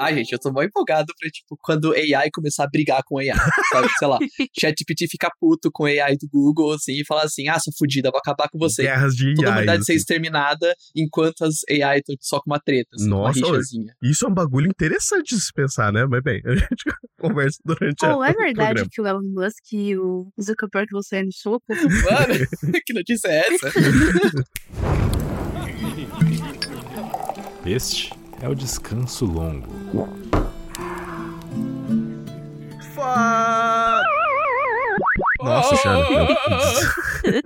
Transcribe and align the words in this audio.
Ai, 0.00 0.14
gente, 0.14 0.32
eu 0.32 0.38
tô 0.38 0.50
muito 0.50 0.68
empolgado 0.70 1.12
pra, 1.18 1.28
tipo, 1.30 1.58
quando 1.62 1.92
AI 1.92 2.30
começar 2.32 2.64
a 2.64 2.68
brigar 2.68 3.02
com 3.04 3.18
AI. 3.18 3.28
Sabe? 3.72 3.88
Sei 3.98 4.08
lá, 4.08 4.18
ChatGPT 4.58 5.06
fica 5.08 5.30
puto 5.38 5.70
com 5.70 5.84
AI 5.84 6.16
do 6.16 6.26
Google, 6.32 6.72
assim, 6.72 6.92
e 7.00 7.04
falar 7.06 7.24
assim: 7.24 7.48
ah, 7.48 7.58
sou 7.60 7.72
fodida, 7.78 8.10
vou 8.10 8.18
acabar 8.18 8.48
com 8.48 8.58
você. 8.58 8.82
Guerras 8.82 9.14
de 9.14 9.34
Toda 9.34 9.48
a 9.48 9.50
AI. 9.50 9.56
humanidade 9.56 9.84
ser 9.84 9.92
assim. 9.92 9.98
exterminada 9.98 10.74
enquanto 10.96 11.42
as 11.44 11.56
AI 11.70 11.98
estão 11.98 12.16
só 12.20 12.38
com 12.40 12.50
uma 12.50 12.58
treta, 12.58 12.88
assim, 12.94 13.08
Nossa, 13.08 13.38
uma 13.40 13.46
rixazinha. 13.48 13.94
Isso 14.02 14.24
é 14.24 14.28
um 14.28 14.34
bagulho 14.34 14.68
interessante 14.68 15.34
de 15.34 15.40
se 15.40 15.52
pensar, 15.52 15.92
né? 15.92 16.06
Mas 16.06 16.22
bem, 16.22 16.40
a 16.46 16.54
gente 16.54 16.84
conversa 17.20 17.58
durante 17.64 18.04
a, 18.04 18.16
Oh, 18.16 18.24
é 18.24 18.30
o 18.30 18.34
verdade 18.34 18.54
programa. 18.84 18.88
que 18.90 19.00
o 19.02 19.06
Elon 19.06 19.22
Musk 19.34 19.72
e 19.72 19.98
o 19.98 20.32
Zuckerberg 20.40 20.88
vão 20.92 21.02
sair 21.02 21.24
no 21.24 21.32
soco? 21.32 21.64
Mano, 21.68 22.46
que 22.86 22.92
notícia 22.94 23.28
é 23.28 23.54
essa? 23.54 23.70
Este 27.66 28.12
é 28.40 28.48
o 28.48 28.54
descanso 28.54 29.24
longo. 29.26 29.68
Fa- 32.94 34.02
Nossa 35.42 35.88
eu- 35.88 37.40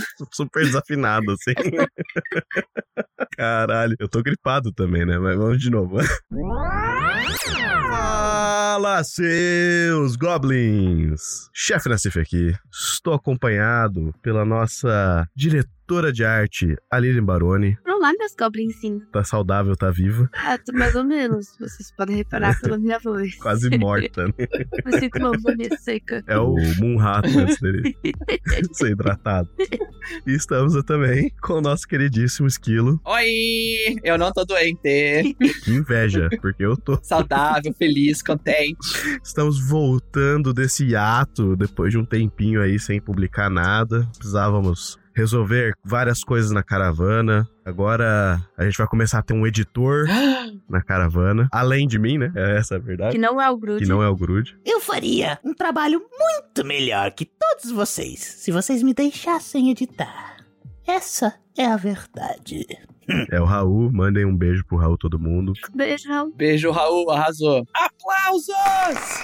Super 0.32 0.64
desafinado, 0.64 1.32
assim. 1.32 1.54
Caralho. 3.36 3.96
Eu 3.98 4.08
tô 4.08 4.22
gripado 4.22 4.72
também, 4.72 5.04
né? 5.04 5.18
Mas 5.18 5.36
vamos 5.36 5.58
de 5.60 5.68
novo. 5.70 5.98
Fala, 7.90 9.02
seus 9.04 10.16
goblins! 10.16 11.50
Chefe 11.52 11.88
Nassif 11.88 12.18
aqui. 12.18 12.54
Estou 12.72 13.14
acompanhado 13.14 14.14
pela 14.22 14.44
nossa 14.44 15.26
diretora 15.34 15.70
de 15.90 16.24
arte, 16.24 16.76
Aline 16.88 17.20
Baroni. 17.20 17.76
Olá, 17.84 18.12
meus 18.16 18.32
goblinzinhos. 18.38 19.02
Tá 19.10 19.24
saudável, 19.24 19.74
tá 19.74 19.90
viva. 19.90 20.30
Ah, 20.32 20.56
tô 20.56 20.72
mais 20.72 20.94
ou 20.94 21.02
menos. 21.02 21.48
Vocês 21.58 21.92
podem 21.96 22.14
reparar 22.14 22.60
pela 22.60 22.78
minha 22.78 22.96
voz. 23.00 23.34
Quase 23.42 23.76
morta, 23.76 24.28
né? 24.28 24.34
Me 24.86 25.00
sinto 25.00 25.18
uma 25.18 25.56
meio 25.56 25.76
seca. 25.80 26.22
É 26.28 26.38
o 26.38 26.54
Moonrat 26.78 27.26
antes 27.36 27.60
dele 27.60 27.96
ser 28.72 28.92
hidratado. 28.92 29.50
E 30.24 30.32
estamos 30.32 30.80
também 30.84 31.32
com 31.42 31.54
o 31.54 31.60
nosso 31.60 31.88
queridíssimo 31.88 32.46
Esquilo. 32.46 33.00
Oi! 33.04 33.96
Eu 34.04 34.16
não 34.16 34.32
tô 34.32 34.44
doente. 34.44 35.34
Que 35.64 35.72
inveja, 35.72 36.28
porque 36.40 36.64
eu 36.64 36.76
tô. 36.76 37.00
Saudável, 37.02 37.74
feliz, 37.76 38.22
contente. 38.22 38.78
Estamos 39.24 39.58
voltando 39.68 40.54
desse 40.54 40.86
hiato 40.86 41.56
depois 41.56 41.90
de 41.90 41.98
um 41.98 42.04
tempinho 42.04 42.62
aí 42.62 42.78
sem 42.78 43.00
publicar 43.00 43.50
nada. 43.50 44.08
Precisávamos 44.16 44.99
resolver 45.14 45.74
várias 45.84 46.22
coisas 46.22 46.50
na 46.50 46.62
caravana. 46.62 47.48
Agora 47.64 48.40
a 48.56 48.64
gente 48.64 48.78
vai 48.78 48.86
começar 48.86 49.18
a 49.18 49.22
ter 49.22 49.34
um 49.34 49.46
editor 49.46 50.06
na 50.68 50.82
caravana. 50.82 51.48
Além 51.52 51.86
de 51.86 51.98
mim, 51.98 52.18
né? 52.18 52.32
É 52.34 52.56
essa 52.58 52.76
a 52.76 52.78
verdade. 52.78 53.12
Que 53.12 53.18
não 53.18 53.40
é 53.40 53.48
o 53.50 53.56
Groot. 53.56 53.82
Que 53.82 53.88
não 53.88 54.02
é 54.02 54.08
o 54.08 54.16
Grude. 54.16 54.56
Eu 54.64 54.80
faria 54.80 55.38
um 55.44 55.54
trabalho 55.54 56.00
muito 56.00 56.66
melhor 56.66 57.10
que 57.12 57.24
todos 57.24 57.70
vocês 57.70 58.20
se 58.20 58.50
vocês 58.50 58.82
me 58.82 58.94
deixassem 58.94 59.70
editar. 59.70 60.36
Essa 60.86 61.34
é 61.56 61.66
a 61.66 61.76
verdade. 61.76 62.66
É 63.30 63.40
o 63.40 63.44
Raul. 63.44 63.90
Mandem 63.92 64.24
um 64.24 64.36
beijo 64.36 64.64
pro 64.64 64.76
Raul, 64.76 64.96
todo 64.96 65.18
mundo. 65.18 65.52
Beijo, 65.74 66.08
Raul. 66.08 66.32
Beijo, 66.34 66.70
Raul, 66.70 67.10
arrasou. 67.10 67.64
Aplausos! 67.74 69.20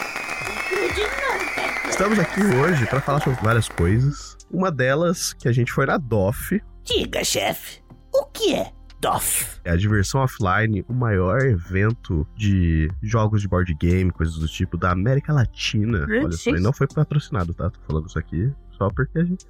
Estamos 1.89 2.19
aqui 2.19 2.41
hoje 2.41 2.87
para 2.87 3.01
falar 3.01 3.21
sobre 3.21 3.41
várias 3.43 3.69
coisas. 3.69 4.36
Uma 4.51 4.71
delas 4.71 5.33
que 5.33 5.49
a 5.49 5.53
gente 5.53 5.73
foi 5.73 5.87
na 5.87 5.99
DOF, 5.99 6.63
Diga, 6.85 7.25
chefe, 7.25 7.83
o 8.15 8.25
que 8.27 8.55
é 8.55 8.71
DOF? 9.01 9.61
é 9.65 9.71
a 9.73 9.77
Diversão 9.77 10.21
Offline, 10.21 10.85
o 10.89 10.93
maior 10.93 11.41
evento 11.43 12.27
de 12.37 12.89
jogos 13.03 13.43
de 13.43 13.49
board 13.49 13.75
game, 13.75 14.11
coisas 14.13 14.37
do 14.37 14.47
tipo, 14.47 14.77
da 14.77 14.93
América 14.93 15.33
Latina. 15.33 16.07
Olha 16.09 16.33
só, 16.33 16.51
e 16.51 16.61
não 16.61 16.73
foi 16.73 16.87
patrocinado, 16.87 17.53
tá? 17.53 17.69
Tô 17.71 17.81
falando 17.81 18.07
isso 18.09 18.19
aqui 18.19 18.53
só 18.79 18.89
porque 18.91 19.19
a 19.19 19.25
gente. 19.25 19.45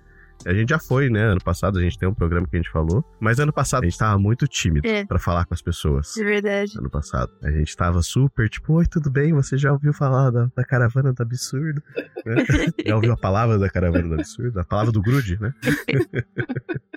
A 0.45 0.53
gente 0.55 0.69
já 0.71 0.79
foi, 0.79 1.09
né? 1.11 1.23
Ano 1.25 1.41
passado 1.43 1.79
a 1.79 1.83
gente 1.83 1.99
tem 1.99 2.09
um 2.09 2.15
programa 2.15 2.47
que 2.47 2.57
a 2.57 2.59
gente 2.61 2.71
falou. 2.71 3.05
Mas 3.21 3.39
ano 3.41 3.53
passado 3.53 3.83
a 3.85 3.87
gente 3.87 3.99
tava 3.99 4.19
muito 4.19 4.47
tímido 4.47 4.87
É. 4.87 5.05
pra 5.05 5.19
falar 5.19 5.45
com 5.45 5.55
as 5.55 5.63
pessoas. 5.63 6.13
De 6.15 6.23
verdade. 6.25 6.73
Ano 6.79 6.91
passado. 6.91 7.31
A 7.43 7.51
gente 7.51 7.77
tava 7.77 8.03
super 8.03 8.49
tipo, 8.49 8.75
oi, 8.75 8.87
tudo 8.87 9.11
bem? 9.11 9.33
Você 9.33 9.57
já 9.57 9.73
ouviu 9.73 9.93
falar 9.93 10.31
da, 10.31 10.49
da 10.55 10.65
caravana 10.65 11.13
do 11.13 11.23
absurdo? 11.23 11.83
Né? 12.25 12.35
já 12.87 12.95
ouviu 12.95 13.13
a 13.13 13.17
palavra 13.17 13.59
da 13.59 13.69
caravana 13.69 14.09
do 14.09 14.15
absurdo? 14.15 14.61
A 14.61 14.65
palavra 14.65 14.93
do 14.93 15.01
Grude, 15.03 15.39
né? 15.41 15.53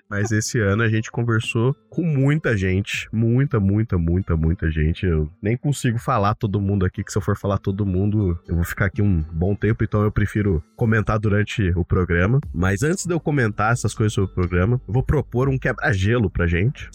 Mas 0.09 0.31
esse 0.31 0.59
ano 0.59 0.81
a 0.81 0.89
gente 0.89 1.11
conversou 1.11 1.75
com 1.89 2.01
muita 2.03 2.57
gente. 2.57 3.07
Muita, 3.13 3.59
muita, 3.59 3.97
muita, 3.97 4.35
muita 4.35 4.71
gente. 4.71 5.05
Eu 5.05 5.29
nem 5.41 5.55
consigo 5.55 5.99
falar 5.99 6.33
todo 6.33 6.59
mundo 6.59 6.83
aqui, 6.85 7.03
que 7.03 7.11
se 7.11 7.17
eu 7.17 7.21
for 7.21 7.37
falar 7.37 7.59
todo 7.59 7.85
mundo, 7.85 8.39
eu 8.47 8.55
vou 8.55 8.63
ficar 8.63 8.85
aqui 8.85 9.01
um 9.03 9.21
bom 9.31 9.53
tempo, 9.53 9.83
então 9.83 10.01
eu 10.03 10.11
prefiro 10.11 10.63
comentar 10.75 11.19
durante 11.19 11.71
o 11.75 11.85
programa. 11.85 12.39
Mas 12.53 12.81
antes 12.81 13.05
de 13.05 13.13
eu 13.13 13.19
comentar 13.29 13.71
essas 13.71 13.93
coisas 13.93 14.11
sobre 14.11 14.31
o 14.31 14.33
programa, 14.33 14.81
eu 14.87 14.93
vou 14.93 15.03
propor 15.03 15.47
um 15.47 15.57
quebra-gelo 15.57 16.31
pra 16.31 16.47
gente. 16.47 16.89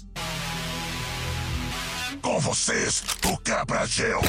Com 2.21 2.41
vocês, 2.41 3.05
o 3.25 3.39
quebra-gelo. 3.39 4.21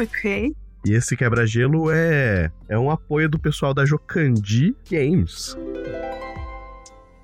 Ok. 0.00 0.54
E 0.86 0.92
esse 0.92 1.16
quebra-gelo 1.16 1.90
é, 1.90 2.52
é 2.68 2.78
um 2.78 2.88
apoio 2.88 3.28
do 3.28 3.38
pessoal 3.38 3.74
da 3.74 3.84
Jocandi 3.84 4.76
Games. 4.88 5.56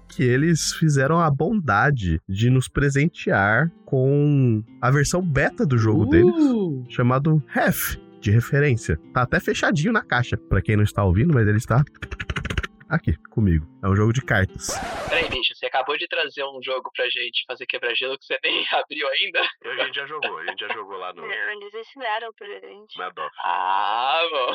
Que 0.08 0.24
eles 0.24 0.72
fizeram 0.72 1.20
a 1.20 1.30
bondade 1.30 2.20
de 2.28 2.50
nos 2.50 2.66
presentear 2.66 3.70
com 3.84 4.64
a 4.82 4.90
versão 4.90 5.22
beta 5.22 5.64
do 5.64 5.78
jogo 5.78 6.06
deles, 6.06 6.34
Uh, 6.34 6.84
chamado 6.88 7.40
Ref, 7.46 7.96
de 8.20 8.30
referência. 8.30 8.98
Tá 9.12 9.22
até 9.22 9.40
fechadinho 9.40 9.92
na 9.92 10.02
caixa, 10.02 10.36
pra 10.36 10.60
quem 10.60 10.76
não 10.76 10.84
está 10.84 11.04
ouvindo, 11.04 11.34
mas 11.34 11.46
ele 11.46 11.58
está 11.58 11.84
aqui 12.88 13.16
comigo. 13.30 13.66
É 13.82 13.88
um 13.88 13.94
jogo 13.96 14.12
de 14.12 14.20
cartas. 14.22 14.68
Peraí, 15.08 15.28
bicho, 15.28 15.54
você 15.54 15.66
acabou 15.66 15.96
de 15.96 16.06
trazer 16.08 16.42
um 16.44 16.60
jogo 16.62 16.90
pra 16.94 17.04
gente 17.08 17.44
fazer 17.46 17.66
quebra-gelo 17.66 18.18
que 18.18 18.24
você 18.26 18.38
nem 18.42 18.64
abriu 18.72 19.06
ainda? 19.08 19.40
A 19.64 19.84
gente 19.84 19.96
já 19.96 20.06
jogou, 20.06 20.38
a 20.38 20.46
gente 20.46 20.60
já 20.60 20.74
jogou 20.74 20.96
lá 20.98 21.12
no, 21.12 21.24
Eles 21.24 21.74
ensinaram 21.74 22.32
pra 22.36 22.46
gente. 22.48 22.98
na 22.98 23.08
DOF. 23.10 23.30
Ah, 23.44 24.20
bom. 24.30 24.54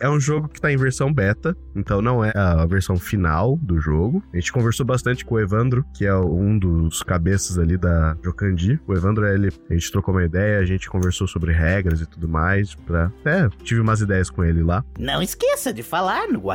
É 0.00 0.08
um 0.08 0.20
jogo 0.20 0.48
que 0.48 0.60
tá 0.60 0.70
em 0.70 0.76
versão 0.76 1.12
beta, 1.12 1.56
então 1.74 2.00
não 2.00 2.24
é 2.24 2.30
a 2.34 2.64
versão 2.66 2.96
final 2.96 3.56
do 3.56 3.80
jogo. 3.80 4.22
A 4.32 4.36
gente 4.38 4.52
conversou 4.52 4.86
bastante 4.86 5.24
com 5.24 5.34
o 5.34 5.40
Evandro, 5.40 5.84
que 5.96 6.06
é 6.06 6.14
um 6.14 6.56
dos 6.56 7.02
cabeças 7.02 7.58
ali 7.58 7.76
da 7.76 8.16
Jocandi. 8.22 8.80
O 8.86 8.94
Evandro, 8.94 9.26
ele, 9.26 9.48
a 9.68 9.74
gente 9.74 9.90
trocou 9.90 10.14
uma 10.14 10.24
ideia, 10.24 10.60
a 10.60 10.64
gente 10.64 10.88
conversou 10.88 11.26
sobre 11.26 11.52
regras 11.52 12.00
e 12.00 12.06
tudo 12.06 12.28
mais. 12.28 12.74
Pra, 12.76 13.10
é, 13.24 13.48
tive 13.64 13.80
umas 13.80 14.00
ideias 14.00 14.30
com 14.30 14.44
ele 14.44 14.62
lá. 14.62 14.84
Não 14.98 15.20
esqueça 15.20 15.72
de 15.72 15.82
falar 15.82 16.28
no 16.28 16.48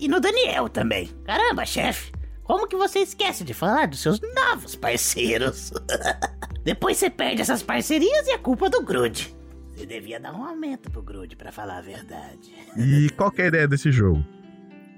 E 0.00 0.08
no 0.08 0.18
Daniel 0.18 0.68
também. 0.68 1.10
Caramba, 1.24 1.66
chefe, 1.66 2.10
como 2.42 2.66
que 2.66 2.74
você 2.74 3.00
esquece 3.00 3.44
de 3.44 3.54
falar 3.54 3.86
dos 3.86 4.00
seus 4.00 4.18
novos 4.34 4.74
parceiros? 4.74 5.72
Depois 6.64 6.96
você 6.96 7.10
perde 7.10 7.42
essas 7.42 7.62
parcerias 7.62 8.26
e 8.26 8.32
é 8.32 8.38
culpa 8.38 8.68
do 8.70 8.82
Grude. 8.82 9.34
Você 9.70 9.86
devia 9.86 10.18
dar 10.18 10.34
um 10.34 10.44
aumento 10.44 10.90
pro 10.90 11.02
Grude, 11.02 11.36
pra 11.36 11.52
falar 11.52 11.78
a 11.78 11.80
verdade. 11.80 12.52
E 12.76 13.08
qual 13.10 13.30
que 13.30 13.42
é 13.42 13.44
a 13.44 13.48
ideia 13.48 13.68
desse 13.68 13.92
jogo? 13.92 14.24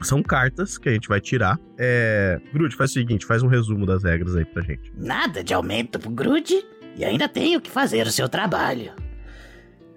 São 0.02 0.22
cartas 0.22 0.78
que 0.78 0.88
a 0.88 0.92
gente 0.92 1.08
vai 1.08 1.20
tirar. 1.20 1.58
É. 1.78 2.40
Grude, 2.52 2.74
faz 2.74 2.90
o 2.90 2.94
seguinte, 2.94 3.26
faz 3.26 3.42
um 3.42 3.48
resumo 3.48 3.84
das 3.84 4.02
regras 4.02 4.34
aí 4.34 4.44
pra 4.44 4.62
gente. 4.62 4.92
Nada 4.96 5.44
de 5.44 5.52
aumento 5.52 5.98
pro 5.98 6.10
Grude 6.10 6.64
e 6.96 7.04
ainda 7.04 7.28
tenho 7.28 7.60
que 7.60 7.70
fazer 7.70 8.06
o 8.06 8.10
seu 8.10 8.28
trabalho. 8.28 8.92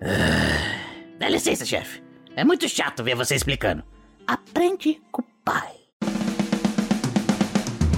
Ah, 0.01 1.17
dá 1.19 1.29
licença, 1.29 1.65
chefe. 1.65 2.03
É 2.35 2.43
muito 2.43 2.67
chato 2.67 3.03
ver 3.03 3.15
você 3.15 3.33
explicando. 3.33 3.83
Aprende 4.27 4.99
com 5.11 5.21
o 5.21 5.25
pai. 5.43 5.71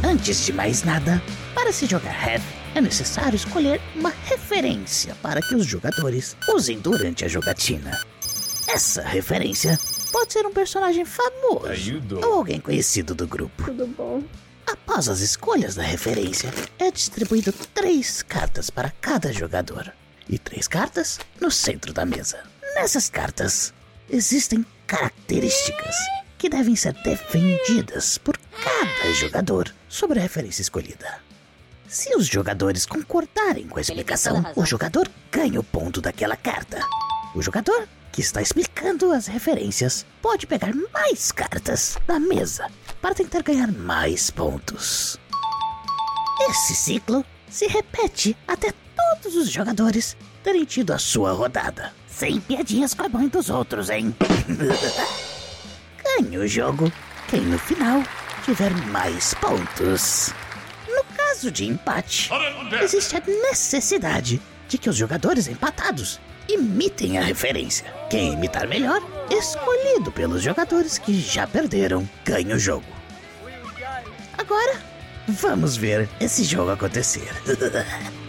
Antes 0.03 0.45
de 0.45 0.51
mais 0.51 0.83
nada, 0.83 1.21
para 1.55 1.71
se 1.71 1.85
jogar 1.85 2.11
Head, 2.11 2.43
é 2.75 2.81
necessário 2.81 3.35
escolher 3.35 3.79
uma 3.95 4.09
referência 4.25 5.15
para 5.21 5.41
que 5.41 5.55
os 5.55 5.65
jogadores 5.65 6.35
usem 6.53 6.79
durante 6.79 7.23
a 7.23 7.27
jogatina. 7.27 7.97
Essa 8.67 9.01
referência 9.01 9.79
pode 10.11 10.33
ser 10.33 10.45
um 10.45 10.51
personagem 10.51 11.05
famoso 11.05 12.01
ou 12.25 12.33
alguém 12.33 12.59
conhecido 12.59 13.15
do 13.15 13.25
grupo. 13.25 13.63
Tudo 13.63 13.87
bom? 13.87 14.21
Após 14.65 15.07
as 15.07 15.21
escolhas 15.21 15.75
da 15.75 15.83
referência, 15.83 16.53
é 16.77 16.91
distribuído 16.91 17.53
três 17.73 18.21
cartas 18.21 18.69
para 18.69 18.89
cada 18.89 19.31
jogador 19.31 19.93
e 20.27 20.37
três 20.37 20.67
cartas 20.67 21.19
no 21.39 21.49
centro 21.49 21.93
da 21.93 22.05
mesa. 22.05 22.43
Nessas 22.75 23.09
cartas 23.09 23.73
existem 24.09 24.65
características 24.87 25.95
que 26.37 26.49
devem 26.49 26.75
ser 26.75 26.93
defendidas 27.03 28.17
por 28.17 28.37
cada 28.37 29.13
jogador 29.13 29.73
sobre 29.89 30.17
a 30.17 30.21
referência 30.21 30.61
escolhida. 30.61 31.19
Se 31.87 32.15
os 32.15 32.25
jogadores 32.25 32.85
concordarem 32.85 33.67
com 33.67 33.77
a 33.77 33.81
explicação, 33.81 34.43
o 34.55 34.65
jogador 34.65 35.09
ganha 35.31 35.59
o 35.59 35.63
ponto 35.63 36.01
daquela 36.01 36.35
carta. 36.35 36.79
O 37.35 37.41
jogador 37.41 37.87
que 38.11 38.21
está 38.21 38.41
explicando 38.41 39.11
as 39.11 39.27
referências 39.27 40.05
pode 40.21 40.47
pegar 40.47 40.73
mais 40.93 41.31
cartas 41.31 41.97
da 42.07 42.19
mesa 42.19 42.69
para 43.01 43.13
tentar 43.15 43.43
ganhar 43.43 43.71
mais 43.71 44.29
pontos. 44.29 45.19
Esse 46.49 46.75
ciclo 46.75 47.25
se 47.49 47.67
repete 47.67 48.35
até 48.47 48.73
todos 48.95 49.35
os 49.35 49.49
jogadores 49.49 50.15
terem 50.43 50.65
tido 50.65 50.93
a 50.93 50.97
sua 50.97 51.31
rodada. 51.31 51.93
Sem 52.17 52.39
piadinhas 52.39 52.95
com 52.95 53.05
a 53.05 53.09
mãe 53.09 53.27
dos 53.27 53.47
outros, 53.47 53.91
hein? 53.91 54.15
Ganhe 56.03 56.37
o 56.39 56.47
jogo 56.47 56.91
quem 57.27 57.41
no 57.41 57.59
final 57.59 58.01
tiver 58.43 58.71
mais 58.87 59.35
pontos. 59.35 60.33
No 60.89 61.03
caso 61.15 61.51
de 61.51 61.67
empate, 61.67 62.31
existe 62.81 63.17
a 63.17 63.19
necessidade 63.19 64.41
de 64.67 64.79
que 64.79 64.89
os 64.89 64.95
jogadores 64.95 65.47
empatados 65.47 66.19
imitem 66.49 67.19
a 67.19 67.21
referência. 67.21 67.85
Quem 68.09 68.33
imitar 68.33 68.67
melhor, 68.67 68.99
escolhido 69.29 70.11
pelos 70.11 70.41
jogadores 70.41 70.97
que 70.97 71.19
já 71.21 71.45
perderam, 71.45 72.09
ganha 72.25 72.55
o 72.55 72.59
jogo. 72.59 72.87
Agora, 74.35 74.81
vamos 75.27 75.77
ver 75.77 76.09
esse 76.19 76.43
jogo 76.43 76.71
acontecer. 76.71 77.29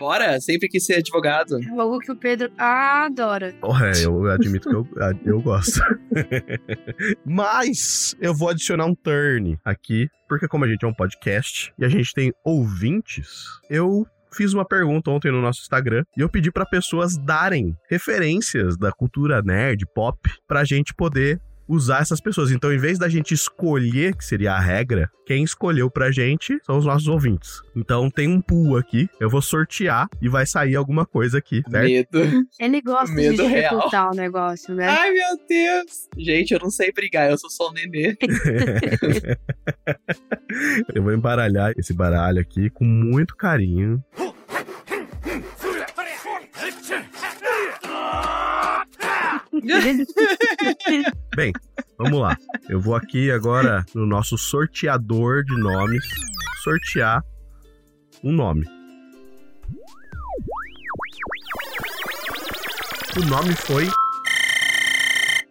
Bora, 0.00 0.40
sempre 0.40 0.66
quis 0.66 0.86
ser 0.86 0.94
advogado. 0.94 1.62
É 1.62 1.78
algo 1.78 1.98
que 1.98 2.10
o 2.10 2.16
Pedro 2.16 2.50
adora. 2.56 3.52
Porra, 3.60 3.90
é, 3.90 4.06
eu 4.06 4.30
admito 4.30 4.70
que 4.70 4.74
eu, 4.74 4.88
eu 5.26 5.42
gosto. 5.42 5.78
Mas 7.22 8.16
eu 8.18 8.34
vou 8.34 8.48
adicionar 8.48 8.86
um 8.86 8.94
turn 8.94 9.58
aqui, 9.62 10.08
porque 10.26 10.48
como 10.48 10.64
a 10.64 10.68
gente 10.68 10.86
é 10.86 10.88
um 10.88 10.94
podcast 10.94 11.70
e 11.78 11.84
a 11.84 11.88
gente 11.90 12.14
tem 12.14 12.32
ouvintes, 12.42 13.44
eu 13.68 14.06
fiz 14.32 14.54
uma 14.54 14.64
pergunta 14.64 15.10
ontem 15.10 15.30
no 15.30 15.42
nosso 15.42 15.60
Instagram 15.60 16.02
e 16.16 16.22
eu 16.22 16.30
pedi 16.30 16.50
para 16.50 16.64
pessoas 16.64 17.18
darem 17.18 17.76
referências 17.90 18.78
da 18.78 18.90
cultura 18.92 19.42
nerd, 19.42 19.84
pop, 19.94 20.18
pra 20.48 20.64
gente 20.64 20.94
poder 20.94 21.38
usar 21.70 22.02
essas 22.02 22.20
pessoas. 22.20 22.50
Então, 22.50 22.72
em 22.72 22.78
vez 22.78 22.98
da 22.98 23.08
gente 23.08 23.32
escolher, 23.32 24.16
que 24.16 24.24
seria 24.24 24.54
a 24.54 24.60
regra, 24.60 25.08
quem 25.24 25.44
escolheu 25.44 25.88
pra 25.90 26.10
gente 26.10 26.58
são 26.64 26.76
os 26.76 26.84
nossos 26.84 27.06
ouvintes. 27.06 27.62
Então, 27.76 28.10
tem 28.10 28.28
um 28.28 28.40
pool 28.40 28.76
aqui, 28.76 29.08
eu 29.20 29.30
vou 29.30 29.40
sortear 29.40 30.08
e 30.20 30.28
vai 30.28 30.44
sair 30.44 30.74
alguma 30.74 31.06
coisa 31.06 31.38
aqui, 31.38 31.62
certo? 31.70 32.18
Medo. 32.18 32.46
Ele 32.58 32.80
gosta 32.80 33.14
Medo 33.14 33.36
de 33.36 33.42
real. 33.44 33.74
dificultar 33.74 34.10
o 34.10 34.16
negócio, 34.16 34.74
né? 34.74 34.88
Ai, 34.88 35.12
meu 35.12 35.36
Deus. 35.48 36.08
Gente, 36.18 36.52
eu 36.52 36.58
não 36.60 36.70
sei 36.70 36.90
brigar, 36.92 37.30
eu 37.30 37.38
sou 37.38 37.48
só 37.48 37.70
um 37.70 37.72
nenê. 37.72 38.16
eu 40.94 41.02
vou 41.02 41.12
embaralhar 41.12 41.72
esse 41.78 41.92
baralho 41.92 42.40
aqui 42.40 42.70
com 42.70 42.84
muito 42.84 43.36
carinho. 43.36 44.02
Bem, 51.40 51.54
vamos 51.96 52.20
lá. 52.20 52.36
Eu 52.68 52.78
vou 52.78 52.94
aqui 52.94 53.30
agora 53.30 53.82
no 53.94 54.04
nosso 54.04 54.36
sorteador 54.36 55.42
de 55.42 55.56
nomes 55.58 56.04
sortear 56.62 57.24
um 58.22 58.30
nome. 58.30 58.66
O 63.16 63.24
nome 63.26 63.54
foi 63.56 63.88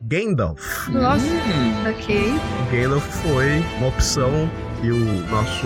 Gandalf. 0.04 0.88
Nossa, 0.90 1.26
Hum, 1.26 1.90
ok. 1.90 2.34
Gandalf 2.72 3.08
foi 3.24 3.48
uma 3.80 3.88
opção 3.88 4.30
que 4.80 4.92
o 4.92 5.28
nosso 5.32 5.66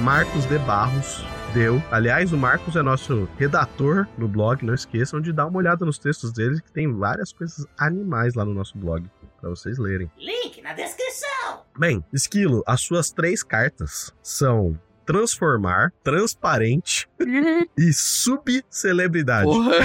Marcos 0.00 0.46
de 0.46 0.60
Barros 0.60 1.24
deu. 1.52 1.82
Aliás, 1.90 2.32
o 2.32 2.36
Marcos 2.36 2.76
é 2.76 2.82
nosso 2.82 3.28
redator 3.36 4.06
no 4.16 4.28
blog. 4.28 4.64
Não 4.64 4.74
esqueçam 4.74 5.20
de 5.20 5.32
dar 5.32 5.46
uma 5.46 5.58
olhada 5.58 5.84
nos 5.84 5.98
textos 5.98 6.32
dele, 6.32 6.60
que 6.60 6.70
tem 6.70 6.92
várias 6.92 7.32
coisas 7.32 7.66
animais 7.76 8.34
lá 8.34 8.44
no 8.44 8.54
nosso 8.54 8.78
blog, 8.78 9.04
para 9.46 9.54
vocês 9.54 9.78
lerem. 9.78 10.10
Link 10.18 10.60
na 10.60 10.72
descrição. 10.72 11.62
Bem, 11.78 12.04
Esquilo, 12.12 12.64
as 12.66 12.80
suas 12.80 13.12
três 13.12 13.42
cartas 13.44 14.12
são 14.22 14.76
transformar, 15.04 15.92
transparente 16.02 17.08
e 17.78 17.92
subcelebridade. 17.92 19.44
porra. 19.46 19.76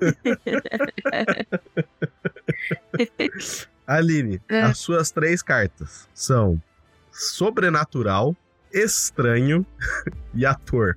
Aline, 3.86 4.40
É. 4.48 4.62
as 4.62 4.78
suas 4.78 5.10
três 5.10 5.42
cartas 5.42 6.08
são 6.14 6.62
sobrenatural, 7.12 8.34
estranho 8.72 9.66
e 10.32 10.46
ator. 10.46 10.96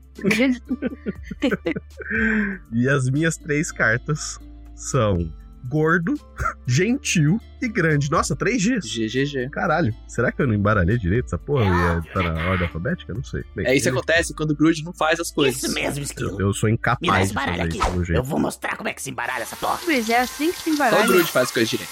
E 2.72 2.88
as 2.88 3.10
minhas 3.10 3.36
três 3.36 3.70
cartas 3.72 4.40
são 4.76 5.34
gordo, 5.66 6.14
gentil 6.68 7.40
e 7.62 7.68
grande. 7.68 8.10
Nossa, 8.12 8.36
três 8.36 8.64
Gs. 8.64 8.88
GGG. 8.88 9.50
Caralho, 9.50 9.94
será 10.08 10.32
que 10.32 10.42
eu 10.42 10.48
não 10.48 10.54
embaralhei 10.54 10.98
direito 10.98 11.26
essa 11.26 11.38
porra? 11.38 11.66
Ia 11.66 12.00
estar 12.00 12.24
na 12.24 12.50
ordem 12.50 12.66
alfabética? 12.68 13.14
Não 13.14 13.24
sei. 13.24 13.44
Bem, 13.56 13.66
É 13.68 13.76
isso 13.76 13.84
que 13.84 13.90
acontece 13.90 14.34
quando 14.34 14.52
o 14.52 14.56
Grude 14.56 14.84
não 14.84 14.94
faz 14.94 15.20
as 15.20 15.32
coisas. 15.32 15.64
Isso 15.64 15.74
mesmo, 15.74 16.04
Esquilo. 16.04 16.40
eu 16.42 16.54
sou 16.54 16.70
Me 16.70 16.76
dá 16.76 16.82
incapaz 16.82 17.22
esse 17.24 17.30
de 17.30 17.36
baralho 17.36 17.58
fazer 17.58 17.70
aqui. 17.70 17.78
isso 17.78 17.86
pelo 17.90 18.02
Eu 18.02 18.06
jeito. 18.06 18.24
vou 18.24 18.40
mostrar 18.40 18.76
como 18.78 18.90
é 18.90 18.94
que 18.94 19.02
se 19.02 19.10
embaralha 19.12 19.44
essa 19.44 19.56
porra. 19.56 19.80
Pois 19.86 20.10
é, 20.10 20.20
assim 20.20 20.52
que 20.52 20.58
se 20.60 20.64
Só 20.66 20.70
o 20.72 20.74
embaralha. 20.76 21.08
Grude 21.08 21.32
faz 21.32 21.52
coisa 21.52 21.70
direito. 21.70 21.92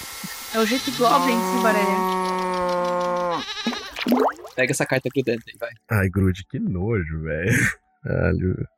É 0.54 0.58
o 0.58 0.66
jeito 0.66 0.90
Goblin 0.98 1.38
de 1.38 1.44
se 1.46 1.56
embaralhar. 1.58 3.42
Pega 4.54 4.70
essa 4.72 4.84
carta 4.84 5.08
grudenta 5.14 5.42
aí, 5.48 5.56
vai. 5.58 5.70
Ai, 5.90 6.08
Grude, 6.10 6.44
que 6.48 6.58
nojo, 6.58 7.20
velho. 7.22 7.52
Caralho. 8.04 8.68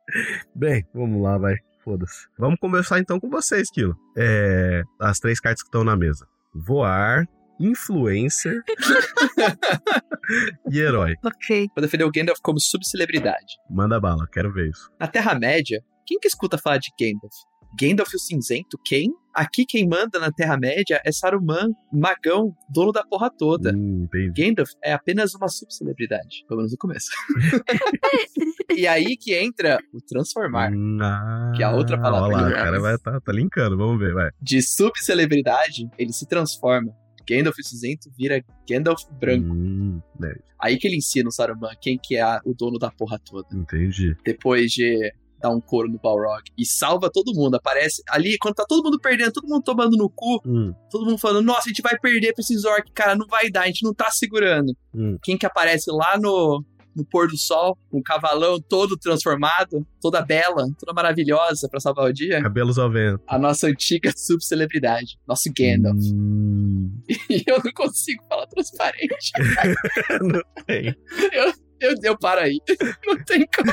Bem, 0.55 0.85
vamos 0.93 1.21
lá, 1.21 1.37
vai. 1.37 1.55
Foda-se. 1.85 2.27
Vamos 2.37 2.59
conversar 2.59 2.99
então 2.99 3.19
com 3.19 3.29
você, 3.29 3.61
Esquilo. 3.61 3.95
É, 4.17 4.81
as 4.99 5.19
três 5.19 5.39
cartas 5.39 5.61
que 5.61 5.67
estão 5.67 5.83
na 5.83 5.95
mesa: 5.95 6.27
voar, 6.53 7.27
influencer 7.59 8.63
e 10.71 10.79
herói. 10.79 11.13
Ok. 11.23 11.67
Vou 11.75 11.83
defender 11.83 12.03
o 12.03 12.11
Gandalf 12.11 12.39
como 12.41 12.59
subcelebridade. 12.59 13.53
Manda 13.69 13.99
bala, 13.99 14.27
quero 14.31 14.51
ver 14.51 14.69
isso. 14.69 14.89
Na 14.99 15.07
Terra-média, 15.07 15.79
quem 16.07 16.19
que 16.19 16.27
escuta 16.27 16.57
falar 16.57 16.79
de 16.79 16.89
Gandalf? 16.99 17.35
Gandalf 17.79 18.11
o 18.15 18.19
Cinzento? 18.19 18.79
Quem? 18.83 19.11
Aqui 19.35 19.65
quem 19.67 19.85
manda 19.87 20.17
na 20.17 20.31
Terra-média 20.31 21.01
é 21.05 21.11
Saruman, 21.11 21.69
magão, 21.91 22.55
dono 22.69 22.91
da 22.93 23.03
porra 23.03 23.29
toda. 23.29 23.73
Hum, 23.75 24.03
entendi. 24.05 24.31
Gandalf 24.47 24.69
é 24.81 24.93
apenas 24.93 25.33
uma 25.35 25.49
subcelebridade, 25.49 26.45
pelo 26.47 26.59
menos 26.59 26.71
no 26.71 26.77
começo. 26.77 27.09
e 28.75 28.87
aí 28.87 29.17
que 29.17 29.33
entra 29.35 29.77
o 29.93 29.99
transformar. 30.01 30.71
Hum, 30.71 30.97
ah, 31.01 31.51
Que 31.55 31.63
é 31.63 31.65
a 31.65 31.71
outra 31.75 31.99
palavra 31.99 32.27
Olha 32.35 32.37
lá, 32.43 32.47
que 32.47 32.53
o 32.53 32.63
cara 32.63 32.79
vai 32.79 32.97
tá, 32.97 33.19
tá 33.19 33.31
linkando, 33.31 33.77
vamos 33.77 33.99
ver, 33.99 34.13
vai. 34.13 34.29
De 34.41 34.61
subcelebridade, 34.61 35.87
ele 35.97 36.13
se 36.13 36.25
transforma. 36.27 36.91
Gandalf 37.27 37.57
o 37.57 37.63
Cinzento 37.63 38.09
vira 38.17 38.43
Gandalf 38.69 39.01
branco. 39.19 39.51
Hum, 39.53 39.99
né, 40.19 40.33
Aí 40.61 40.77
que 40.77 40.87
ele 40.87 40.97
ensina 40.97 41.27
o 41.27 41.31
Saruman 41.31 41.71
quem 41.81 41.99
que 42.01 42.15
é 42.15 42.21
a- 42.21 42.39
o 42.45 42.53
dono 42.53 42.77
da 42.79 42.89
porra 42.91 43.19
toda. 43.19 43.47
entendi. 43.53 44.15
Depois 44.23 44.71
de 44.71 45.11
dar 45.45 45.51
um 45.55 45.61
couro 45.61 45.87
no 45.89 45.99
Balrog. 45.99 46.41
E 46.57 46.65
salva 46.65 47.09
todo 47.11 47.33
mundo. 47.33 47.55
Aparece 47.55 48.01
ali, 48.09 48.37
quando 48.39 48.55
tá 48.55 48.65
todo 48.67 48.83
mundo 48.83 48.99
perdendo, 48.99 49.31
todo 49.31 49.47
mundo 49.47 49.63
tomando 49.63 49.95
no 49.95 50.09
cu, 50.09 50.41
Hum, 50.45 50.73
todo 50.89 51.05
mundo 51.05 51.17
falando, 51.17 51.45
nossa, 51.45 51.61
a 51.65 51.69
gente 51.69 51.81
vai 51.81 51.97
perder 51.97 52.33
pra 52.33 52.41
esses 52.41 52.65
orcs. 52.65 52.91
Cara, 52.93 53.15
não 53.15 53.27
vai 53.27 53.49
dar, 53.49 53.61
a 53.61 53.67
gente 53.67 53.83
não 53.83 53.93
tá 53.93 54.09
segurando. 54.11 54.75
hum. 54.93 55.17
Quem 55.23 55.37
que 55.37 55.45
aparece 55.45 55.91
lá 55.91 56.17
no, 56.19 56.63
no 56.95 57.05
pôr 57.05 57.27
do 57.27 57.37
sol, 57.37 57.77
com 57.89 57.99
o 57.99 58.03
cavalão 58.03 58.59
todo 58.59 58.97
transformado, 58.97 59.85
toda 60.01 60.21
bela, 60.21 60.65
toda 60.79 60.93
maravilhosa 60.93 61.67
pra 61.69 61.79
salvar 61.79 62.09
o 62.09 62.13
dia? 62.13 62.41
Cabelos 62.41 62.79
ao 62.79 62.89
vento. 62.91 63.21
A 63.27 63.37
nossa 63.37 63.67
antiga 63.67 64.11
subcelebridade, 64.15 65.17
nosso 65.27 65.49
Gandalf. 65.57 65.97
Hum, 66.01 66.91
E 67.29 67.43
eu 67.47 67.61
não 67.63 67.71
consigo 67.73 68.23
falar 68.27 68.47
transparente. 68.47 69.31
não 70.21 70.41
tem. 70.65 70.95
Eu, 71.31 71.53
eu 72.03 72.17
paro 72.17 72.41
aí. 72.41 72.59
Não 73.05 73.17
tem 73.23 73.45
como. 73.55 73.71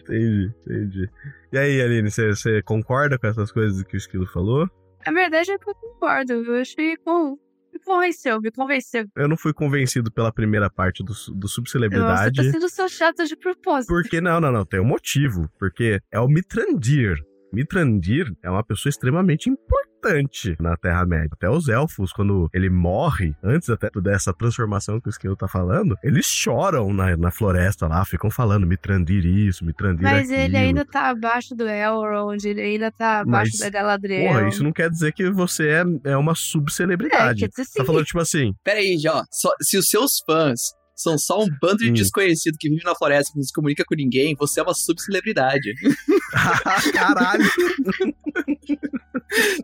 Entendi, 0.00 0.52
entendi. 0.66 1.10
E 1.52 1.58
aí, 1.58 1.80
Aline, 1.80 2.10
você- 2.10 2.28
você 2.34 2.62
concorda 2.62 3.18
com 3.18 3.26
essas 3.26 3.50
coisas 3.52 3.82
que 3.82 3.96
o 3.96 3.98
Esquilo 3.98 4.26
falou? 4.26 4.68
A 5.06 5.12
verdade 5.12 5.50
é 5.52 5.58
que 5.58 5.68
eu 5.70 5.74
concordo. 5.74 6.32
Eu 6.32 6.60
achei 6.60 6.96
com. 6.96 7.38
Me 7.72 7.80
convenceu, 7.84 8.40
me 8.40 8.50
convenceu. 8.50 9.04
Eu 9.14 9.28
não 9.28 9.36
fui 9.36 9.52
convencido 9.52 10.10
pela 10.10 10.32
primeira 10.32 10.70
parte 10.70 11.04
do, 11.04 11.12
do 11.12 11.34
Nossa, 11.42 11.54
subcelebridade. 11.54 12.36
tá 12.44 12.50
sendo 12.50 12.68
seu 12.70 12.88
chato 12.88 13.24
de 13.26 13.36
propósito. 13.36 13.88
Porque, 13.88 14.18
não, 14.20 14.40
não, 14.40 14.50
não, 14.50 14.64
tem 14.64 14.80
um 14.80 14.84
motivo. 14.84 15.48
Porque 15.58 16.00
é 16.10 16.18
o 16.18 16.26
Mitrandir. 16.26 17.16
Mitrandir 17.52 18.32
é 18.42 18.50
uma 18.50 18.64
pessoa 18.64 18.90
extremamente 18.90 19.48
importante 19.50 19.85
na 20.60 20.76
Terra-média. 20.76 21.30
Até 21.32 21.48
os 21.50 21.68
elfos, 21.68 22.12
quando 22.12 22.48
ele 22.52 22.70
morre, 22.70 23.34
antes 23.42 23.68
até 23.70 23.90
dessa 24.00 24.32
transformação 24.32 25.00
que 25.00 25.08
o 25.08 25.10
Esquilo 25.10 25.36
tá 25.36 25.48
falando, 25.48 25.96
eles 26.02 26.26
choram 26.26 26.92
na, 26.92 27.16
na 27.16 27.30
floresta 27.30 27.86
lá, 27.86 28.04
ficam 28.04 28.30
falando 28.30 28.66
Mitrandir 28.66 29.24
isso, 29.26 29.64
Mitrandir 29.64 30.02
Mas 30.02 30.30
aquilo. 30.30 30.40
ele 30.40 30.56
ainda 30.56 30.84
tá 30.84 31.10
abaixo 31.10 31.54
do 31.54 31.66
Elrond, 31.68 32.44
ele 32.44 32.60
ainda 32.60 32.90
tá 32.92 33.20
abaixo 33.20 33.52
Mas, 33.54 33.60
da 33.60 33.70
Galadriel. 33.70 34.32
Porra, 34.32 34.48
isso 34.48 34.62
não 34.64 34.72
quer 34.72 34.90
dizer 34.90 35.12
que 35.12 35.30
você 35.30 35.68
é, 35.68 35.84
é 36.10 36.16
uma 36.16 36.32
É, 36.32 36.34
subcelebridade. 36.34 37.40
quer 37.40 37.48
dizer 37.48 37.64
sim. 37.64 37.78
Tá 37.78 37.84
falando, 37.84 38.04
tipo 38.04 38.20
assim, 38.20 38.52
Pera 38.64 38.78
aí, 38.80 38.98
já, 38.98 39.14
ó. 39.14 39.24
Só- 39.30 39.52
se 39.60 39.76
os 39.78 39.86
seus 39.88 40.22
fãs 40.26 40.60
são 40.96 41.18
só 41.18 41.42
um 41.42 41.48
bando 41.60 41.78
de 41.84 41.90
Hum. 41.90 41.92
desconhecidos 41.92 42.56
que 42.58 42.70
vive 42.70 42.82
na 42.82 42.94
floresta, 42.94 43.32
que 43.32 43.38
não 43.38 43.44
se 43.44 43.52
comunica 43.52 43.84
com 43.86 43.94
ninguém, 43.94 44.34
você 44.34 44.60
é 44.60 44.62
uma 44.62 44.74
subcelebridade. 44.74 45.74
Caralho. 46.94 47.44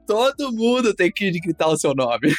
Todo 0.07 0.53
mundo 0.53 0.95
tem 0.95 1.11
que 1.11 1.31
gritar 1.41 1.69
o 1.69 1.77
seu 1.79 1.95
nome. 1.95 2.35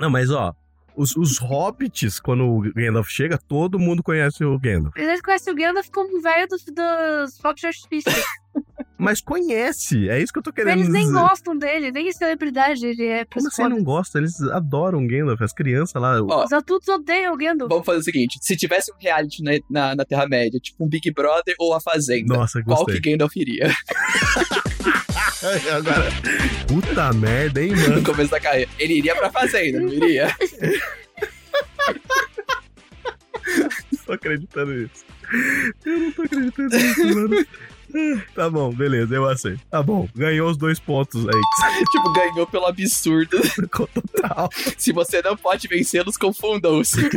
Não, 0.00 0.10
mas 0.10 0.30
ó, 0.30 0.54
os, 0.96 1.16
os 1.16 1.38
hobbits, 1.38 2.18
quando 2.20 2.44
o 2.44 2.60
Gandalf 2.74 3.08
chega, 3.08 3.38
todo 3.38 3.78
mundo 3.78 4.02
conhece 4.02 4.44
o 4.44 4.58
Gandalf. 4.58 4.96
Eles 4.96 5.20
conhecem 5.20 5.52
o 5.52 5.56
Gandalf 5.56 5.88
como 5.90 6.18
o 6.18 6.22
velho 6.22 6.48
dos, 6.48 6.64
dos 6.64 7.38
fogos 7.38 7.60
de 7.60 7.66
artifício. 7.66 8.12
Mas 8.98 9.20
conhece, 9.20 10.08
é 10.08 10.18
isso 10.22 10.32
que 10.32 10.38
eu 10.38 10.42
tô 10.42 10.50
querendo 10.50 10.78
Eles 10.78 10.88
nem 10.88 11.02
dizer. 11.04 11.12
gostam 11.20 11.54
dele, 11.54 11.92
nem 11.92 12.10
celebridade 12.10 12.86
ele 12.86 13.04
é 13.04 13.26
Como 13.26 13.46
assim 13.46 13.68
não 13.68 13.84
gosta? 13.84 14.16
Eles 14.16 14.40
adoram 14.40 15.04
o 15.04 15.06
Gandalf, 15.06 15.42
as 15.42 15.52
crianças 15.52 16.00
lá. 16.00 16.18
Ó, 16.22 16.44
Os 16.44 16.52
adultos 16.52 16.88
odeiam 16.88 17.34
o 17.34 17.36
Gandalf. 17.36 17.68
Vamos 17.68 17.84
fazer 17.84 17.98
o 17.98 18.02
seguinte: 18.02 18.38
se 18.40 18.56
tivesse 18.56 18.90
um 18.90 18.96
reality 18.98 19.42
na, 19.42 19.52
na, 19.68 19.96
na 19.96 20.04
Terra-média, 20.06 20.58
tipo 20.58 20.82
um 20.82 20.88
Big 20.88 21.12
Brother 21.12 21.54
ou 21.58 21.74
a 21.74 21.80
Fazenda, 21.80 22.34
Nossa, 22.34 22.62
qual 22.62 22.86
que 22.86 22.98
Gandalf 22.98 23.36
iria 23.36 23.68
Agora, 25.76 26.10
puta 26.66 27.12
merda, 27.12 27.62
hein, 27.62 27.70
mano? 27.74 27.96
no 27.96 28.02
começo 28.02 28.30
da 28.30 28.40
carreira? 28.40 28.70
Ele 28.78 28.94
iria 28.94 29.14
pra 29.14 29.30
Fazenda, 29.30 29.80
não 29.80 29.92
iria? 29.92 30.34
tô 34.06 34.12
acreditando 34.12 34.72
nisso. 34.72 35.04
Eu 35.84 35.98
não 35.98 36.12
tô 36.12 36.22
acreditando 36.22 36.76
nisso, 36.76 37.14
mano. 37.14 37.46
Tá 38.34 38.50
bom, 38.50 38.72
beleza, 38.72 39.14
eu 39.14 39.26
aceito. 39.26 39.60
Tá 39.70 39.82
bom, 39.82 40.08
ganhou 40.14 40.50
os 40.50 40.56
dois 40.56 40.78
pontos 40.78 41.26
aí. 41.26 41.40
tipo, 41.90 42.12
ganhou 42.12 42.46
pelo 42.46 42.66
absurdo. 42.66 43.38
Total. 43.70 44.50
Se 44.76 44.92
você 44.92 45.22
não 45.22 45.36
pode 45.36 45.66
vencê-los, 45.68 46.16
confundam-se. 46.16 47.08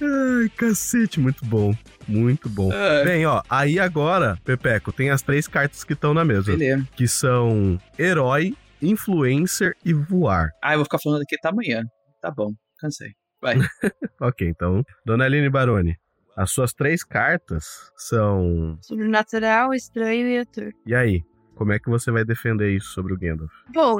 Ai, 0.00 0.48
cacete, 0.56 1.20
muito 1.20 1.44
bom. 1.44 1.74
Muito 2.08 2.48
bom. 2.48 2.70
Ah, 2.72 3.02
Bem, 3.04 3.26
ó, 3.26 3.42
aí 3.50 3.78
agora, 3.78 4.38
Pepeco, 4.44 4.92
tem 4.92 5.10
as 5.10 5.22
três 5.22 5.48
cartas 5.48 5.82
que 5.84 5.92
estão 5.92 6.14
na 6.14 6.24
mesa. 6.24 6.52
beleza. 6.52 6.86
Que 6.94 7.08
são 7.08 7.78
herói, 7.98 8.54
influencer 8.80 9.74
e 9.84 9.92
voar. 9.92 10.50
Ah, 10.62 10.72
eu 10.74 10.78
vou 10.78 10.84
ficar 10.84 10.98
falando 11.02 11.22
aqui 11.22 11.36
até 11.36 11.48
amanhã. 11.48 11.82
Tá 12.20 12.30
bom, 12.30 12.52
cansei. 12.78 13.12
Vai. 13.40 13.56
Ok, 14.20 14.48
então, 14.48 14.82
Dona 15.04 15.24
Aline 15.26 15.50
Baroni, 15.50 15.94
as 16.36 16.50
suas 16.50 16.72
três 16.72 17.04
cartas 17.04 17.64
são. 17.96 18.78
Sobrenatural, 18.80 19.74
estranho 19.74 20.26
e 20.28 20.38
ator. 20.38 20.72
E 20.86 20.94
aí? 20.94 21.22
Como 21.54 21.72
é 21.72 21.78
que 21.78 21.88
você 21.90 22.10
vai 22.10 22.24
defender 22.24 22.70
isso 22.74 22.88
sobre 22.88 23.12
o 23.14 23.18
Gandalf? 23.18 23.50
Bom, 23.72 23.96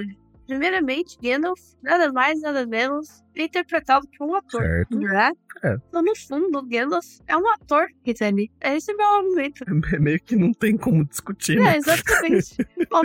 primeiramente, 0.46 1.18
Gandalf, 1.22 1.58
nada 1.82 2.12
mais, 2.12 2.40
nada 2.40 2.66
menos, 2.66 3.22
é 3.34 3.44
interpretado 3.44 4.06
por 4.16 4.26
um 4.28 4.34
ator. 4.34 4.62
Certo. 4.62 4.98
Né? 4.98 5.28
É. 5.28 5.30
Então, 5.88 6.02
no 6.02 6.14
fundo, 6.16 6.58
o 6.58 6.62
Gandalf 6.62 7.06
é 7.26 7.36
um 7.36 7.48
ator 7.50 7.86
que 8.04 8.14
ali. 8.22 8.50
Esse 8.62 8.90
é 8.90 8.94
o 8.94 8.96
meu 8.96 9.06
argumento. 9.06 9.64
É 9.96 9.98
meio 9.98 10.20
que 10.20 10.34
não 10.36 10.52
tem 10.52 10.76
como 10.76 11.04
discutir, 11.04 11.58
né? 11.58 11.74
É, 11.74 11.76
exatamente. 11.78 12.56
Bom, 12.90 13.02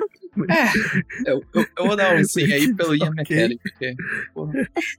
Eu, 1.25 1.43
eu, 1.53 1.65
eu 1.77 1.85
vou 1.87 1.95
dar 1.95 2.15
um 2.15 2.23
sim 2.25 2.51
aí 2.51 2.73
pelo 2.73 2.95
Ian. 2.95 3.11
McKellen, 3.17 3.57
porque. 3.61 3.93
porra, 4.33 4.53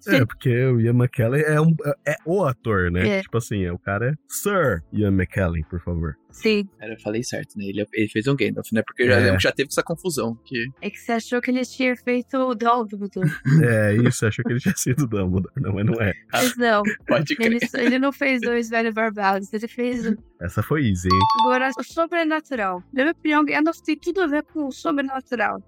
É, 0.09 0.25
porque 0.25 0.65
o 0.67 0.81
Ian 0.81 0.93
McKellen 0.95 1.43
é, 1.43 1.61
um, 1.61 1.75
é 2.07 2.17
o 2.25 2.45
ator, 2.45 2.91
né? 2.91 3.19
É. 3.19 3.23
Tipo 3.23 3.39
assim, 3.39 3.65
é, 3.65 3.73
o 3.73 3.79
cara 3.79 4.11
é 4.11 4.15
Sir 4.29 4.83
Ian 4.93 5.13
McKellen, 5.13 5.65
por 5.65 5.81
favor. 5.83 6.17
sim. 6.31 6.69
Era, 6.81 6.95
eu 6.95 7.01
falei 7.01 7.23
certo, 7.23 7.57
né? 7.57 7.65
Ele, 7.67 7.87
ele 7.93 8.09
fez 8.09 8.27
um 8.27 8.37
Gandalf, 8.37 8.67
né? 8.73 8.83
Porque 8.83 9.03
eu 9.03 9.07
já 9.09 9.15
É. 9.17 9.21
lembro 9.21 9.37
que 9.39 9.43
já 9.43 9.53
teve 9.53 9.69
essa 9.71 9.83
confusão. 9.83 10.39
Que... 10.45 10.67
É 10.81 10.91
que 10.91 10.99
você 10.99 11.13
achou 11.13 11.41
que 11.41 11.51
ele 11.51 11.65
tinha 11.65 11.97
feito 11.97 12.37
o 12.37 12.55
Dumbledore. 12.55 13.31
É, 13.63 13.95
isso, 14.09 14.27
achou 14.27 14.45
que 14.45 14.53
ele 14.53 14.61
tinha 14.61 14.77
sido 14.77 15.07
Dumbledore. 15.07 15.53
Não, 15.57 15.73
mas 15.75 15.87
não 15.87 16.01
é. 16.01 16.13
Mas 16.33 16.57
não, 16.57 16.83
Pode. 17.07 17.35
Ele, 17.45 17.59
ele 17.75 17.99
não 17.99 18.13
fez 18.13 18.41
dois 18.41 18.69
velhos 18.69 18.95
barbados, 18.95 19.53
ele 19.53 19.69
fez 19.69 20.07
um. 20.07 20.17
Essa 20.41 20.63
foi 20.63 20.89
easy, 20.89 21.09
hein? 21.13 21.21
Agora, 21.41 21.71
o 21.79 21.85
sobrenatural. 21.85 22.83
Na 22.93 23.03
minha 23.03 23.13
opinião, 23.13 23.45
Gandalf 23.45 23.79
tem 23.81 23.97
tudo 23.97 24.23
a 24.23 24.27
ver 24.27 24.43
com 24.45 24.67
o 24.67 24.73
sobrenatural. 24.73 25.63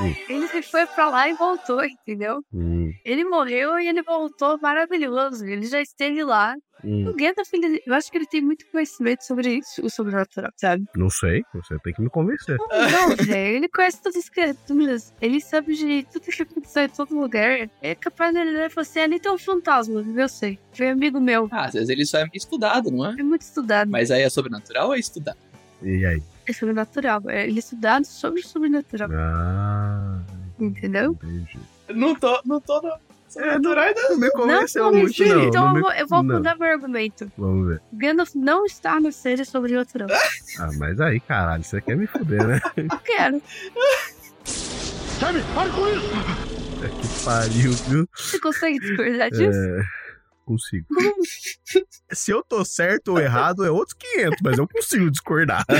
Hum. 0.00 0.14
Ele 0.28 0.62
foi 0.62 0.86
pra 0.86 1.08
lá 1.10 1.28
e 1.28 1.34
voltou, 1.34 1.84
entendeu? 1.84 2.42
Hum, 2.52 2.90
Ele 3.04 3.24
morreu 3.24 3.78
e 3.78 3.88
ele 3.88 4.02
voltou 4.02 4.58
maravilhoso. 4.60 5.44
Ele 5.44 5.66
já 5.66 5.80
esteve 5.82 6.24
lá. 6.24 6.54
hum. 6.84 7.08
O 7.08 7.14
Gandalf, 7.14 7.52
ele- 7.52 7.80
eu 7.86 7.94
acho 7.94 8.10
que 8.10 8.16
ele 8.18 8.26
tem 8.26 8.40
muito 8.40 8.64
conhecimento 8.72 9.22
sobre 9.24 9.58
isso, 9.58 9.84
o 9.84 9.90
sobrenatural, 9.90 10.50
sabe? 10.56 10.84
Não 10.96 11.08
sei, 11.10 11.42
você 11.54 11.76
tem 11.84 11.92
que 11.92 12.00
me 12.02 12.08
convencer. 12.10 12.56
Não, 12.58 13.14
velho, 13.16 13.56
ele 13.56 13.68
conhece 13.68 14.02
todas 14.02 14.16
as 14.18 14.28
criaturas. 14.28 15.12
Ele 15.20 15.40
sabe 15.40 15.74
de 15.74 16.04
tudo 16.10 16.22
que 16.24 16.42
aconteceu 16.42 16.82
em 16.84 16.88
todo 16.88 17.14
lugar. 17.18 17.68
É 17.82 17.94
capaz 17.94 18.32
de 18.32 18.40
ele 18.40 18.68
falar 18.70 18.82
assim, 18.82 19.00
ali 19.00 19.20
tem 19.20 19.30
um 19.30 19.38
fantasma, 19.38 20.02
eu 20.16 20.28
sei. 20.28 20.58
Foi 20.72 20.88
amigo 20.88 21.20
meu. 21.20 21.48
Ah, 21.52 21.66
às 21.66 21.74
vezes 21.74 21.88
ele 21.88 22.04
só 22.06 22.18
é 22.18 22.26
estudado, 22.34 22.90
não 22.90 23.06
é? 23.06 23.14
É 23.18 23.22
muito 23.22 23.42
estudado. 23.42 23.90
Mas 23.90 24.10
aí 24.10 24.22
é 24.22 24.30
sobrenatural 24.30 24.88
ou 24.88 24.94
é 24.94 24.98
estudado? 24.98 25.38
E 25.82 26.04
aí? 26.06 26.22
É 26.52 26.58
sobrenatural. 26.58 27.22
É, 27.28 27.44
ele 27.46 27.56
é 27.56 27.58
estudado 27.58 28.04
sobre 28.04 28.40
o 28.40 28.46
sobrenatural, 28.46 29.08
Ah, 29.12 30.18
entendeu? 30.60 31.12
entendi. 31.22 31.58
Não 31.94 32.14
tô, 32.14 32.40
não 32.44 32.60
tô 32.60 32.80
no 32.82 32.92
sobrenatural 33.28 33.84
ainda. 33.84 34.00
Não 34.10 34.18
me 34.18 34.30
convenceu 34.30 34.84
não, 34.84 34.92
muito, 34.92 35.24
não. 35.24 35.42
Então 35.44 35.64
não 35.68 35.76
eu 35.76 35.82
vou, 35.82 35.92
eu 35.92 36.06
vou 36.06 36.22
não. 36.22 36.36
mudar 36.36 36.56
meu 36.58 36.68
argumento. 36.70 37.32
Vamos 37.36 37.68
ver. 37.68 37.82
Gandalf 37.92 38.34
não 38.34 38.66
está 38.66 39.00
na 39.00 39.10
série 39.10 39.44
sobrenatural. 39.44 40.08
Ah, 40.58 40.68
mas 40.78 41.00
aí, 41.00 41.18
caralho, 41.18 41.64
você 41.64 41.80
quer 41.80 41.96
me 41.96 42.06
fuder, 42.06 42.46
né? 42.46 42.60
Eu 42.76 42.98
quero. 42.98 43.40
É 46.82 46.88
que 46.88 47.24
pariu, 47.24 47.72
viu? 47.88 48.08
Você 48.14 48.40
consegue 48.40 48.78
discordar 48.80 49.30
disso? 49.30 49.58
É, 49.58 49.82
consigo. 50.52 50.86
Se 52.12 52.30
eu 52.30 52.42
tô 52.42 52.64
certo 52.64 53.08
ou 53.12 53.20
errado 53.20 53.64
é 53.64 53.70
outros 53.70 53.94
500, 53.94 54.38
mas 54.42 54.58
eu 54.58 54.68
consigo 54.68 55.10
discordar. 55.10 55.64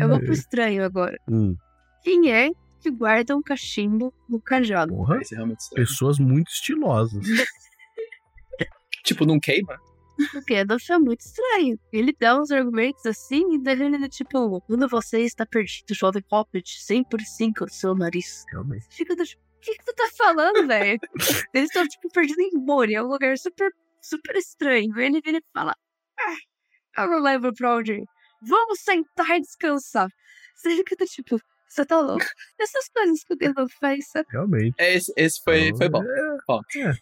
Eu 0.00 0.08
vou 0.08 0.20
pro 0.20 0.32
estranho 0.32 0.84
agora. 0.84 1.18
Hum, 1.28 1.56
Quem 2.02 2.32
é 2.32 2.50
que 2.80 2.90
guarda 2.90 3.36
um 3.36 3.42
cachimbo 3.42 4.14
no 4.28 4.40
cajado? 4.40 4.94
porra, 4.94 5.20
estranho. 5.20 5.56
pessoas 5.74 6.18
muito 6.18 6.50
estilosas. 6.50 7.24
Tipo, 9.02 9.24
não 9.24 9.40
queima? 9.40 9.80
O 10.34 10.42
Gandalf 10.46 10.90
é 10.90 10.98
muito 10.98 11.20
estranho. 11.22 11.80
Ele 11.90 12.14
dá 12.20 12.38
uns 12.38 12.50
argumentos 12.50 13.04
assim 13.06 13.54
e 13.54 13.58
daí 13.58 13.80
ele 13.82 14.04
é 14.04 14.08
tipo, 14.08 14.60
quando 14.60 14.86
você 14.88 15.20
está 15.20 15.46
perdido, 15.46 15.94
jovem 15.94 16.22
hobbit, 16.30 16.82
sempre 16.82 17.24
cinco 17.24 17.64
o 17.64 17.68
seu 17.70 17.94
nariz. 17.94 18.44
Realmente. 18.50 18.84
Fica 18.90 19.16
do 19.16 19.24
tipo, 19.24 19.42
o 19.60 19.62
que, 19.62 19.74
que 19.76 19.84
tu 19.84 19.94
tá 19.94 20.08
falando, 20.16 20.66
velho? 20.66 20.98
Eles 21.52 21.68
estão, 21.68 21.86
tipo, 21.86 22.08
perdidos 22.10 22.38
em 22.44 22.56
Moria, 22.58 22.98
é 22.98 23.02
um 23.02 23.06
lugar 23.08 23.36
super, 23.36 23.70
super 24.00 24.34
estranho. 24.36 24.94
Aí 24.96 25.04
ele 25.06 25.20
vira 25.20 25.38
e 25.38 25.42
fala, 25.52 25.74
ah, 26.18 27.02
eu 27.02 27.10
não 27.10 27.20
lembro 27.20 27.52
pra 27.54 27.76
onde 27.76 27.92
ir. 27.92 28.04
Vamos 28.42 28.80
sentar 28.80 29.36
e 29.36 29.40
descansar. 29.40 30.08
Você 30.56 30.76
fica 30.76 30.96
do 30.96 31.04
tipo, 31.04 31.38
você 31.68 31.84
tá 31.84 32.00
louco? 32.00 32.24
Essas 32.58 32.88
coisas 32.88 33.22
que 33.22 33.34
o 33.34 33.36
Gandalf 33.36 33.72
faz, 33.78 34.08
sabe? 34.08 34.26
Realmente. 34.30 34.74
É, 34.78 34.94
Esse, 34.94 35.12
esse 35.16 35.40
foi, 35.44 35.72
foi 35.76 35.88
bom. 35.88 36.02
É, 36.02 36.36
Bom. 36.46 36.60
é. 36.76 36.92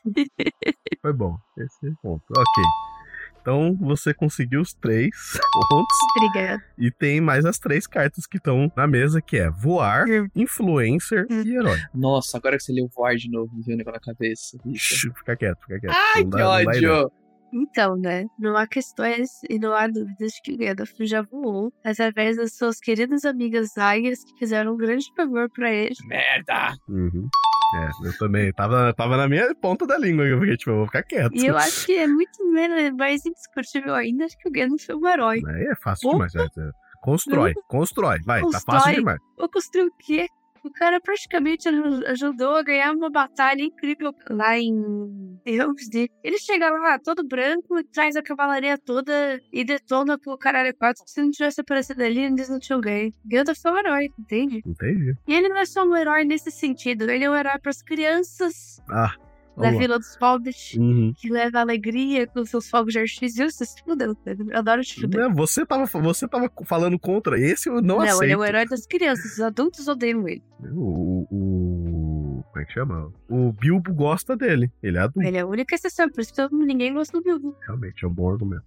Foi 1.01 1.13
bom. 1.13 1.37
Esse 1.57 1.95
ponto. 2.03 2.25
Ok. 2.37 2.98
Então 3.41 3.77
você 3.81 4.13
conseguiu 4.13 4.61
os 4.61 4.75
três 4.75 5.11
pontos. 5.71 5.97
Obrigada. 6.17 6.63
E 6.79 6.91
tem 6.91 7.21
mais 7.21 7.45
as 7.45 7.59
três 7.59 7.87
cartas 7.87 8.27
que 8.27 8.37
estão 8.37 8.71
na 8.77 8.87
mesa, 8.87 9.21
que 9.23 9.37
é 9.39 9.51
voar, 9.51 10.07
Hum. 10.09 10.29
influencer 10.35 11.27
Hum. 11.31 11.43
e 11.45 11.55
herói. 11.57 11.79
Nossa, 11.95 12.37
agora 12.39 12.57
que 12.57 12.63
você 12.63 12.73
leu 12.73 12.89
Voar 12.95 13.15
de 13.17 13.31
novo, 13.31 13.55
me 13.55 13.63
veio 13.63 13.77
um 13.77 13.79
negócio 13.79 14.01
na 14.05 14.13
cabeça. 14.15 14.57
Shhh, 14.75 15.09
Fica 15.19 15.37
quieto, 15.37 15.59
fica 15.61 15.81
quieto. 15.81 15.95
Ai, 16.15 16.25
que 16.25 16.31
dá- 16.31 16.63
ideia. 16.63 16.93
ódio! 16.93 17.13
Então, 17.53 17.97
né? 17.97 18.27
Não 18.39 18.55
há 18.57 18.67
questões 18.67 19.31
e 19.49 19.59
não 19.59 19.73
há 19.73 19.87
dúvidas 19.87 20.33
de 20.33 20.43
que 20.43 20.53
o 20.53 20.59
Gandalf 20.59 20.91
já 21.01 21.23
voou 21.23 21.73
através 21.83 22.37
das 22.37 22.55
suas 22.55 22.79
queridas 22.79 23.25
amigas 23.25 23.77
águias 23.79 24.23
que 24.23 24.39
fizeram 24.39 24.75
um 24.75 24.77
grande 24.77 25.07
favor 25.17 25.49
pra 25.51 25.73
ele. 25.73 25.95
Merda! 26.07 26.75
Uhum. 26.89 27.27
É, 27.75 28.09
eu 28.09 28.19
também. 28.19 28.53
Tava, 28.53 28.93
tava 28.95 29.17
na 29.17 29.29
minha 29.29 29.55
ponta 29.55 29.87
da 29.87 29.99
língua, 29.99 30.25
eu 30.25 30.41
fiquei 30.41 30.57
tipo, 30.57 30.71
eu 30.71 30.77
vou 30.77 30.87
ficar 30.87 31.03
quieto. 31.03 31.35
E 31.35 31.47
eu 31.47 31.57
acho 31.57 31.87
que 31.87 31.97
é 31.97 32.07
muito 32.07 32.51
menos, 32.51 32.97
mais 32.97 33.25
indiscutível 33.27 33.95
ainda 33.95 34.27
de 34.27 34.37
que 34.37 34.49
o 34.49 34.53
Gandalf 34.53 34.89
é 34.89 34.95
um 34.95 35.07
herói. 35.07 35.43
Aí 35.47 35.67
é 35.67 35.75
fácil 35.77 36.09
Opa. 36.09 36.27
demais. 36.27 36.35
é, 36.35 36.61
é. 36.61 36.71
Constrói, 37.01 37.55
constrói. 37.69 38.19
Vai, 38.25 38.41
tá 38.41 38.47
Constrói. 38.47 38.79
fácil 38.81 38.95
demais. 38.95 39.19
Ou 39.39 39.49
construir 39.49 39.85
o 39.85 39.93
quê? 39.99 40.27
O 40.69 40.73
cara 40.73 41.01
praticamente 41.01 41.67
aju- 41.69 42.05
ajudou 42.07 42.57
a 42.57 42.63
ganhar 42.63 42.93
uma 42.93 43.09
batalha 43.11 43.63
incrível 43.63 44.13
lá 44.31 44.59
em 44.59 45.41
Helm's 45.47 45.89
Deep. 45.89 46.13
Ele 46.23 46.39
chega 46.39 46.69
lá 46.71 46.99
todo 46.99 47.27
branco 47.27 47.79
e 47.79 47.85
traz 47.85 48.17
a 48.17 48.23
cavalaria 48.23 48.77
toda 48.77 49.41
e 49.51 49.65
detona 49.65 50.19
com 50.19 50.31
o 50.33 50.39
caralho 50.39 50.75
4. 50.77 51.03
Se 51.07 51.23
não 51.23 51.31
tivesse 51.31 51.61
aparecido 51.63 52.03
ali, 52.03 52.21
eles 52.25 52.49
não 52.51 52.59
tinham 52.59 52.81
ganho. 52.81 53.13
Gandalf 53.25 53.59
é 53.65 53.71
um 53.71 53.79
herói, 53.79 54.09
entende? 54.19 54.63
Entendi. 54.67 55.15
E 55.27 55.35
ele 55.35 55.49
não 55.49 55.57
é 55.57 55.65
só 55.65 55.85
um 55.85 55.97
herói 55.97 56.25
nesse 56.25 56.51
sentido, 56.51 57.11
ele 57.11 57.25
é 57.25 57.31
um 57.31 57.35
herói 57.35 57.59
pras 57.61 57.83
crianças 57.83 58.81
Ah, 58.91 59.15
da 59.59 59.65
vamos 59.65 59.75
lá. 59.75 59.81
Vila 59.81 59.99
dos 59.99 60.17
Hobbits, 60.21 60.75
Uhum. 60.75 61.13
que 61.17 61.29
leva 61.31 61.61
alegria 61.61 62.27
com 62.27 62.45
seus 62.45 62.69
fogos 62.69 62.93
de 62.93 62.99
artifício. 63.01 63.51
Você 63.51 63.65
se 63.65 63.83
fudeu. 63.83 64.17
Eu 64.27 64.59
adoro 64.59 64.83
te 64.83 65.01
fuder. 65.01 65.21
Não, 65.29 65.35
você, 65.35 65.67
tava, 65.67 65.85
você 65.87 66.27
tava 66.29 66.51
falando 66.65 66.99
contra. 66.99 67.39
Esse 67.39 67.69
eu 67.69 67.75
não, 67.83 67.97
Não, 67.99 68.01
aceito. 68.03 68.23
ele 68.25 68.33
é 68.33 68.37
o 68.37 68.45
herói 68.45 68.67
das 68.67 68.87
crianças, 68.87 69.33
os 69.33 69.41
adultos 69.41 69.87
odeiam 69.89 70.27
ele. 70.29 70.43
O, 70.75 71.27
o, 71.31 72.39
o 72.39 72.43
como 72.45 72.63
é 72.63 72.65
que 72.65 72.73
chama? 72.73 73.13
O 73.29 73.53
Bilbo 73.53 73.93
gosta 73.93 74.37
dele. 74.37 74.71
Ele 74.83 74.97
é 74.97 75.01
adulto. 75.01 75.27
Ele 75.29 75.37
é 75.37 75.41
a 75.41 75.47
única 75.47 75.75
exceção, 75.75 76.09
por 76.11 76.21
isso 76.21 76.33
que 76.33 76.55
ninguém 76.55 76.93
gosta 76.95 77.17
do 77.19 77.23
Bilbo. 77.23 77.57
Realmente, 77.67 78.05
é 78.05 78.09
um 78.09 78.13
bom 78.13 78.31
argumento. 78.31 78.65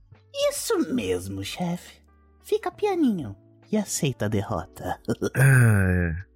Isso 0.49 0.93
mesmo, 0.93 1.43
chefe. 1.43 1.99
Fica 2.43 2.71
pianinho 2.71 3.35
e 3.71 3.77
aceita 3.77 4.25
a 4.25 4.29
derrota. 4.29 4.99
Ah, 5.35 5.87
é. 5.89 6.31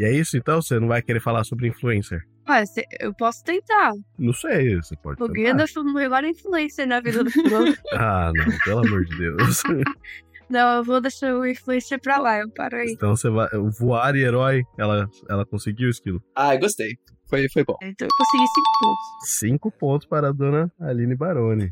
E 0.00 0.04
é 0.04 0.12
isso 0.12 0.36
então? 0.36 0.62
Você 0.62 0.78
não 0.78 0.86
vai 0.86 1.02
querer 1.02 1.18
falar 1.20 1.42
sobre 1.42 1.66
influencer? 1.66 2.22
Ah, 2.48 2.64
cê- 2.66 2.84
eu 3.00 3.12
posso 3.14 3.44
tentar. 3.44 3.92
Não 4.18 4.32
sei, 4.32 4.76
você 4.76 4.96
pode 4.96 5.22
O 5.22 5.28
tentar. 5.28 5.50
Gandalf 5.50 5.76
é 5.76 5.80
o 5.80 5.84
maior 5.84 6.24
influencer 6.24 6.86
na 6.86 7.00
vida 7.00 7.22
do 7.22 7.30
Frodo. 7.30 7.74
Ah, 7.92 8.32
não, 8.34 8.58
pelo 8.64 8.86
amor 8.86 9.04
de 9.04 9.16
Deus. 9.18 9.62
Não, 10.50 10.78
eu 10.78 10.84
vou 10.84 10.98
deixar 10.98 11.34
o 11.34 11.46
influencer 11.46 12.00
pra 12.00 12.16
lá, 12.16 12.38
eu 12.38 12.48
paro 12.50 12.76
aí. 12.78 12.90
então 12.92 13.14
você 13.14 13.28
vai. 13.28 13.48
O 13.54 13.70
voar 13.70 14.16
e 14.16 14.22
herói, 14.22 14.62
ela, 14.78 15.06
ela 15.28 15.44
conseguiu 15.44 15.88
o 15.88 15.90
esquilo. 15.90 16.22
Ah, 16.34 16.56
gostei. 16.56 16.96
Foi, 17.28 17.46
foi 17.50 17.62
bom. 17.64 17.76
Então 17.82 18.08
eu 18.08 18.16
consegui 18.16 18.46
cinco 18.46 18.70
pontos. 18.80 19.30
Cinco 19.38 19.70
pontos 19.70 20.08
para 20.08 20.28
a 20.28 20.32
dona 20.32 20.72
Aline 20.80 21.14
Baroni. 21.14 21.70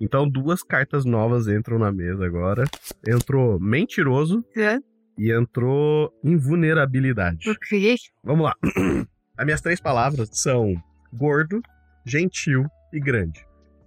Então, 0.00 0.26
duas 0.26 0.62
cartas 0.62 1.04
novas 1.04 1.48
entram 1.48 1.78
na 1.78 1.92
mesa 1.92 2.24
agora. 2.24 2.64
Entrou 3.06 3.60
mentiroso 3.60 4.42
Hã? 4.56 4.80
e 5.18 5.30
entrou 5.30 6.10
invulnerabilidade. 6.24 7.50
Ok. 7.50 7.96
Vamos 8.24 8.44
lá. 8.46 8.54
As 9.36 9.44
minhas 9.44 9.60
três 9.60 9.80
palavras 9.80 10.30
são 10.32 10.74
gordo, 11.12 11.60
gentil 12.04 12.66
e 12.92 13.00
grande. 13.00 13.44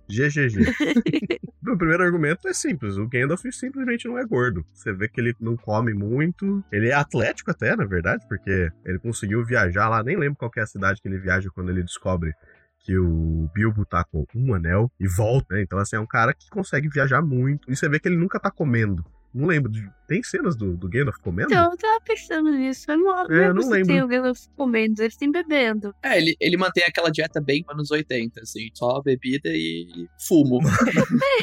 GGG. 0.09 0.73
Meu 1.61 1.77
primeiro 1.77 2.03
argumento 2.03 2.47
é 2.47 2.53
simples. 2.53 2.97
O 2.97 3.07
Gandalf 3.07 3.43
simplesmente 3.51 4.07
não 4.07 4.17
é 4.17 4.25
gordo. 4.25 4.65
Você 4.73 4.93
vê 4.93 5.07
que 5.07 5.19
ele 5.19 5.33
não 5.39 5.57
come 5.57 5.93
muito. 5.93 6.63
Ele 6.71 6.89
é 6.89 6.93
atlético 6.93 7.51
até, 7.51 7.75
na 7.75 7.85
verdade, 7.85 8.25
porque 8.27 8.69
ele 8.85 8.99
conseguiu 8.99 9.43
viajar 9.45 9.89
lá. 9.89 10.01
Nem 10.01 10.17
lembro 10.17 10.37
qual 10.37 10.51
é 10.55 10.61
a 10.61 10.67
cidade 10.67 11.01
que 11.01 11.07
ele 11.07 11.17
viaja 11.17 11.49
quando 11.53 11.69
ele 11.69 11.83
descobre 11.83 12.33
que 12.79 12.97
o 12.97 13.49
Bilbo 13.53 13.85
tá 13.85 14.03
com 14.05 14.25
um 14.33 14.53
anel 14.53 14.89
e 14.97 15.07
volta, 15.07 15.55
né? 15.55 15.61
Então, 15.61 15.77
assim, 15.77 15.97
é 15.97 15.99
um 15.99 16.07
cara 16.07 16.33
que 16.33 16.49
consegue 16.49 16.87
viajar 16.87 17.21
muito. 17.21 17.69
E 17.69 17.75
você 17.75 17.89
vê 17.89 17.99
que 17.99 18.07
ele 18.07 18.15
nunca 18.15 18.39
tá 18.39 18.49
comendo. 18.49 19.03
Não 19.33 19.47
lembro. 19.47 19.71
De... 19.71 19.87
Tem 20.07 20.23
cenas 20.23 20.55
do, 20.55 20.75
do 20.75 20.87
Gandalf 20.89 21.17
comendo? 21.17 21.51
Então, 21.51 21.71
eu 21.71 21.77
tava 21.77 22.01
pensando 22.01 22.51
nisso. 22.51 22.89
Eu 22.89 22.97
não, 22.97 23.31
É, 23.31 23.47
eu 23.47 23.53
não 23.53 23.61
se 23.61 23.69
lembro. 23.69 23.87
tem 23.87 24.03
o 24.03 24.07
Gandalf 24.07 24.39
comendo, 24.55 25.01
eles 25.01 25.15
têm 25.17 25.31
bebendo. 25.31 25.93
É, 26.01 26.17
ele, 26.17 26.35
ele 26.39 26.57
mantém 26.57 26.83
aquela 26.87 27.11
dieta 27.11 27.41
bem 27.41 27.63
anos 27.69 27.91
80, 27.91 28.41
assim, 28.41 28.69
só 28.73 29.01
bebida 29.01 29.49
e 29.49 30.07
fumo. 30.27 30.59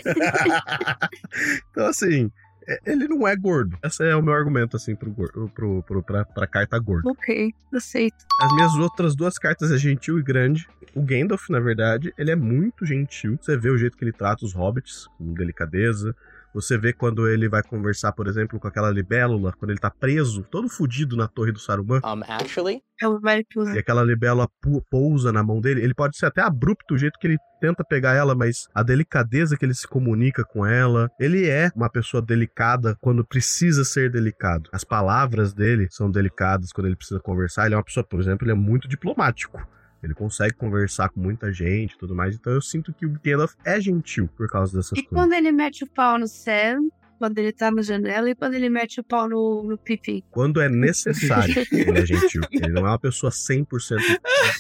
então, 1.71 1.87
assim, 1.87 2.31
é- 2.67 2.79
ele 2.87 3.07
não 3.07 3.27
é 3.29 3.37
gordo. 3.37 3.77
Esse 3.85 4.05
é 4.05 4.17
o 4.17 4.23
meu 4.23 4.35
argumento, 4.35 4.77
assim, 4.77 4.95
pro, 4.95 5.13
pro, 5.13 5.83
pro, 5.83 6.03
pra, 6.03 6.25
pra 6.25 6.47
carta 6.47 6.79
gordo. 6.79 7.09
Ok, 7.11 7.53
aceito. 7.73 8.25
As 8.41 8.55
minhas 8.55 8.75
outras 8.75 9.15
duas 9.15 9.39
cartas 9.39 9.71
é 9.71 9.77
gentil 9.79 10.19
e 10.19 10.23
grande. 10.23 10.67
O 10.95 11.03
Gandalf, 11.03 11.49
na 11.51 11.61
verdade, 11.61 12.13
ele 12.17 12.31
é 12.31 12.37
muito 12.37 12.87
gentil. 12.87 13.37
Você 13.41 13.57
vê 13.57 13.69
o 13.71 13.77
jeito 13.77 13.97
que 13.97 14.05
ele 14.05 14.13
trata 14.13 14.45
os 14.45 14.55
hobbits, 14.55 15.07
com 15.19 15.33
delicadeza. 15.35 16.15
Você 16.55 16.79
vê 16.79 16.93
quando 16.93 17.29
ele 17.29 17.49
vai 17.49 17.63
conversar, 17.63 18.13
por 18.13 18.29
exemplo, 18.29 18.61
com 18.61 18.69
aquela 18.69 18.91
libélula, 18.91 19.53
quando 19.59 19.71
ele 19.71 19.81
tá 19.81 19.91
preso, 19.91 20.45
todo 20.45 20.69
fudido 20.69 21.17
na 21.17 21.27
torre 21.27 21.51
do 21.51 21.59
Saruman, 21.59 22.01
Um, 22.05 22.23
actually, 22.29 22.83
É 23.03 23.75
e 23.75 23.79
aquela 23.79 24.05
libélula 24.05 24.49
pousa 24.89 25.33
na 25.33 25.43
mão 25.43 25.61
dele. 25.61 25.83
Ele 25.83 25.95
pode 25.95 26.17
ser 26.17 26.27
até 26.27 26.41
abrupto 26.41 26.95
o 26.95 26.99
jeito 26.99 27.19
que 27.19 27.27
ele 27.27 27.39
tenta 27.61 27.83
pegar 27.85 28.15
ela, 28.15 28.35
mas 28.35 28.69
a 28.75 28.83
delicadeza 28.83 29.57
que 29.57 29.65
ele 29.65 29.75
se 29.75 29.89
comunica 29.89 30.45
com 30.45 30.65
ela. 30.65 31.11
Ele 31.19 31.49
é 31.49 31.71
uma 31.75 31.91
pessoa 31.91 32.23
delicada 32.23 32.97
quando 33.01 33.25
precisa 33.27 33.85
ser 33.85 34.11
delicado. 34.11 34.71
As 34.73 34.85
palavras 34.85 35.53
dele 35.53 35.89
são 35.91 36.11
delicadas 36.11 36.73
quando 36.73 36.87
ele 36.87 36.97
precisa 36.97 37.19
conversar. 37.19 37.67
Ele 37.67 37.75
é 37.75 37.79
uma 37.79 37.85
pessoa, 37.85 38.05
por 38.05 38.21
exemplo, 38.21 38.45
ele 38.45 38.53
é 38.53 38.55
muito 38.55 38.87
diplomático. 38.87 39.61
Ele 40.05 40.15
consegue 40.15 40.55
conversar 40.55 41.09
com 41.09 41.19
muita 41.21 41.53
gente 41.53 41.93
e 41.95 41.99
tudo 41.99 42.15
mais. 42.15 42.35
Então 42.35 42.53
eu 42.53 42.61
sinto 42.61 42.93
que 42.93 43.07
o 43.07 43.19
Gandalf 43.25 43.55
é 43.65 43.81
gentil 43.81 44.29
por 44.37 44.47
causa 44.49 44.77
dessas 44.77 44.93
E 44.99 45.03
coisas. 45.03 45.09
quando 45.11 45.33
ele 45.33 45.51
mete 45.51 45.83
o 45.85 45.87
pau 45.87 46.19
no 46.19 46.29
Sam, 46.29 46.89
quando 47.19 47.39
ele 47.39 47.53
tá 47.53 47.71
na 47.71 47.81
janela, 47.81 48.29
e 48.29 48.35
quando 48.35 48.55
ele 48.55 48.69
mete 48.69 49.01
o 49.01 49.05
pau 49.05 49.29
no, 49.29 49.63
no 49.63 49.79
Pipi. 49.79 50.23
Quando 50.31 50.61
é 50.61 50.69
necessário, 50.69 51.55
ele 51.73 51.99
é 51.99 52.05
gentil. 52.05 52.43
Ele 52.53 52.69
não 52.73 52.87
é 52.87 52.91
uma 52.91 52.99
pessoa 52.99 53.31
100% 53.33 53.99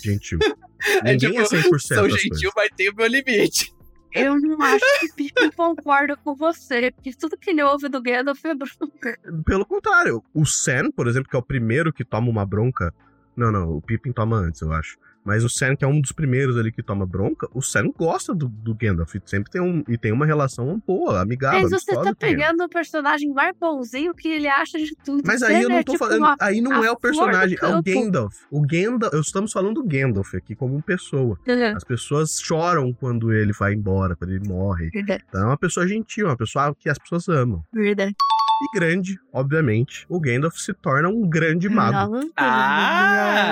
gentil. 0.03 0.38
Ninguém 1.05 1.37
é, 1.38 1.42
100% 1.42 1.49
Sou 1.49 1.71
das 1.71 1.81
coisas. 2.01 2.21
gentil, 2.23 2.51
mas 2.57 2.68
tem 2.77 2.90
o 2.90 2.95
meu 2.97 3.07
limite. 3.07 3.73
Eu 4.14 4.40
não 4.40 4.62
acho 4.62 4.85
que 5.01 5.07
o 5.07 5.14
Pipi 5.14 5.51
concorda 5.57 6.16
com 6.16 6.37
você, 6.37 6.92
porque 6.92 7.12
tudo 7.12 7.37
que 7.37 7.51
ele 7.51 7.62
ouve 7.64 7.88
do 7.88 8.01
Gandalf 8.01 8.42
é 8.45 8.55
bronca. 8.55 9.18
Pelo 9.45 9.66
contrário, 9.66 10.23
o 10.33 10.47
Sam, 10.47 10.90
por 10.92 11.09
exemplo, 11.09 11.29
que 11.29 11.35
é 11.35 11.38
o 11.38 11.42
primeiro 11.42 11.92
que 11.92 12.05
toma 12.05 12.31
uma 12.31 12.47
bronca. 12.47 12.95
Não, 13.37 13.51
não, 13.51 13.73
o 13.73 13.83
Pippin 13.83 14.12
toma 14.12 14.37
antes, 14.37 14.61
eu 14.61 14.73
acho. 14.73 14.97
Mas 15.25 15.43
o 15.45 15.49
Sam, 15.49 15.75
que 15.77 15.85
é 15.85 15.89
um 15.89 16.01
dos 16.01 16.13
primeiros 16.13 16.57
ali 16.57 16.71
que 16.71 16.83
toma 16.83 17.07
bronca, 17.07 17.49
o 17.55 17.63
Sam 17.63 17.91
gosta 17.97 18.35
do, 18.35 18.47
do 18.49 18.75
Gandalf. 18.75 19.15
Sempre 19.25 19.51
tem 19.51 19.61
um. 19.61 19.83
E 19.89 19.97
tem 19.97 20.13
uma 20.13 20.27
relação 20.27 20.83
boa, 20.87 21.21
amigável. 21.21 21.63
Mas 21.63 21.71
você 21.71 21.95
tá 21.95 22.15
pegando 22.15 22.63
o 22.65 22.69
personagem 22.69 23.31
mais 23.33 23.57
bonzinho 23.59 24.15
que 24.15 24.29
ele 24.29 24.49
acha 24.49 24.79
de 24.79 24.95
tudo. 25.05 25.23
Mas 25.27 25.43
aí 25.43 25.63
eu 25.63 25.71
é 25.71 25.73
não 25.77 25.83
tô 25.83 25.93
tipo 25.93 26.05
falando. 26.05 26.19
uma- 26.19 26.37
Aí 26.41 26.61
não 26.61 26.85
é 26.85 26.91
o 26.91 26.97
personagem, 26.97 27.57
é 27.61 27.67
o. 27.67 27.83
Gandalf. 27.83 28.35
O 28.51 28.61
Gandalf. 28.61 29.15
Estamos 29.15 29.53
falando 29.53 29.75
do 29.83 29.85
Gandalf 29.87 30.35
aqui 30.35 30.55
como 30.55 30.83
pessoa. 30.83 31.39
Uhum. 31.47 31.77
As 31.77 31.85
pessoas 31.85 32.39
choram 32.41 32.93
quando 32.93 33.33
ele 33.33 33.53
vai 33.53 33.73
embora, 33.75 34.15
quando 34.17 34.31
ele 34.33 34.47
morre. 34.47 34.91
Verdade, 34.91 35.25
Então 35.29 35.43
é 35.43 35.47
uma 35.47 35.57
pessoa 35.59 35.87
gentil, 35.89 36.27
uma 36.27 36.37
pessoa 36.37 36.75
que 36.75 36.89
as 36.89 36.99
pessoas 36.99 37.29
amam. 37.29 37.63
verdade. 37.73 38.15
E 38.62 38.79
grande, 38.79 39.19
obviamente, 39.33 40.07
o 40.09 40.21
Gandalf 40.21 40.57
se 40.59 40.73
torna 40.73 41.09
um 41.09 41.29
grande 41.29 41.69
mago. 41.69 42.14
Não, 42.21 42.31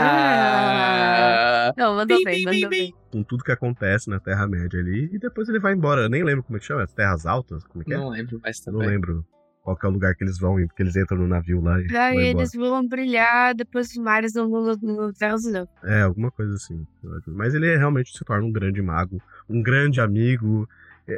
Ah! 0.02 1.72
Não, 1.76 1.96
mandou 1.96 2.16
Bim, 2.18 2.24
bem, 2.24 2.36
bim, 2.36 2.44
mandou 2.44 2.60
bim, 2.60 2.68
bem. 2.68 2.94
com 3.10 3.22
tudo 3.22 3.42
que 3.44 3.52
acontece 3.52 4.08
na 4.08 4.20
Terra-média 4.20 4.78
ali, 4.80 5.10
e 5.12 5.18
depois 5.18 5.48
ele 5.48 5.58
vai 5.58 5.72
embora. 5.74 6.02
Eu 6.02 6.08
nem 6.08 6.22
lembro 6.22 6.42
como 6.44 6.56
é 6.56 6.60
que 6.60 6.66
chama, 6.66 6.82
as 6.84 6.92
Terras 6.92 7.26
Altas? 7.26 7.64
Como 7.64 7.82
é 7.82 7.84
que 7.84 7.94
é? 7.94 7.96
Não 7.96 8.10
lembro 8.10 8.40
mais 8.42 8.64
Eu 8.66 8.72
não 8.72 8.80
também. 8.80 8.94
lembro 8.94 9.24
qual 9.62 9.76
que 9.76 9.86
é 9.86 9.88
o 9.88 9.92
lugar 9.92 10.14
que 10.14 10.24
eles 10.24 10.38
vão, 10.38 10.54
porque 10.66 10.82
eles 10.82 10.96
entram 10.96 11.18
no 11.18 11.26
navio 11.28 11.60
lá 11.60 11.80
e 11.80 11.84
Aí 11.84 11.88
vão 11.88 11.96
embora. 12.12 12.26
eles 12.26 12.52
vão 12.52 12.86
brilhar, 12.88 13.54
depois 13.54 13.90
os 13.90 13.96
mares 13.96 14.32
vão 14.34 14.48
no 14.48 15.12
Terras. 15.12 15.42
É, 15.84 16.02
alguma 16.02 16.30
coisa 16.30 16.54
assim. 16.54 16.86
Mas 17.26 17.54
ele 17.54 17.76
realmente 17.76 18.16
se 18.16 18.24
torna 18.24 18.44
um 18.46 18.52
grande 18.52 18.80
mago, 18.82 19.20
um 19.48 19.62
grande 19.62 20.00
amigo. 20.00 20.68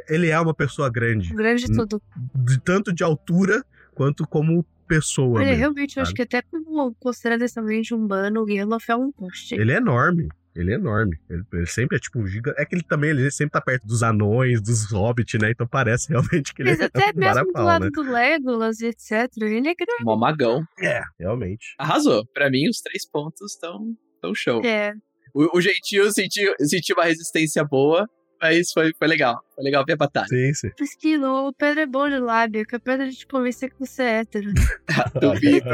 Ele 0.09 0.29
é 0.29 0.39
uma 0.39 0.53
pessoa 0.53 0.89
grande, 0.89 1.33
Grande 1.33 1.65
de 1.65 1.73
tudo. 1.75 2.01
de 2.33 2.59
tanto 2.59 2.91
de 2.91 3.03
altura 3.03 3.63
quanto 3.95 4.27
como 4.27 4.65
pessoa. 4.87 5.39
Olha, 5.39 5.45
mesmo, 5.45 5.59
realmente, 5.59 5.97
eu 5.97 6.03
acho 6.03 6.11
sabe? 6.11 6.27
que 6.27 6.37
até 6.37 6.41
como 6.43 6.93
considerando 6.99 7.41
esse 7.41 7.59
ambiente 7.59 7.93
humano, 7.93 8.41
o 8.41 8.45
Gandalf 8.45 8.87
é 8.89 8.95
um 8.95 9.11
poste. 9.11 9.55
Ele 9.55 9.71
é 9.71 9.77
enorme. 9.77 10.29
Ele 10.55 10.71
é 10.71 10.75
enorme. 10.75 11.17
Ele, 11.29 11.43
ele 11.51 11.65
sempre 11.65 11.97
é 11.97 11.99
tipo 11.99 12.19
um 12.19 12.25
giga. 12.25 12.53
É 12.57 12.65
que 12.65 12.75
ele 12.75 12.83
também 12.83 13.09
ele 13.09 13.29
sempre 13.29 13.51
tá 13.51 13.61
perto 13.61 13.85
dos 13.85 14.01
anões, 14.03 14.61
dos 14.61 14.89
hobbits, 14.89 15.39
né? 15.41 15.51
Então 15.51 15.67
parece 15.67 16.07
realmente 16.13 16.53
que 16.53 16.61
ele 16.61 16.69
Mas 16.69 16.79
é 16.79 16.85
até 16.85 17.11
um 17.13 17.19
mesmo 17.19 17.51
do 17.51 17.61
lado 17.61 17.85
né? 17.85 17.91
do 17.91 18.01
Legolas 18.01 18.79
e 18.79 18.87
etc, 18.87 19.29
ele 19.41 19.67
é 19.67 19.75
grande. 19.75 20.03
Mó 20.03 20.15
magão. 20.15 20.63
É, 20.79 21.01
realmente. 21.19 21.75
Arrasou. 21.77 22.25
Pra 22.33 22.49
mim, 22.49 22.69
os 22.69 22.79
três 22.79 23.09
pontos 23.09 23.53
estão 23.53 23.95
tão 24.21 24.33
show. 24.33 24.63
É, 24.63 24.93
O, 25.33 25.57
o 25.57 25.61
jeitinho 25.61 26.09
sentiu, 26.13 26.53
sentiu 26.61 26.95
uma 26.95 27.05
resistência 27.05 27.63
boa, 27.65 28.07
mas 28.41 28.71
foi, 28.71 28.93
foi 28.97 29.07
legal. 29.07 29.43
Foi 29.53 29.63
legal 29.63 29.83
ver 29.85 29.93
a 29.93 29.97
batalha. 29.97 30.27
Sim, 30.27 30.53
sim. 30.53 30.69
Pesquilo, 30.77 31.47
o 31.47 31.53
Pedro 31.53 31.81
é 31.81 31.85
bom 31.85 32.09
de 32.09 32.17
lábio, 32.17 32.65
que 32.65 32.75
é 32.75 32.79
Pedro 32.79 33.09
de 33.09 33.15
te 33.15 33.27
convencer 33.27 33.69
que 33.71 33.79
você 33.79 34.03
é 34.03 34.19
hétero. 34.19 34.51
Duvido. 35.19 35.69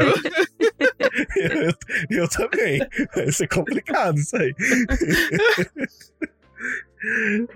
eu, 1.36 1.72
eu 2.10 2.28
também. 2.28 2.80
Vai 3.14 3.32
ser 3.32 3.48
complicado 3.48 4.18
isso 4.18 4.36
aí. 4.36 4.54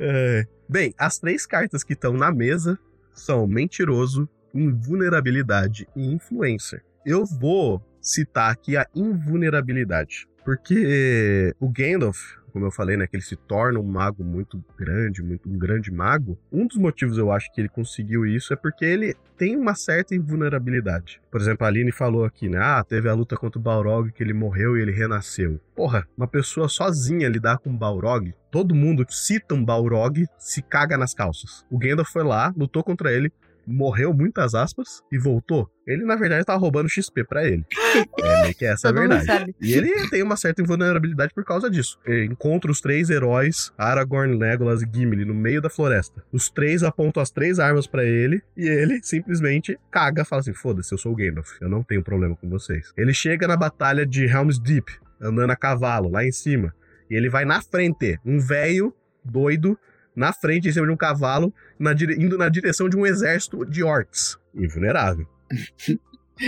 É. 0.01 0.47
Bem, 0.69 0.92
as 0.99 1.19
três 1.19 1.47
cartas 1.47 1.85
que 1.85 1.92
estão 1.92 2.12
na 2.12 2.33
mesa 2.33 2.77
são 3.14 3.47
mentiroso, 3.47 4.29
invulnerabilidade 4.53 5.88
e 5.95 6.12
influencer. 6.12 6.83
Eu 7.05 7.25
vou 7.25 7.81
citar 8.01 8.51
aqui 8.51 8.77
a 8.77 8.87
invulnerabilidade. 8.95 10.27
Porque 10.45 11.55
o 11.61 11.69
Gandalf, 11.69 12.19
como 12.57 12.64
eu 12.64 12.71
falei, 12.71 12.97
né, 12.97 13.07
que 13.07 13.14
ele 13.14 13.23
se 13.23 13.37
torna 13.37 13.79
um 13.79 13.83
mago 13.83 14.25
muito 14.25 14.64
grande, 14.79 15.23
muito 15.23 15.47
um 15.47 15.59
grande 15.59 15.92
mago. 15.92 16.38
Um 16.51 16.66
dos 16.66 16.79
motivos 16.79 17.19
eu 17.19 17.31
acho 17.31 17.53
que 17.53 17.61
ele 17.61 17.69
conseguiu 17.69 18.25
isso 18.25 18.51
é 18.51 18.57
porque 18.57 18.83
ele 18.83 19.14
tem 19.37 19.55
uma 19.55 19.75
certa 19.75 20.14
invulnerabilidade. 20.14 21.21
Por 21.31 21.38
exemplo, 21.38 21.66
a 21.66 21.69
Aline 21.69 21.92
falou 21.92 22.25
aqui, 22.25 22.49
né? 22.49 22.57
Ah, 22.59 22.83
teve 22.83 23.11
a 23.11 23.12
luta 23.12 23.37
contra 23.37 23.59
o 23.59 23.62
Balrog 23.62 24.11
que 24.11 24.23
ele 24.23 24.33
morreu 24.33 24.75
e 24.75 24.81
ele 24.81 24.90
renasceu. 24.90 25.61
Porra, 25.75 26.09
uma 26.16 26.27
pessoa 26.27 26.66
sozinha 26.66 27.29
lidar 27.29 27.59
com 27.59 27.69
um 27.69 27.77
Balrog, 27.77 28.33
todo 28.51 28.75
mundo 28.75 29.05
cita 29.11 29.55
um 29.55 29.62
Balrog 29.62 30.25
se 30.38 30.62
caga 30.62 30.97
nas 30.97 31.12
calças. 31.12 31.62
O 31.71 31.77
Gandalf 31.77 32.11
foi 32.11 32.25
lá, 32.25 32.55
lutou 32.57 32.83
contra 32.83 33.12
ele, 33.12 33.31
morreu, 33.66 34.14
muitas 34.14 34.55
aspas, 34.55 35.02
e 35.11 35.18
voltou. 35.18 35.68
Ele, 35.87 36.05
na 36.05 36.16
verdade, 36.16 36.44
tava 36.44 36.59
roubando 36.59 36.88
XP 36.88 37.24
pra 37.24 37.44
ele. 37.46 37.64
É 38.18 38.42
meio 38.42 38.55
que 38.55 38.64
essa 38.64 38.88
a 38.88 38.92
Todo 38.92 39.02
mundo 39.02 39.16
verdade. 39.16 39.55
E 39.61 39.72
ele 39.72 40.09
tem 40.11 40.22
uma 40.22 40.37
certa 40.37 40.61
invulnerabilidade 40.61 41.33
por 41.33 41.44
causa 41.44 41.70
disso. 41.70 41.98
Ele 42.05 42.26
encontra 42.26 42.70
os 42.70 42.81
três 42.81 43.09
heróis, 43.09 43.72
Aragorn, 43.79 44.37
Legolas 44.37 44.83
e 44.83 44.88
Gimli, 44.92 45.24
no 45.24 45.35
meio 45.35 45.62
da 45.62 45.70
floresta. 45.70 46.22
Os 46.33 46.50
três 46.50 46.83
apontam 46.83 47.22
as 47.22 47.31
três 47.31 47.59
armas 47.59 47.87
pra 47.87 48.05
ele 48.05 48.42
e 48.57 48.68
ele 48.68 49.00
simplesmente 49.02 49.79
caga, 49.90 50.24
fala 50.24 50.40
assim: 50.40 50.52
foda-se, 50.52 50.92
eu 50.92 50.98
sou 50.98 51.12
o 51.12 51.16
Gandalf, 51.16 51.52
eu 51.61 51.68
não 51.68 51.83
tenho 51.83 52.02
problema 52.02 52.37
com 52.37 52.48
vocês. 52.48 52.92
Ele 52.96 53.14
chega 53.14 53.46
na 53.46 53.57
batalha 53.57 54.05
de 54.05 54.24
Helm's 54.24 54.59
Deep. 54.59 54.92
andando 55.20 55.50
a 55.50 55.57
cavalo 55.57 56.11
lá 56.11 56.24
em 56.24 56.33
cima. 56.33 56.74
E 57.09 57.14
ele 57.14 57.29
vai 57.29 57.44
na 57.44 57.62
frente, 57.62 58.18
um 58.24 58.38
velho 58.38 58.92
doido 59.24 59.79
na 60.16 60.33
frente, 60.33 60.68
em 60.68 60.72
cima 60.72 60.87
de 60.87 60.92
um 60.92 60.96
cavalo, 60.96 61.52
na 61.79 61.92
dire- 61.92 62.14
indo 62.14 62.37
na 62.38 62.48
direção 62.48 62.88
de 62.88 62.96
um 62.96 63.07
exército 63.07 63.64
de 63.66 63.85
orcs. 63.85 64.37
Invulnerável. 64.55 65.26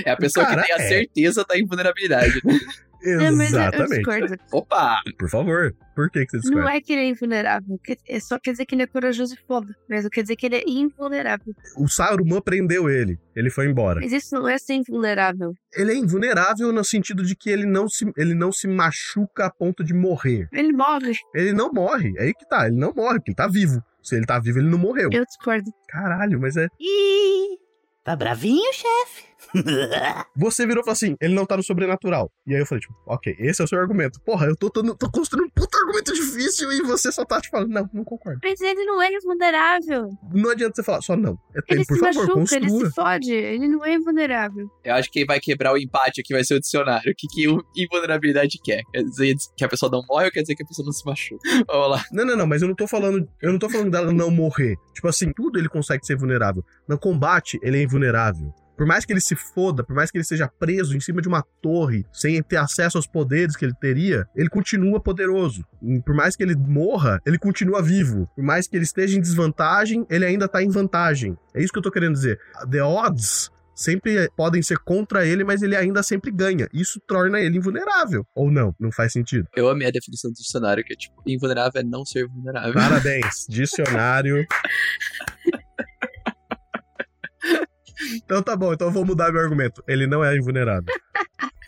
É 0.05 0.11
a 0.11 0.17
pessoa 0.19 0.45
Cara, 0.45 0.61
que 0.61 0.67
tem 0.67 0.77
a 0.77 0.85
é. 0.85 0.89
certeza 0.89 1.47
da 1.49 1.59
invulnerabilidade. 1.59 2.43
né? 2.45 2.59
É, 3.03 3.15
eu- 3.15 3.21
eu 3.21 3.41
Exatamente. 3.43 3.89
discordo. 3.97 4.37
Opa! 4.53 5.01
Por 5.19 5.29
favor, 5.31 5.75
por 5.95 6.11
que, 6.11 6.25
que 6.27 6.31
você 6.33 6.39
discorda? 6.39 6.63
Não 6.63 6.69
é 6.69 6.81
que 6.81 6.93
ele 6.93 7.03
é 7.03 7.09
invulnerável. 7.09 7.79
É 8.09 8.21
só 8.21 8.39
quer 8.39 8.53
dizer 8.53 8.67
que 8.67 8.75
ele 8.75 8.83
é 8.83 8.87
corajoso 8.87 9.35
e 9.35 9.47
foda. 9.47 9.75
Mas 9.89 10.03
não 10.05 10.11
quer 10.11 10.23
dizer 10.23 10.37
que 10.37 10.47
ele 10.47 10.57
é 10.57 10.63
invulnerável. 10.67 11.55
O 11.77 11.89
Saruman 11.89 12.41
prendeu 12.41 12.89
ele. 12.91 13.19
Ele 13.37 13.51
foi 13.51 13.67
embora. 13.67 14.01
Mas 14.01 14.13
isso 14.13 14.35
não 14.35 14.49
é 14.49 14.59
ser 14.59 14.75
invulnerável. 14.75 15.53
Ele 15.75 15.93
é 15.93 15.97
invulnerável 15.97 16.73
no 16.73 16.85
sentido 16.85 17.23
de 17.23 17.37
que 17.37 17.51
ele 17.51 17.67
não 17.67 17.89
se, 17.89 18.11
ele 18.17 18.35
não 18.35 18.51
se 18.51 18.67
machuca 18.67 19.47
a 19.47 19.51
ponto 19.51 19.85
de 19.85 19.95
morrer. 19.95 20.49
Ele 20.53 20.73
morre. 20.73 21.13
Ele 21.35 21.53
não 21.53 21.73
morre. 21.73 22.13
É 22.17 22.25
aí 22.25 22.35
que 22.35 22.49
tá. 22.49 22.67
Ele 22.67 22.77
não 22.77 22.93
morre, 22.93 23.17
porque 23.19 23.31
ele 23.31 23.37
tá 23.37 23.47
vivo. 23.47 23.81
Se 24.03 24.17
ele 24.17 24.27
tá 24.27 24.39
vivo, 24.41 24.59
ele 24.59 24.69
não 24.69 24.79
morreu. 24.79 25.11
Eu 25.13 25.25
discordo. 25.25 25.71
Caralho, 25.89 26.41
mas 26.41 26.57
é. 26.57 26.67
Ih, 26.81 27.59
tá 28.03 28.17
bravinho, 28.17 28.73
chefe? 28.73 29.28
Você 30.37 30.67
virou 30.67 30.83
e 30.83 30.85
falou 30.85 30.93
assim: 30.93 31.17
ele 31.21 31.35
não 31.35 31.47
tá 31.47 31.57
no 31.57 31.63
sobrenatural. 31.63 32.31
E 32.47 32.55
aí 32.55 32.61
eu 32.61 32.67
falei, 32.67 32.81
tipo, 32.81 32.95
ok, 33.07 33.35
esse 33.39 33.61
é 33.61 33.65
o 33.65 33.69
seu 33.69 33.79
argumento. 33.79 34.21
Porra, 34.21 34.47
eu 34.47 34.57
tô, 34.57 34.71
tô, 34.71 34.83
tô 34.95 35.11
construindo 35.11 35.47
um 35.47 35.51
puta 35.51 35.79
argumento 35.79 36.13
difícil 36.13 36.71
e 36.73 36.83
você 36.83 37.11
só 37.13 37.25
tá 37.25 37.41
te 37.41 37.49
falando, 37.49 37.71
não, 37.71 37.89
não 37.93 38.05
concordo. 38.05 38.41
Mas 38.43 38.61
ele 38.61 38.85
não 38.85 39.01
é 39.01 39.13
invulnerável. 39.13 40.11
Não 40.33 40.51
adianta 40.51 40.77
você 40.77 40.83
falar 40.83 41.01
só 41.01 41.17
não. 41.17 41.39
É, 41.55 41.75
Ele 41.75 41.85
por 41.85 41.95
se 41.95 42.01
favor, 42.01 42.37
machuca, 42.37 42.57
ele 42.57 42.69
construa. 42.69 42.89
se 42.89 42.95
fode. 42.95 43.33
Ele 43.33 43.69
não 43.69 43.85
é 43.85 43.95
invulnerável. 43.95 44.69
Eu 44.85 44.95
acho 44.95 45.11
que 45.11 45.19
quem 45.19 45.27
vai 45.27 45.41
quebrar 45.41 45.73
o 45.73 45.79
empate 45.79 46.21
aqui 46.21 46.33
vai 46.33 46.45
ser 46.45 46.55
o 46.55 46.61
dicionário. 46.61 47.11
O 47.11 47.15
que, 47.17 47.27
que 47.29 47.49
o 47.49 47.63
invulnerabilidade 47.77 48.59
quer? 48.63 48.83
Quer 48.93 49.03
dizer 49.03 49.35
que 49.57 49.65
a 49.65 49.69
pessoa 49.69 49.91
não 49.91 50.03
morre 50.09 50.27
ou 50.27 50.31
quer 50.31 50.43
dizer 50.43 50.55
que 50.55 50.63
a 50.63 50.67
pessoa 50.67 50.87
não 50.87 50.93
se 50.93 51.05
machuca? 51.05 51.41
Vamos 51.67 51.91
lá. 51.91 52.05
Não, 52.13 52.25
não, 52.25 52.37
não, 52.37 52.47
mas 52.47 52.63
eu 52.63 52.69
não 52.69 52.75
tô 52.75 52.87
falando. 52.87 53.29
Eu 53.43 53.53
não 53.53 53.59
tô 53.59 53.69
falando 53.69 53.91
dela 53.91 54.13
não 54.13 54.31
morrer. 54.31 54.77
Tipo 54.95 55.09
assim, 55.09 55.33
tudo 55.33 55.59
ele 55.59 55.69
consegue 55.69 56.05
ser 56.05 56.17
vulnerável. 56.17 56.65
No 56.89 56.99
combate, 56.99 57.59
ele 57.63 57.79
é 57.79 57.83
invulnerável. 57.83 58.53
Por 58.79 58.87
mais 58.87 59.05
que 59.05 59.13
ele 59.13 59.21
se 59.21 59.35
foda, 59.35 59.83
por 59.83 59.95
mais 59.95 60.09
que 60.09 60.17
ele 60.17 60.25
seja 60.25 60.47
preso 60.47 60.97
em 60.97 61.01
cima 61.01 61.21
de 61.21 61.27
uma 61.27 61.45
torre, 61.61 62.07
sem 62.13 62.41
ter 62.41 62.59
acesso 62.59 62.97
aos 62.97 63.09
poderes 63.09 63.57
que 63.57 63.65
ele 63.65 63.75
teria, 63.75 64.25
ele 64.37 64.49
continua 64.49 65.01
poderoso. 65.01 65.67
E 65.83 66.01
Por 66.01 66.15
mais 66.15 66.37
que 66.37 66.45
ele 66.45 66.55
morra, 66.55 67.21
ele 67.27 67.39
continua 67.39 67.83
vivo. 67.83 68.31
Por 68.37 68.45
mais 68.45 68.69
que 68.69 68.77
ele 68.77 68.85
esteja 68.85 69.19
em 69.19 69.21
desvantagem, 69.21 70.07
ele 70.09 70.25
ainda 70.25 70.47
tá 70.47 70.63
em 70.63 70.69
vantagem. 70.69 71.37
É 71.53 71.61
isso 71.61 71.73
que 71.73 71.79
eu 71.81 71.83
tô 71.83 71.91
querendo 71.91 72.13
dizer. 72.13 72.39
The 72.71 72.81
odds 72.81 73.51
sempre 73.75 74.31
podem 74.37 74.63
ser 74.63 74.79
contra 74.79 75.27
ele, 75.27 75.43
mas 75.43 75.61
ele 75.61 75.75
ainda 75.75 76.01
sempre 76.05 76.31
ganha. 76.31 76.69
Isso 76.73 77.01
torna 77.05 77.41
ele 77.41 77.59
invulnerável. 77.59 78.25
Ou 78.33 78.49
não? 78.49 78.73
Não 78.79 78.93
faz 78.93 79.13
sentido. 79.13 79.49
Eu 79.57 79.69
amei 79.69 79.89
a 79.89 79.91
definição 79.91 80.31
do 80.31 80.35
dicionário, 80.35 80.85
que 80.85 80.93
é 80.93 80.97
tipo, 80.97 81.21
invulnerável 81.27 81.81
é 81.81 81.85
não 81.85 82.05
ser 82.05 82.29
vulnerável. 82.29 82.75
Parabéns, 82.75 83.45
dicionário. 83.49 84.47
Então 88.15 88.43
tá 88.43 88.57
bom, 88.57 88.73
então 88.73 88.89
eu 88.89 88.93
vou 88.93 89.05
mudar 89.05 89.33
meu 89.33 89.43
argumento. 89.43 89.83
Ele 89.87 90.07
não 90.07 90.25
é 90.25 90.37
invulnerável. 90.37 90.95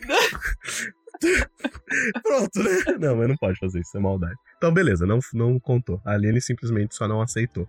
Pronto, 2.23 2.63
né? 2.63 2.97
Não, 2.99 3.15
mas 3.15 3.27
não 3.27 3.37
pode 3.37 3.59
fazer 3.59 3.79
isso, 3.79 3.95
é 3.95 3.99
maldade. 3.99 4.35
Então, 4.57 4.73
beleza, 4.73 5.05
não, 5.05 5.19
não 5.33 5.59
contou. 5.59 6.01
A 6.05 6.13
Aline 6.13 6.41
simplesmente 6.41 6.95
só 6.95 7.07
não 7.07 7.21
aceitou. 7.21 7.67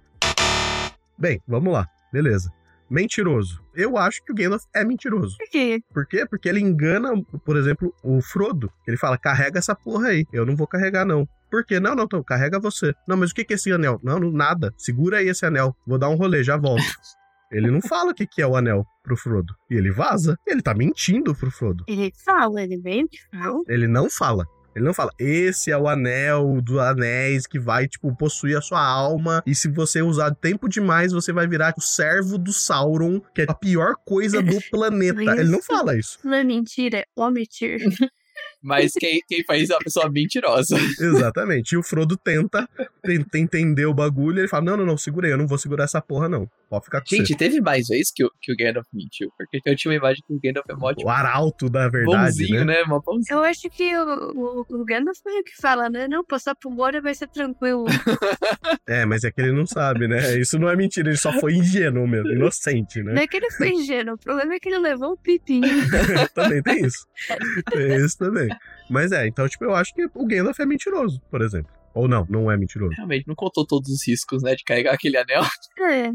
Bem, 1.18 1.40
vamos 1.46 1.72
lá. 1.72 1.86
Beleza. 2.12 2.50
Mentiroso. 2.88 3.62
Eu 3.74 3.96
acho 3.96 4.22
que 4.24 4.32
o 4.32 4.34
Gandalf 4.34 4.64
é 4.74 4.84
mentiroso. 4.84 5.36
Por 5.38 5.48
quê? 5.48 5.82
Por 5.92 6.06
quê? 6.06 6.26
Porque 6.26 6.48
ele 6.48 6.60
engana, 6.60 7.10
por 7.44 7.56
exemplo, 7.56 7.94
o 8.02 8.20
Frodo. 8.20 8.70
Ele 8.86 8.96
fala, 8.96 9.16
carrega 9.16 9.58
essa 9.58 9.74
porra 9.74 10.08
aí. 10.08 10.26
Eu 10.32 10.44
não 10.44 10.54
vou 10.54 10.66
carregar, 10.66 11.06
não. 11.06 11.26
Por 11.50 11.64
quê? 11.64 11.80
Não, 11.80 11.94
não, 11.94 12.04
então, 12.04 12.22
carrega 12.22 12.58
você. 12.58 12.94
Não, 13.06 13.16
mas 13.16 13.30
o 13.30 13.34
que 13.34 13.44
que 13.44 13.54
é 13.54 13.56
esse 13.56 13.72
anel? 13.72 14.00
Não, 14.02 14.18
não, 14.18 14.30
nada. 14.30 14.74
Segura 14.76 15.18
aí 15.18 15.28
esse 15.28 15.44
anel. 15.46 15.76
Vou 15.86 15.98
dar 15.98 16.08
um 16.08 16.16
rolê, 16.16 16.42
já 16.42 16.56
volto. 16.56 16.82
ele 17.52 17.70
não 17.70 17.82
fala 17.82 18.10
o 18.10 18.14
que 18.14 18.26
que 18.26 18.40
é 18.40 18.46
o 18.46 18.56
anel 18.56 18.84
pro 19.02 19.16
Frodo. 19.16 19.54
E 19.70 19.74
ele 19.74 19.90
vaza. 19.90 20.38
Ele 20.46 20.62
tá 20.62 20.74
mentindo 20.74 21.34
pro 21.34 21.50
Frodo. 21.50 21.84
Ele 21.86 22.12
fala, 22.24 22.62
ele 22.62 22.80
que 23.08 23.18
fala. 23.30 23.62
Ele 23.68 23.86
não 23.86 24.08
fala. 24.08 24.46
Ele 24.74 24.86
não 24.86 24.94
fala, 24.94 25.12
esse 25.18 25.70
é 25.70 25.76
o 25.76 25.86
anel 25.86 26.60
do 26.62 26.80
anéis 26.80 27.46
que 27.46 27.58
vai, 27.58 27.86
tipo, 27.86 28.14
possuir 28.16 28.56
a 28.56 28.62
sua 28.62 28.82
alma. 28.82 29.42
E 29.46 29.54
se 29.54 29.68
você 29.68 30.00
usar 30.00 30.34
tempo 30.34 30.66
demais, 30.66 31.12
você 31.12 31.30
vai 31.30 31.46
virar 31.46 31.74
o 31.76 31.80
servo 31.82 32.38
do 32.38 32.54
Sauron, 32.54 33.20
que 33.34 33.42
é 33.42 33.46
a 33.46 33.54
pior 33.54 33.96
coisa 34.06 34.40
do 34.42 34.58
planeta. 34.70 35.20
Ele 35.20 35.50
não 35.50 35.62
fala 35.62 35.94
isso. 35.94 36.18
Não 36.24 36.32
é 36.32 36.42
mentira, 36.42 37.00
é 37.00 37.06
omitir. 37.14 37.80
Mas 38.62 38.92
quem, 38.92 39.20
quem 39.26 39.44
faz 39.44 39.62
isso 39.62 39.72
é 39.72 39.76
uma 39.76 39.82
pessoa 39.82 40.10
mentirosa. 40.10 40.76
Exatamente. 41.00 41.72
E 41.72 41.76
o 41.76 41.82
Frodo 41.82 42.16
tenta, 42.16 42.68
tenta 43.02 43.38
entender 43.38 43.86
o 43.86 43.94
bagulho. 43.94 44.38
Ele 44.38 44.48
fala: 44.48 44.64
Não, 44.64 44.76
não, 44.76 44.86
não, 44.86 44.96
segurei, 44.96 45.32
eu 45.32 45.38
não 45.38 45.46
vou 45.46 45.58
segurar 45.58 45.84
essa 45.84 46.00
porra, 46.00 46.28
não. 46.28 46.48
Pode 46.70 46.84
ficar 46.84 47.00
com 47.00 47.06
Gente, 47.14 47.28
você. 47.28 47.36
teve 47.36 47.60
mais 47.60 47.88
vezes 47.88 48.10
que 48.14 48.24
o, 48.24 48.30
que 48.40 48.52
o 48.52 48.56
Gandalf 48.56 48.86
mentiu. 48.94 49.30
Porque 49.36 49.60
eu 49.66 49.76
tinha 49.76 49.92
uma 49.92 49.98
imagem 49.98 50.22
que 50.26 50.32
o 50.32 50.40
Gandalf 50.42 50.66
é 50.70 50.74
mó, 50.74 50.94
tipo, 50.94 51.06
O 51.06 51.10
arauto 51.10 51.68
da 51.68 51.88
verdade, 51.88 52.38
bonzinho, 52.38 52.64
né? 52.64 52.78
né? 52.80 52.84
Mó 52.84 53.00
bonzinho. 53.04 53.38
Eu 53.38 53.44
acho 53.44 53.68
que 53.68 53.94
o, 53.94 54.64
o, 54.70 54.80
o 54.80 54.84
Gandalf 54.84 55.18
meio 55.26 55.44
que 55.44 55.54
fala, 55.60 55.90
né? 55.90 56.08
Não, 56.08 56.24
passar 56.24 56.54
por 56.54 56.70
Moria 56.70 57.02
vai 57.02 57.14
ser 57.14 57.28
tranquilo. 57.28 57.84
É, 58.88 59.04
mas 59.06 59.22
é 59.24 59.30
que 59.30 59.40
ele 59.40 59.52
não 59.52 59.66
sabe, 59.66 60.08
né? 60.08 60.38
Isso 60.38 60.58
não 60.58 60.68
é 60.68 60.76
mentira, 60.76 61.08
ele 61.08 61.16
só 61.16 61.32
foi 61.32 61.54
ingênuo 61.54 62.06
mesmo, 62.06 62.30
inocente, 62.30 63.02
né? 63.02 63.12
Não 63.14 63.22
é 63.22 63.26
que 63.26 63.36
ele 63.36 63.50
foi 63.50 63.70
ingênuo, 63.70 64.14
o 64.14 64.18
problema 64.18 64.54
é 64.54 64.58
que 64.58 64.68
ele 64.68 64.78
levou 64.78 65.12
um 65.12 65.16
pipinho. 65.16 65.62
também 66.34 66.62
tem 66.62 66.84
isso. 66.84 67.06
Tem 67.70 67.96
isso 68.04 68.18
também. 68.18 68.48
Mas 68.90 69.12
é, 69.12 69.26
então, 69.26 69.48
tipo, 69.48 69.64
eu 69.64 69.74
acho 69.74 69.94
que 69.94 70.04
o 70.14 70.26
Gandalf 70.26 70.58
é 70.60 70.66
mentiroso, 70.66 71.20
por 71.30 71.40
exemplo. 71.42 71.70
Ou 71.94 72.08
não, 72.08 72.26
não 72.28 72.50
é 72.50 72.56
mentiroso. 72.56 72.94
Realmente, 72.96 73.28
não 73.28 73.34
contou 73.34 73.66
todos 73.66 73.90
os 73.90 74.06
riscos, 74.06 74.42
né? 74.42 74.54
De 74.54 74.64
carregar 74.64 74.94
aquele 74.94 75.16
anel. 75.16 75.42
É, 75.80 76.06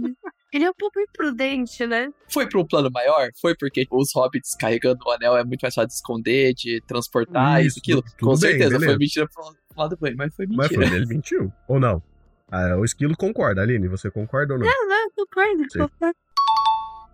ele 0.58 0.64
é 0.64 0.70
um 0.70 0.74
pouco 0.78 0.98
imprudente, 1.00 1.86
né? 1.86 2.08
Foi 2.30 2.48
pra 2.48 2.60
um 2.60 2.66
plano 2.66 2.90
maior? 2.92 3.30
Foi 3.42 3.54
porque 3.56 3.86
os 3.92 4.12
hobbits 4.16 4.56
carregando 4.56 5.00
o 5.06 5.12
anel 5.12 5.36
é 5.38 5.44
muito 5.44 5.62
mais 5.62 5.74
fácil 5.76 5.88
de 5.90 5.94
esconder, 5.94 6.54
de 6.54 6.82
transportar, 6.88 7.60
Isso, 7.60 7.68
isso, 7.70 7.80
aquilo. 7.80 8.02
tudo 8.02 8.16
Com 8.20 8.30
bem, 8.30 8.38
certeza, 8.38 8.70
beleza. 8.70 8.86
foi 8.86 8.98
mentira 8.98 9.28
pro 9.28 9.56
lado 9.76 9.98
bem, 10.02 10.16
mas 10.16 10.34
foi 10.34 10.48
Mas 10.48 10.70
mentira. 10.70 10.88
foi, 10.88 10.98
ele 10.98 11.06
mentiu. 11.06 11.54
Ou 11.68 11.80
não? 11.80 12.02
Ah, 12.50 12.78
o 12.78 12.86
esquilo 12.86 13.16
concorda, 13.18 13.62
Aline, 13.62 13.90
você 13.90 14.10
concorda 14.10 14.54
ou 14.54 14.60
não? 14.60 14.66
Não, 14.66 14.88
não, 14.88 15.12
concordo. 15.12 15.64
Sim. 15.70 15.80
concordo. 15.80 16.16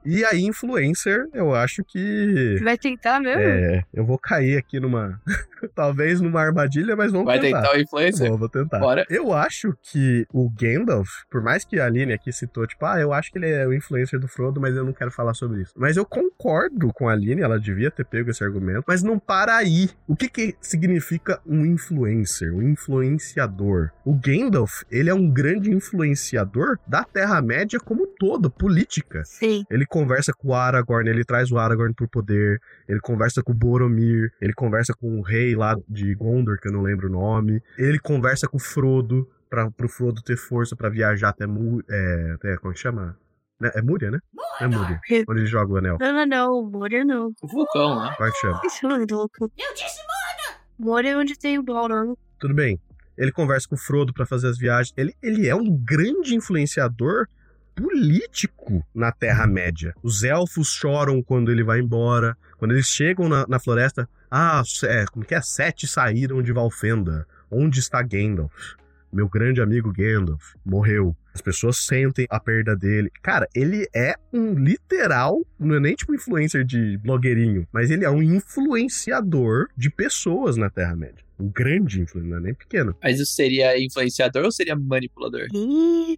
E 0.06 0.24
aí, 0.26 0.44
influencer, 0.44 1.28
eu 1.34 1.54
acho 1.54 1.84
que. 1.84 2.58
Vai 2.64 2.78
tentar 2.78 3.20
mesmo? 3.20 3.42
É, 3.42 3.84
eu 3.94 4.06
vou 4.06 4.18
cair 4.18 4.58
aqui 4.58 4.80
numa. 4.80 5.20
Talvez 5.74 6.20
numa 6.20 6.42
armadilha, 6.42 6.96
mas 6.96 7.12
vamos 7.12 7.26
Vai 7.26 7.40
tentar. 7.40 7.62
tentar 7.62 7.78
o 7.78 7.80
influencer? 7.80 8.30
Vou, 8.30 8.38
vou 8.38 8.50
tentar. 8.50 8.80
Bora. 8.80 9.06
Eu 9.10 9.32
acho 9.32 9.74
que 9.82 10.28
o 10.34 10.50
Gandalf, 10.50 11.10
por 11.32 11.42
mais 11.42 11.64
que 11.64 11.80
a 11.80 11.86
Aline 11.86 12.12
aqui 12.12 12.34
citou, 12.34 12.68
tipo, 12.68 12.86
ah, 12.86 13.00
eu 13.00 13.14
acho 13.14 13.32
que 13.32 13.38
ele 13.38 13.50
é 13.50 13.66
o 13.66 13.74
influencer 13.74 14.20
do 14.20 14.28
Frodo, 14.28 14.60
mas 14.60 14.76
eu 14.76 14.84
não 14.84 14.92
quero 14.92 15.10
falar 15.10 15.34
sobre 15.34 15.62
isso. 15.62 15.74
Mas 15.78 15.96
eu 15.96 16.06
concordo 16.06 16.92
com 16.94 17.08
a 17.08 17.14
Aline, 17.14 17.42
ela 17.42 17.58
devia 17.58 17.90
ter 17.90 18.04
pego 18.04 18.30
esse 18.30 18.44
argumento, 18.44 18.84
mas 18.86 19.02
não 19.02 19.18
para 19.18 19.56
aí. 19.56 19.90
O 20.06 20.16
que 20.16 20.28
que 20.28 20.56
significa 20.60 21.40
um 21.46 21.66
influencer, 21.66 22.54
um 22.54 22.62
influenciador? 22.62 23.90
O 24.06 24.14
Gandalf, 24.14 24.84
ele 24.92 25.10
é 25.10 25.14
um 25.14 25.30
grande 25.30 25.72
influenciador 25.72 26.78
da 26.86 27.06
Terra-média 27.06 27.80
como 27.80 28.04
um 28.04 28.08
todo, 28.20 28.50
política. 28.50 29.24
Sim. 29.26 29.64
Ele 29.70 29.86
conversa 29.94 30.34
com 30.34 30.48
o 30.48 30.54
Aragorn, 30.56 31.08
ele 31.08 31.24
traz 31.24 31.52
o 31.52 31.58
Aragorn 31.60 31.94
pro 31.94 32.10
poder, 32.10 32.60
ele 32.90 33.00
conversa 33.00 33.44
com 33.44 33.52
o 33.52 33.56
Boromir, 33.56 34.34
ele 34.42 34.52
conversa 34.52 34.92
com 34.92 35.20
o 35.20 35.22
rei 35.22 35.56
lá 35.56 35.76
de 35.88 36.16
Gondor, 36.16 36.58
que 36.60 36.68
eu 36.68 36.72
não 36.72 36.82
lembro 36.82 37.08
o 37.08 37.12
nome, 37.12 37.62
ele 37.78 38.00
conversa 38.00 38.48
com 38.48 38.58
o 38.58 38.60
Frodo, 38.60 39.30
pra, 39.48 39.70
pro 39.70 39.88
Frodo 39.88 40.24
ter 40.24 40.36
força 40.36 40.76
pra 40.76 40.90
viajar 40.90 41.30
até, 41.30 41.46
Mu, 41.46 41.80
é, 41.88 42.32
até 42.34 42.58
como 42.58 42.72
é 42.72 42.74
que 42.74 42.80
chama? 42.80 43.16
Né, 43.62 43.70
É 43.76 43.84
Múria, 43.84 44.10
né? 44.10 44.18
É 44.60 44.66
Múria, 44.68 45.00
onde 45.30 45.42
ele 45.42 45.46
joga 45.46 45.74
o 45.74 45.78
anel. 45.78 45.98
Não, 46.00 46.12
não, 46.12 46.26
não. 46.26 46.72
Moria 46.72 47.06
não. 47.06 47.32
O 47.40 47.48
vulcão, 47.48 48.02
né? 48.02 48.16
Como 48.18 48.28
é 48.28 48.32
que 48.32 48.38
chama? 48.40 48.62
Isso 48.66 48.88
é 48.88 49.14
louco. 49.14 49.52
Eu 49.56 49.74
disse 49.76 50.00
Moria! 50.00 50.60
Moria 50.80 51.12
é 51.12 51.18
onde 51.18 51.38
tem 51.38 51.60
o 51.60 51.64
Balrog. 51.64 52.18
Tudo 52.40 52.56
bem. 52.56 52.80
Ele 53.16 53.32
conversa 53.32 53.68
com 53.70 53.76
o 53.76 53.78
Frodo 53.78 54.12
pra 54.12 54.26
fazer 54.26 54.48
as 54.48 54.58
viagens. 54.58 54.92
Ele, 54.98 55.14
ele 55.22 55.48
é 55.48 55.54
um 55.54 55.70
grande 55.86 56.36
influenciador 56.36 57.28
político 57.76 58.86
na 58.94 59.12
Terra-média. 59.12 59.94
Os 60.02 60.24
elfos 60.24 60.70
choram 60.70 61.22
quando 61.22 61.52
ele 61.52 61.64
vai 61.64 61.80
embora. 61.80 62.38
Quando 62.58 62.72
eles 62.72 62.88
chegam 62.88 63.28
na, 63.28 63.46
na 63.48 63.60
floresta. 63.60 64.08
Ah, 64.30 64.64
é, 64.84 65.06
como 65.06 65.26
que 65.26 65.36
é? 65.36 65.42
Sete 65.42 65.88
saíram 65.88 66.42
de 66.42 66.52
Valfenda. 66.52 67.28
Onde 67.50 67.80
está 67.80 68.02
Gandalf? 68.02 68.76
Meu 69.12 69.30
grande 69.30 69.62
amigo 69.62 69.92
Gandalf 69.92 70.56
morreu. 70.66 71.16
As 71.34 71.42
pessoas 71.42 71.78
sentem 71.78 72.28
a 72.30 72.40
perda 72.40 72.76
dele. 72.76 73.12
Cara, 73.22 73.48
ele 73.56 73.88
é 73.94 74.16
um 74.32 74.54
literal, 74.54 75.42
não 75.60 75.76
é 75.76 75.80
nem 75.80 75.96
tipo 75.96 76.14
influencer 76.14 76.64
de 76.64 76.98
blogueirinho, 76.98 77.68
mas 77.72 77.90
ele 77.90 78.06
é 78.06 78.10
um 78.10 78.22
influenciador 78.22 79.68
de 79.76 79.90
pessoas 79.90 80.56
na 80.58 80.70
Terra-média. 80.70 81.24
Um 81.40 81.50
grande 81.50 82.00
influencer, 82.00 82.30
não 82.30 82.38
é 82.38 82.42
nem 82.42 82.54
pequeno. 82.54 82.96
Mas 83.02 83.20
isso 83.20 83.34
seria 83.34 83.78
influenciador 83.84 84.46
ou 84.46 84.52
seria 84.52 84.76
manipulador? 84.76 85.48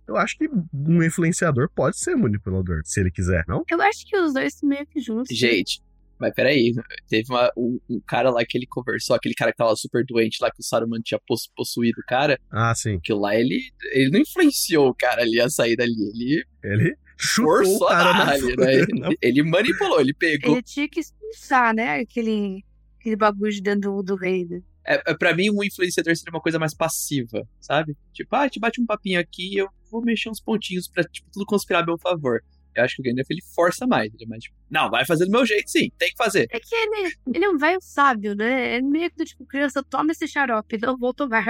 Eu 0.05 0.17
acho 0.17 0.37
que 0.37 0.49
um 0.73 1.01
influenciador 1.01 1.69
pode 1.73 1.97
ser 1.97 2.15
manipulador, 2.15 2.81
se 2.83 2.99
ele 2.99 3.09
quiser, 3.09 3.45
não? 3.47 3.63
eu 3.69 3.81
acho 3.81 4.05
que 4.05 4.17
os 4.17 4.33
dois 4.33 4.53
estão 4.53 4.69
meio 4.69 4.85
que 4.85 4.99
juntos. 4.99 5.35
Gente, 5.35 5.81
Mas 6.19 6.33
peraí, 6.33 6.73
teve 7.09 7.25
uma, 7.31 7.51
um, 7.57 7.79
um 7.89 7.99
cara 8.07 8.29
lá 8.29 8.45
que 8.45 8.57
ele 8.57 8.65
conversou, 8.65 9.15
aquele 9.15 9.33
cara 9.35 9.51
que 9.51 9.57
tava 9.57 9.75
super 9.75 10.05
doente 10.05 10.37
lá, 10.41 10.49
que 10.49 10.59
o 10.59 10.63
Saruman 10.63 11.01
tinha 11.01 11.19
poss- 11.27 11.49
possuído 11.55 11.99
o 12.01 12.05
cara. 12.07 12.39
Ah, 12.49 12.73
sim. 12.73 12.95
Aquilo 12.95 13.19
lá, 13.21 13.35
ele, 13.35 13.59
ele 13.91 14.09
não 14.11 14.19
influenciou 14.19 14.87
o 14.89 14.95
cara 14.95 15.21
ali 15.21 15.39
a 15.41 15.49
sair 15.49 15.75
dali. 15.75 15.91
Ele 15.93 16.45
Ele 16.63 16.95
chutou 17.17 17.45
forçou 17.45 17.81
o 17.81 17.85
a 17.87 17.89
cara 17.89 18.13
na 18.25 18.31
ali, 18.31 18.55
né? 18.57 18.73
Ele, 18.73 19.17
ele 19.21 19.43
manipulou, 19.43 19.99
ele 19.99 20.13
pegou. 20.13 20.53
Ele 20.53 20.61
tinha 20.63 20.87
que 20.87 20.99
expulsar, 21.01 21.73
né? 21.75 21.99
Aquele, 21.99 22.63
aquele 22.99 23.15
bagulho 23.15 23.51
de 23.51 23.61
dentro 23.61 23.91
do, 23.97 24.03
do 24.03 24.15
rei. 24.15 24.45
né? 24.45 24.61
É, 24.87 25.11
é, 25.11 25.13
pra 25.15 25.35
mim, 25.35 25.49
um 25.49 25.63
influenciador 25.63 26.15
seria 26.15 26.31
uma 26.33 26.41
coisa 26.41 26.59
mais 26.59 26.73
passiva, 26.73 27.45
sabe? 27.59 27.97
Tipo, 28.13 28.35
ah, 28.35 28.47
te 28.49 28.59
bate 28.59 28.79
um 28.79 28.85
papinho 28.85 29.19
aqui, 29.19 29.57
eu 29.57 29.67
vou 29.91 30.01
mexer 30.01 30.29
uns 30.29 30.39
pontinhos 30.39 30.87
pra, 30.87 31.03
tipo, 31.03 31.27
tudo 31.33 31.45
conspirar 31.45 31.81
a 31.81 31.85
meu 31.85 31.97
favor. 31.97 32.41
Eu 32.75 32.83
acho 32.83 32.95
que 32.95 33.01
o 33.01 33.05
Gandalf, 33.05 33.27
ele 33.29 33.41
força 33.55 33.85
mais. 33.87 34.13
Ele 34.13 34.23
é 34.23 34.27
mais, 34.27 34.43
tipo, 34.43 34.55
não, 34.69 34.89
vai 34.89 35.05
fazer 35.05 35.25
do 35.25 35.31
meu 35.31 35.45
jeito, 35.45 35.69
sim, 35.69 35.91
tem 35.97 36.09
que 36.09 36.17
fazer. 36.17 36.47
É 36.51 36.59
que 36.59 36.75
ele, 36.75 37.13
ele 37.33 37.45
é 37.45 37.49
um 37.49 37.57
velho 37.57 37.79
sábio, 37.81 38.35
né? 38.35 38.77
É 38.77 38.81
meio 38.81 39.09
que 39.09 39.17
do 39.17 39.25
tipo, 39.25 39.45
criança, 39.45 39.83
toma 39.83 40.11
esse 40.11 40.27
xarope. 40.27 40.77
Não 40.81 40.97
vou 40.97 41.13
tomar, 41.13 41.43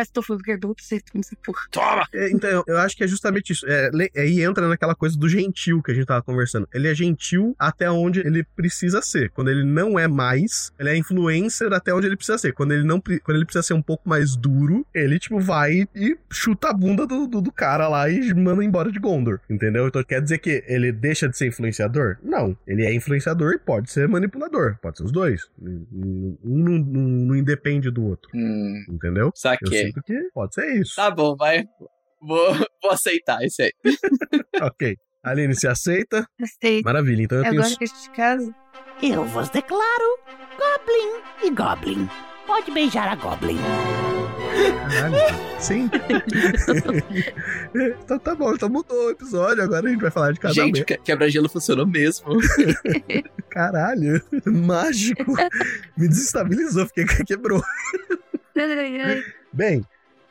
que 0.43 0.51
é 0.51 0.53
adulto, 0.55 0.83
você 0.83 0.99
toma 0.99 1.21
essa 1.21 1.35
porra. 1.43 1.61
Toma! 1.71 2.07
É, 2.13 2.29
então, 2.31 2.63
eu- 2.67 2.77
acho 2.77 2.95
que 2.95 3.03
é 3.03 3.07
justamente 3.07 3.51
isso. 3.51 3.65
É, 3.67 3.89
aí 4.15 4.41
entra 4.41 4.67
naquela 4.67 4.93
coisa 4.93 5.17
do 5.17 5.27
gentil 5.29 5.81
que 5.81 5.91
a 5.91 5.95
gente 5.95 6.05
tava 6.05 6.21
conversando. 6.21 6.67
Ele 6.73 6.87
é 6.87 6.93
gentil 6.93 7.55
até 7.57 7.89
onde 7.89 8.19
ele 8.19 8.43
precisa 8.55 9.01
ser. 9.01 9.29
Quando 9.31 9.49
ele 9.49 9.63
não 9.63 9.97
é 9.97 10.07
mais, 10.07 10.71
ele 10.79 10.89
é 10.89 10.97
influencer 10.97 11.71
até 11.73 11.93
onde 11.93 12.07
ele 12.07 12.15
precisa 12.17 12.37
ser. 12.37 12.53
Quando 12.53 12.73
ele 12.73 12.83
não 12.83 12.99
quando 13.01 13.35
ele 13.37 13.45
precisa 13.45 13.63
ser 13.63 13.73
um 13.73 13.81
pouco 13.81 14.07
mais 14.07 14.35
duro, 14.35 14.85
ele, 14.93 15.17
tipo, 15.19 15.39
vai 15.39 15.87
e 15.95 16.17
chuta 16.31 16.69
a 16.69 16.73
bunda 16.73 17.05
do, 17.07 17.27
do, 17.27 17.41
do 17.41 17.51
cara 17.51 17.87
lá 17.87 18.09
e 18.09 18.33
manda 18.33 18.63
embora 18.63 18.91
de 18.91 18.99
Gondor. 18.99 19.39
Entendeu? 19.49 19.87
Então 19.87 20.03
quer 20.03 20.21
dizer 20.21 20.37
que 20.39 20.63
ele 20.67 20.91
deixa 20.91 21.14
de 21.29 21.37
ser 21.37 21.47
influenciador? 21.47 22.17
Não. 22.21 22.55
Ele 22.67 22.85
é 22.85 22.93
influenciador 22.93 23.53
e 23.53 23.59
pode 23.59 23.89
ser 23.91 24.07
manipulador. 24.07 24.77
Pode 24.81 24.97
ser 24.97 25.03
os 25.05 25.11
dois. 25.11 25.49
Um 25.61 26.37
não, 26.43 26.73
não- 26.79 27.01
não 27.27 27.35
independe 27.35 27.89
do 27.89 28.03
outro. 28.05 28.29
Hum, 28.35 28.83
Entendeu? 28.89 29.25
Eu 29.27 29.31
saquei. 29.35 29.85
sinto 29.87 30.01
que 30.03 30.29
pode 30.33 30.53
ser 30.53 30.79
isso. 30.79 30.95
Tá 30.95 31.09
bom, 31.09 31.35
vai. 31.35 31.65
Vou, 32.21 32.53
vou 32.81 32.91
aceitar 32.91 33.43
esse 33.43 33.63
aí. 33.63 33.71
Ok. 34.61 34.97
Aline, 35.23 35.55
se 35.55 35.67
aceita? 35.67 36.27
Gostei. 36.39 36.81
Maravilha. 36.83 37.23
Então 37.23 37.37
eu 37.39 37.43
tenho. 37.43 37.59
Agora 37.61 37.75
que 37.75 37.83
a 37.83 37.87
gente 37.87 38.09
casa. 38.11 38.55
Eu 39.01 39.23
vos 39.25 39.49
declaro 39.49 40.19
Goblin 40.57 41.21
e 41.43 41.49
Goblin. 41.51 42.07
Pode 42.47 42.71
beijar 42.71 43.07
a 43.09 43.15
Goblin. 43.15 43.57
Caralho. 44.55 45.15
Sim. 45.59 45.89
então 48.03 48.19
tá 48.19 48.35
bom, 48.35 48.53
então 48.53 48.69
mudou 48.69 49.07
o 49.07 49.09
episódio. 49.11 49.63
Agora 49.63 49.87
a 49.87 49.89
gente 49.89 50.01
vai 50.01 50.11
falar 50.11 50.31
de 50.31 50.39
casamento. 50.39 50.77
Gente, 50.77 50.85
que- 50.85 50.97
quebra-gelo 50.97 51.49
funcionou 51.49 51.85
mesmo. 51.85 52.27
Caralho. 53.49 54.21
Mágico. 54.45 55.33
Me 55.97 56.07
desestabilizou, 56.07 56.85
fiquei 56.87 57.05
quebrou. 57.25 57.61
Bem, 59.51 59.85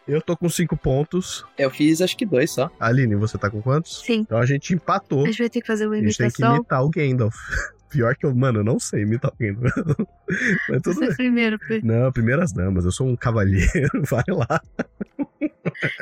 eu 0.06 0.20
tô 0.20 0.36
com 0.36 0.48
cinco 0.48 0.76
pontos. 0.76 1.44
Eu 1.58 1.70
fiz 1.70 2.00
acho 2.00 2.16
que 2.16 2.26
dois 2.26 2.50
só. 2.50 2.70
Aline, 2.78 3.14
você 3.16 3.36
tá 3.38 3.50
com 3.50 3.60
quantos? 3.62 4.02
Sim. 4.04 4.20
Então 4.20 4.38
a 4.38 4.46
gente 4.46 4.74
empatou. 4.74 5.24
A 5.24 5.26
gente 5.26 5.38
vai 5.38 5.50
ter 5.50 5.60
que 5.60 5.66
fazer 5.66 5.86
uma 5.86 5.94
A 5.96 5.98
gente 6.00 6.16
tem 6.16 6.30
que 6.30 6.36
imitação. 6.42 6.56
imitar 6.56 6.84
o 6.84 6.90
Gandalf. 6.90 7.34
Pior 7.94 8.16
que 8.16 8.26
eu, 8.26 8.34
mano, 8.34 8.58
eu 8.58 8.64
não 8.64 8.80
sei 8.80 9.02
imitar 9.02 9.30
o 9.30 9.36
Gandalf. 9.38 9.72
Mas 10.68 10.82
tudo 10.82 10.94
Você 10.94 11.06
bem. 11.06 11.16
primeiro, 11.16 11.58
Pedro. 11.60 11.86
Não, 11.86 12.10
primeiras 12.10 12.52
damas, 12.52 12.84
eu 12.84 12.90
sou 12.90 13.06
um 13.06 13.14
cavalheiro, 13.14 13.70
vai 14.10 14.24
lá. 14.28 14.60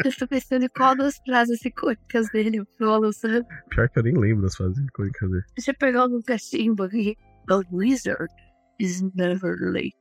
Eu 0.02 0.16
tô 0.18 0.26
pensando 0.26 0.64
em 0.64 0.68
qual 0.68 0.96
das 0.96 1.18
frases 1.18 1.62
icônicas 1.62 2.31
dele 2.31 2.62
falo, 2.78 3.12
sabe? 3.12 3.44
Pior 3.68 3.90
que 3.90 3.98
eu 3.98 4.02
nem 4.05 4.14
lembro 4.14 4.42
das 4.42 4.57
fases 4.57 4.78
icônicas 4.78 5.31
dele. 5.31 5.44
Deixa 5.55 5.70
eu 5.72 5.74
pegar 5.74 6.07
um 6.07 6.22
cachimbo 6.22 6.85
aqui. 6.85 7.14
A 7.50 7.61
wizard 7.70 8.33
is 8.81 9.02
never 9.14 9.55
late. 9.61 9.94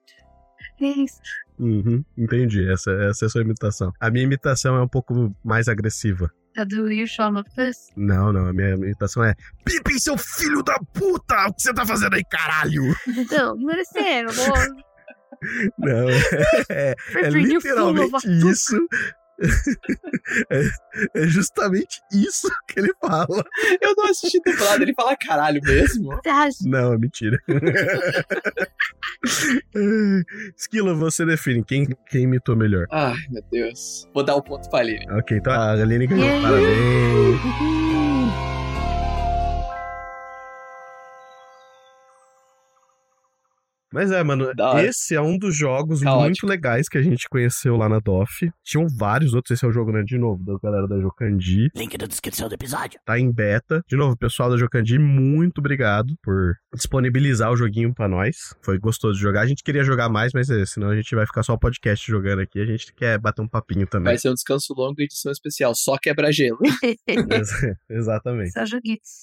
É 0.80 0.86
isso. 0.86 1.19
Uhum, 1.60 2.06
entendi. 2.17 2.71
Essa, 2.71 2.91
essa 2.91 3.25
é 3.25 3.27
a 3.27 3.30
sua 3.30 3.41
imitação. 3.41 3.91
A 3.99 4.10
minha 4.10 4.23
imitação 4.23 4.77
é 4.77 4.82
um 4.82 4.88
pouco 4.88 5.36
mais 5.43 5.67
agressiva. 5.67 6.32
A 6.57 6.63
do 6.63 6.91
You 6.91 7.07
Shall 7.07 7.31
Not 7.31 7.49
Pass. 7.55 7.89
Não, 7.95 8.33
não. 8.33 8.47
A 8.47 8.53
minha 8.53 8.71
imitação 8.71 9.23
é: 9.23 9.35
Pippin, 9.63 9.97
seu 9.99 10.17
filho 10.17 10.61
da 10.63 10.77
puta! 10.93 11.47
O 11.47 11.53
que 11.53 11.61
você 11.61 11.73
tá 11.73 11.85
fazendo 11.85 12.15
aí, 12.15 12.23
caralho? 12.25 12.83
Não, 13.31 13.55
é 13.71 13.83
sério. 13.85 14.31
Vou... 14.31 14.53
Não, 15.79 16.09
é, 16.69 16.93
é 17.15 17.27
of 17.27 17.39
literalmente 17.39 18.27
isso. 18.47 18.77
É, 20.49 21.23
é 21.23 21.27
justamente 21.27 22.01
isso 22.12 22.47
que 22.67 22.80
ele 22.80 22.93
fala. 23.01 23.27
Eu 23.82 23.93
não 23.97 24.06
assisti 24.06 24.39
dublado, 24.45 24.84
ele 24.84 24.93
fala 24.93 25.15
caralho 25.15 25.62
mesmo. 25.63 26.10
Você 26.23 26.30
acha? 26.30 26.58
Não, 26.65 26.93
é 26.93 26.97
mentira. 26.97 27.39
Esquilo, 30.56 30.95
você 30.95 31.25
define 31.25 31.63
quem, 31.63 31.88
quem 32.10 32.23
imitou 32.23 32.56
melhor. 32.56 32.88
Ai, 32.91 33.17
meu 33.30 33.43
Deus. 33.51 34.08
Vou 34.13 34.23
dar 34.23 34.36
o 34.36 34.43
ponto 34.43 34.69
pra 34.69 34.80
Aline. 34.80 35.06
Ok, 35.12 35.38
então 35.38 35.54
a 35.54 35.71
Aline 35.71 36.08
ganhou. 36.08 36.41
Parabéns. 36.41 38.00
Mas 43.93 44.12
é, 44.12 44.23
mano, 44.23 44.54
Da 44.56 44.71
hora. 44.71 44.86
esse 44.86 45.15
é 45.15 45.21
um 45.21 45.38
dos 45.38 45.56
jogos 45.56 46.01
Caótico. 46.01 46.23
muito 46.25 46.47
legais 46.47 46.88
que 46.88 46.97
a 46.97 47.01
gente 47.01 47.27
conheceu 47.30 47.75
lá 47.75 47.89
na 47.89 47.99
DOF. 47.99 48.49
Tinham 48.63 48.88
vários 48.97 49.34
outros, 49.34 49.51
esse 49.56 49.65
é 49.65 49.67
o 49.67 49.71
jogo, 49.71 49.91
né, 49.91 50.01
de 50.04 50.17
novo, 50.17 50.43
da 50.43 50.58
galera 50.63 50.88
da 50.88 50.99
Jocandi. 50.99 51.69
Link 51.75 51.97
na 51.97 52.06
descrição 52.08 52.47
do 52.47 52.56
episódio. 52.56 52.99
Tá 53.06 53.19
em 53.19 53.32
beta. 53.32 53.82
De 53.88 53.95
novo, 53.95 54.15
pessoal 54.17 54.49
da 54.49 54.58
Jocandi, 54.58 54.97
muito 54.97 55.60
obrigado 55.60 56.13
por 56.23 56.56
disponibilizar 56.73 57.51
o 57.51 57.58
joguinho 57.58 57.93
pra 57.93 58.08
nós. 58.08 58.56
Foi 58.62 58.77
gostoso 58.80 59.15
de 59.15 59.21
jogar. 59.21 59.41
A 59.41 59.47
gente 59.47 59.63
queria 59.63 59.84
jogar 59.84 60.10
mais, 60.10 60.32
mas 60.34 60.49
é, 60.49 60.65
senão 60.65 60.89
a 60.89 60.95
gente 60.95 61.13
vai 61.15 61.25
ficar 61.25 61.43
só 61.43 61.54
o 61.54 61.60
podcast 61.60 62.10
jogando 62.10 62.39
aqui. 62.41 62.60
A 62.62 62.65
gente 62.65 62.93
quer 62.93 63.19
bater 63.19 63.41
um 63.41 63.47
papinho 63.47 63.86
também. 63.88 64.06
Vai 64.06 64.17
ser 64.17 64.30
um 64.30 64.34
descanso 64.34 64.73
longo 64.73 64.99
e 65.01 65.04
edição 65.04 65.32
especial, 65.32 65.73
só 65.75 65.97
quebra-gelo. 65.97 66.60
Ex- 67.08 67.75
Exatamente. 67.89 68.51
Só 68.51 68.65
joguitos. 68.65 69.19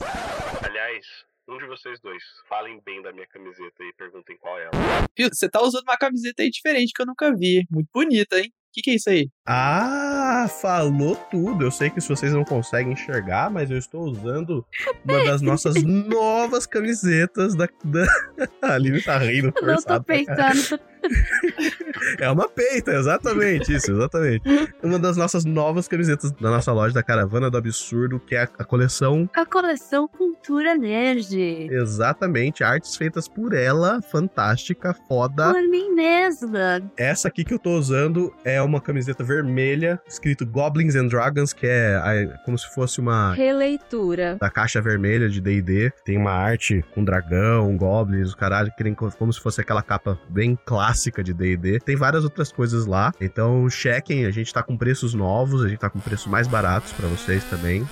Aliás, 0.62 1.06
um 1.48 1.58
de 1.58 1.66
vocês 1.66 1.98
dois, 2.00 2.22
falem 2.48 2.80
bem 2.84 3.00
da 3.02 3.12
minha 3.12 3.26
camiseta 3.26 3.82
e 3.82 3.92
perguntem 3.94 4.36
qual 4.36 4.58
é 4.58 4.64
ela. 4.64 4.72
Viu, 5.16 5.28
você 5.32 5.48
tá 5.48 5.62
usando 5.62 5.84
uma 5.84 5.96
camiseta 5.96 6.42
aí 6.42 6.50
diferente 6.50 6.92
que 6.94 7.00
eu 7.00 7.06
nunca 7.06 7.34
vi. 7.34 7.66
Muito 7.70 7.88
bonita, 7.92 8.38
hein? 8.38 8.52
O 8.68 8.70
que, 8.70 8.82
que 8.82 8.90
é 8.90 8.94
isso 8.96 9.08
aí? 9.08 9.30
Ah, 9.46 10.46
falou 10.60 11.16
tudo. 11.30 11.64
Eu 11.64 11.70
sei 11.70 11.88
que 11.88 12.02
se 12.02 12.08
vocês 12.08 12.34
não 12.34 12.44
conseguem 12.44 12.92
enxergar, 12.92 13.50
mas 13.50 13.70
eu 13.70 13.78
estou 13.78 14.02
usando 14.02 14.64
uma 15.02 15.24
das 15.24 15.40
nossas 15.40 15.74
novas 15.82 16.66
camisetas 16.66 17.56
da. 17.56 17.66
da... 17.82 18.06
A 18.60 18.74
Aline 18.74 19.02
tá 19.02 19.16
rindo 19.16 19.52
Eu 19.56 19.66
não 19.66 19.76
tô 19.76 20.04
forçado. 20.04 20.80
É 22.20 22.30
uma 22.30 22.48
peita, 22.48 22.92
exatamente, 22.92 23.74
isso, 23.74 23.90
exatamente. 23.92 24.42
Uma 24.82 24.98
das 24.98 25.16
nossas 25.16 25.44
novas 25.44 25.86
camisetas 25.88 26.30
da 26.32 26.50
nossa 26.50 26.72
loja 26.72 26.94
da 26.94 27.02
Caravana 27.02 27.50
do 27.50 27.58
Absurdo, 27.58 28.18
que 28.20 28.34
é 28.34 28.42
a, 28.42 28.48
a 28.58 28.64
coleção, 28.64 29.28
A 29.34 29.44
coleção 29.44 30.06
Cultura 30.08 30.74
Nerd. 30.76 31.68
exatamente, 31.70 32.62
artes 32.64 32.96
feitas 32.96 33.28
por 33.28 33.52
ela, 33.52 34.00
fantástica, 34.02 34.94
foda. 35.08 35.52
Por 35.52 35.62
mim 35.68 35.90
mesma. 35.94 36.80
Essa 36.96 37.28
aqui 37.28 37.44
que 37.44 37.52
eu 37.54 37.58
tô 37.58 37.72
usando 37.76 38.32
é 38.44 38.60
uma 38.62 38.80
camiseta 38.80 39.22
vermelha, 39.24 40.00
escrito 40.08 40.46
Goblins 40.46 40.94
and 40.94 41.08
Dragons, 41.08 41.52
que 41.52 41.66
é 41.66 41.96
a- 41.96 42.38
como 42.44 42.56
se 42.58 42.72
fosse 42.74 43.00
uma 43.00 43.34
Releitura. 43.34 44.36
da 44.40 44.48
caixa 44.50 44.80
vermelha 44.80 45.28
de 45.28 45.40
D&D. 45.40 45.92
Tem 46.04 46.16
uma 46.16 46.32
arte 46.32 46.84
com 46.94 47.04
dragão, 47.04 47.76
goblins, 47.76 48.32
o 48.32 48.36
caralho, 48.36 48.72
que 48.76 48.84
nem 48.84 48.94
co- 48.94 49.10
como 49.18 49.32
se 49.32 49.40
fosse 49.40 49.60
aquela 49.60 49.82
capa 49.82 50.18
bem 50.28 50.56
clássica 50.88 51.22
de 51.22 51.34
D&D. 51.34 51.80
Tem 51.80 51.96
várias 51.96 52.24
outras 52.24 52.50
coisas 52.50 52.86
lá. 52.86 53.12
Então, 53.20 53.68
chequem, 53.68 54.24
a 54.24 54.30
gente 54.30 54.52
tá 54.52 54.62
com 54.62 54.76
preços 54.76 55.12
novos, 55.12 55.62
a 55.62 55.68
gente 55.68 55.78
tá 55.78 55.90
com 55.90 56.00
preços 56.00 56.26
mais 56.26 56.46
baratos 56.46 56.92
pra 56.92 57.06
vocês 57.06 57.44
também. 57.44 57.86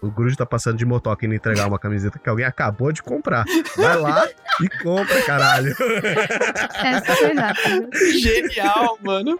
O 0.00 0.10
Grude 0.10 0.36
tá 0.36 0.44
passando 0.44 0.76
de 0.76 0.84
motoca 0.84 1.24
indo 1.24 1.34
entregar 1.34 1.66
uma 1.68 1.78
camiseta 1.78 2.18
que 2.18 2.28
alguém 2.28 2.44
acabou 2.44 2.92
de 2.92 3.02
comprar. 3.02 3.44
Vai 3.76 3.96
lá 3.96 4.28
e 4.60 4.68
compra, 4.82 5.22
caralho. 5.22 5.74
Essa 6.74 7.14
foi 7.14 7.34
rápida. 7.34 7.88
Genial, 8.18 8.98
mano. 9.00 9.38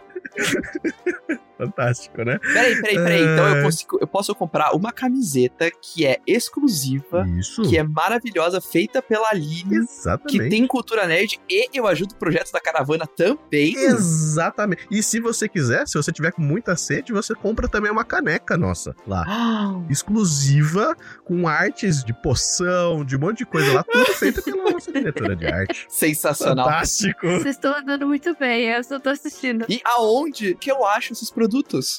Fantástico, 1.57 2.23
né? 2.23 2.39
Peraí, 2.39 2.75
peraí, 2.81 2.95
peraí. 2.95 3.21
Então 3.21 3.47
eu, 3.47 3.55
É. 3.57 3.63
consigo, 3.63 3.97
eu 4.01 4.07
posso 4.07 4.33
comprar 4.35 4.75
uma 4.75 4.91
camiseta 4.91 5.69
que 5.81 6.05
é 6.05 6.19
exclusiva, 6.25 7.25
Isso. 7.37 7.61
que 7.63 7.77
é 7.77 7.83
maravilhosa, 7.83 8.59
feita 8.59 9.01
pela 9.01 9.29
Aline, 9.29 9.63
que 9.69 9.75
Exatamente. 9.75 10.49
tem 10.49 10.65
cultura 10.67 11.05
nerd 11.07 11.39
e 11.49 11.69
eu 11.73 11.85
ajudo 11.87 12.15
projetos 12.15 12.51
da 12.51 12.59
caravana 12.59 13.05
também. 13.07 13.75
Exatamente. 13.75 14.87
E 14.89 15.01
se 15.03 15.19
você 15.19 15.47
quiser, 15.47 15.87
se 15.87 15.93
você 15.95 16.11
tiver 16.11 16.31
com 16.31 16.41
muita 16.41 16.75
sede, 16.75 17.13
você 17.13 17.33
compra 17.35 17.67
também 17.67 17.91
uma 17.91 18.03
caneca 18.03 18.57
nossa 18.57 18.95
lá. 19.07 19.23
Ah, 19.27 19.81
Exclusiva, 19.89 20.95
com 21.23 21.47
artes 21.47 22.03
de 22.03 22.13
poção, 22.13 23.03
de 23.05 23.15
um 23.15 23.19
monte 23.19 23.39
de 23.39 23.45
coisa 23.45 23.73
lá, 23.73 23.83
tudo 23.83 24.05
feito 24.13 24.41
pela 24.41 24.71
nossa 24.71 24.91
diretora 24.91 25.35
de 25.35 25.45
arte. 25.47 25.85
Sensacional. 25.89 26.65
Fantástico. 26.65 27.27
Vocês 27.27 27.55
estão 27.55 27.75
andando 27.77 28.07
muito 28.07 28.35
bem, 28.37 28.69
eu 28.69 28.83
só 28.83 28.99
tô 28.99 29.09
assistindo. 29.09 29.65
E 29.69 29.81
aonde 29.85 30.55
que 30.55 30.71
eu 30.71 30.85
acho 30.85 31.13
esses 31.13 31.29
produtos? 31.29 31.52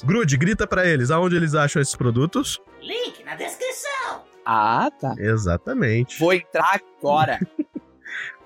Grude, 0.05 0.37
grita 0.37 0.67
pra 0.67 0.85
eles 0.85 1.11
aonde 1.11 1.35
eles 1.35 1.55
acham 1.55 1.81
esses 1.81 1.95
produtos. 1.95 2.59
Link 2.81 3.23
na 3.23 3.35
descrição. 3.35 4.23
Ah, 4.45 4.89
tá. 4.99 5.15
Exatamente. 5.17 6.19
Vou 6.19 6.33
entrar 6.33 6.79
agora. 6.99 7.39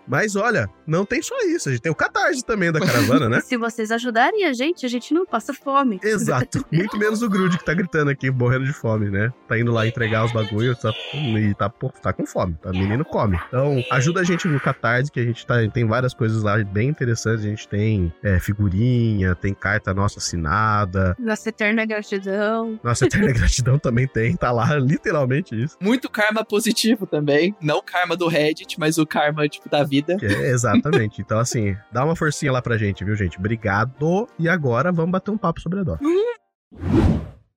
Mas 0.10 0.36
olha, 0.36 0.68
não 0.88 1.06
tem 1.06 1.22
só 1.22 1.36
isso, 1.42 1.70
a 1.70 1.72
gente 1.72 1.82
tem 1.82 1.92
o 1.92 1.96
Catarse 1.96 2.44
também 2.44 2.72
da 2.72 2.80
caravana, 2.80 3.30
né? 3.30 3.42
Se 3.46 3.56
vocês 3.58 3.92
ajudarem 3.92 4.46
a 4.46 4.54
gente, 4.54 4.86
a 4.86 4.90
gente 4.90 5.14
não 5.14 5.26
passa 5.26 5.54
fome. 5.54 6.00
Exato. 6.04 6.66
Muito 6.72 6.98
menos 6.98 7.22
o 7.22 7.30
Grude 7.30 7.58
que 7.58 7.66
tá 7.66 7.74
gritando 7.74 8.10
aqui, 8.10 8.32
morrendo 8.32 8.66
de 8.66 8.74
fome, 8.74 9.10
né? 9.10 9.32
Tá 9.48 9.60
indo 9.60 9.72
lá 9.72 9.86
entregar 9.86 10.26
os 10.26 10.32
bagulhos 10.32 10.80
tá, 10.80 10.92
e 11.14 11.54
tá, 11.54 11.70
pô, 11.70 11.90
tá 11.90 12.12
com 12.12 12.26
fome. 12.26 12.56
Tá, 12.62 12.72
menino 12.72 13.06
come. 13.06 13.40
Então, 13.48 13.84
ajuda 13.92 14.22
a 14.22 14.24
gente 14.24 14.48
no 14.48 14.60
Catarse, 14.60 15.12
que 15.12 15.20
a 15.20 15.24
gente 15.24 15.46
tá, 15.46 15.56
tem 15.72 15.86
várias 15.86 16.14
coisas 16.14 16.42
lá 16.42 16.58
bem 16.64 16.90
interessantes. 16.90 17.46
A 17.46 17.50
gente 17.50 17.68
tem 17.68 18.12
é, 18.24 18.40
figurinha, 18.40 19.36
tem 19.36 19.54
carta 19.54 19.94
nossa 19.94 20.18
assinada. 20.18 21.16
Nossa 21.20 21.50
eterna 21.50 21.86
gratidão. 21.86 22.80
Nossa 22.84 23.06
eterna 23.06 23.32
gratidão 23.34 23.78
também 23.78 24.08
tem. 24.08 24.36
Tá 24.36 24.52
lá, 24.52 24.76
literalmente 24.78 25.62
isso. 25.62 25.78
Muito 25.80 26.10
karma 26.10 26.44
positivo 26.44 27.06
também. 27.06 27.56
Não 27.62 27.82
karma 27.82 28.16
do 28.16 28.28
Reddit, 28.28 28.80
mas 28.80 28.98
o 28.98 29.06
karma, 29.06 29.48
tipo, 29.48 29.70
da 29.70 29.84
vida. 29.84 29.99
Que 30.04 30.26
é, 30.26 30.50
exatamente. 30.52 31.22
Então, 31.30 31.40
assim, 31.40 31.76
dá 31.92 32.04
uma 32.06 32.16
forcinha 32.16 32.52
lá 32.52 32.62
pra 32.62 32.78
gente, 32.78 33.04
viu, 33.04 33.16
gente? 33.16 33.38
Obrigado. 33.38 34.28
E 34.40 34.48
agora 34.50 34.92
vamos 34.92 35.12
bater 35.12 35.32
um 35.32 35.38
papo 35.38 35.60
sobre 35.62 35.80
a 35.80 35.84
Doff. 35.84 36.04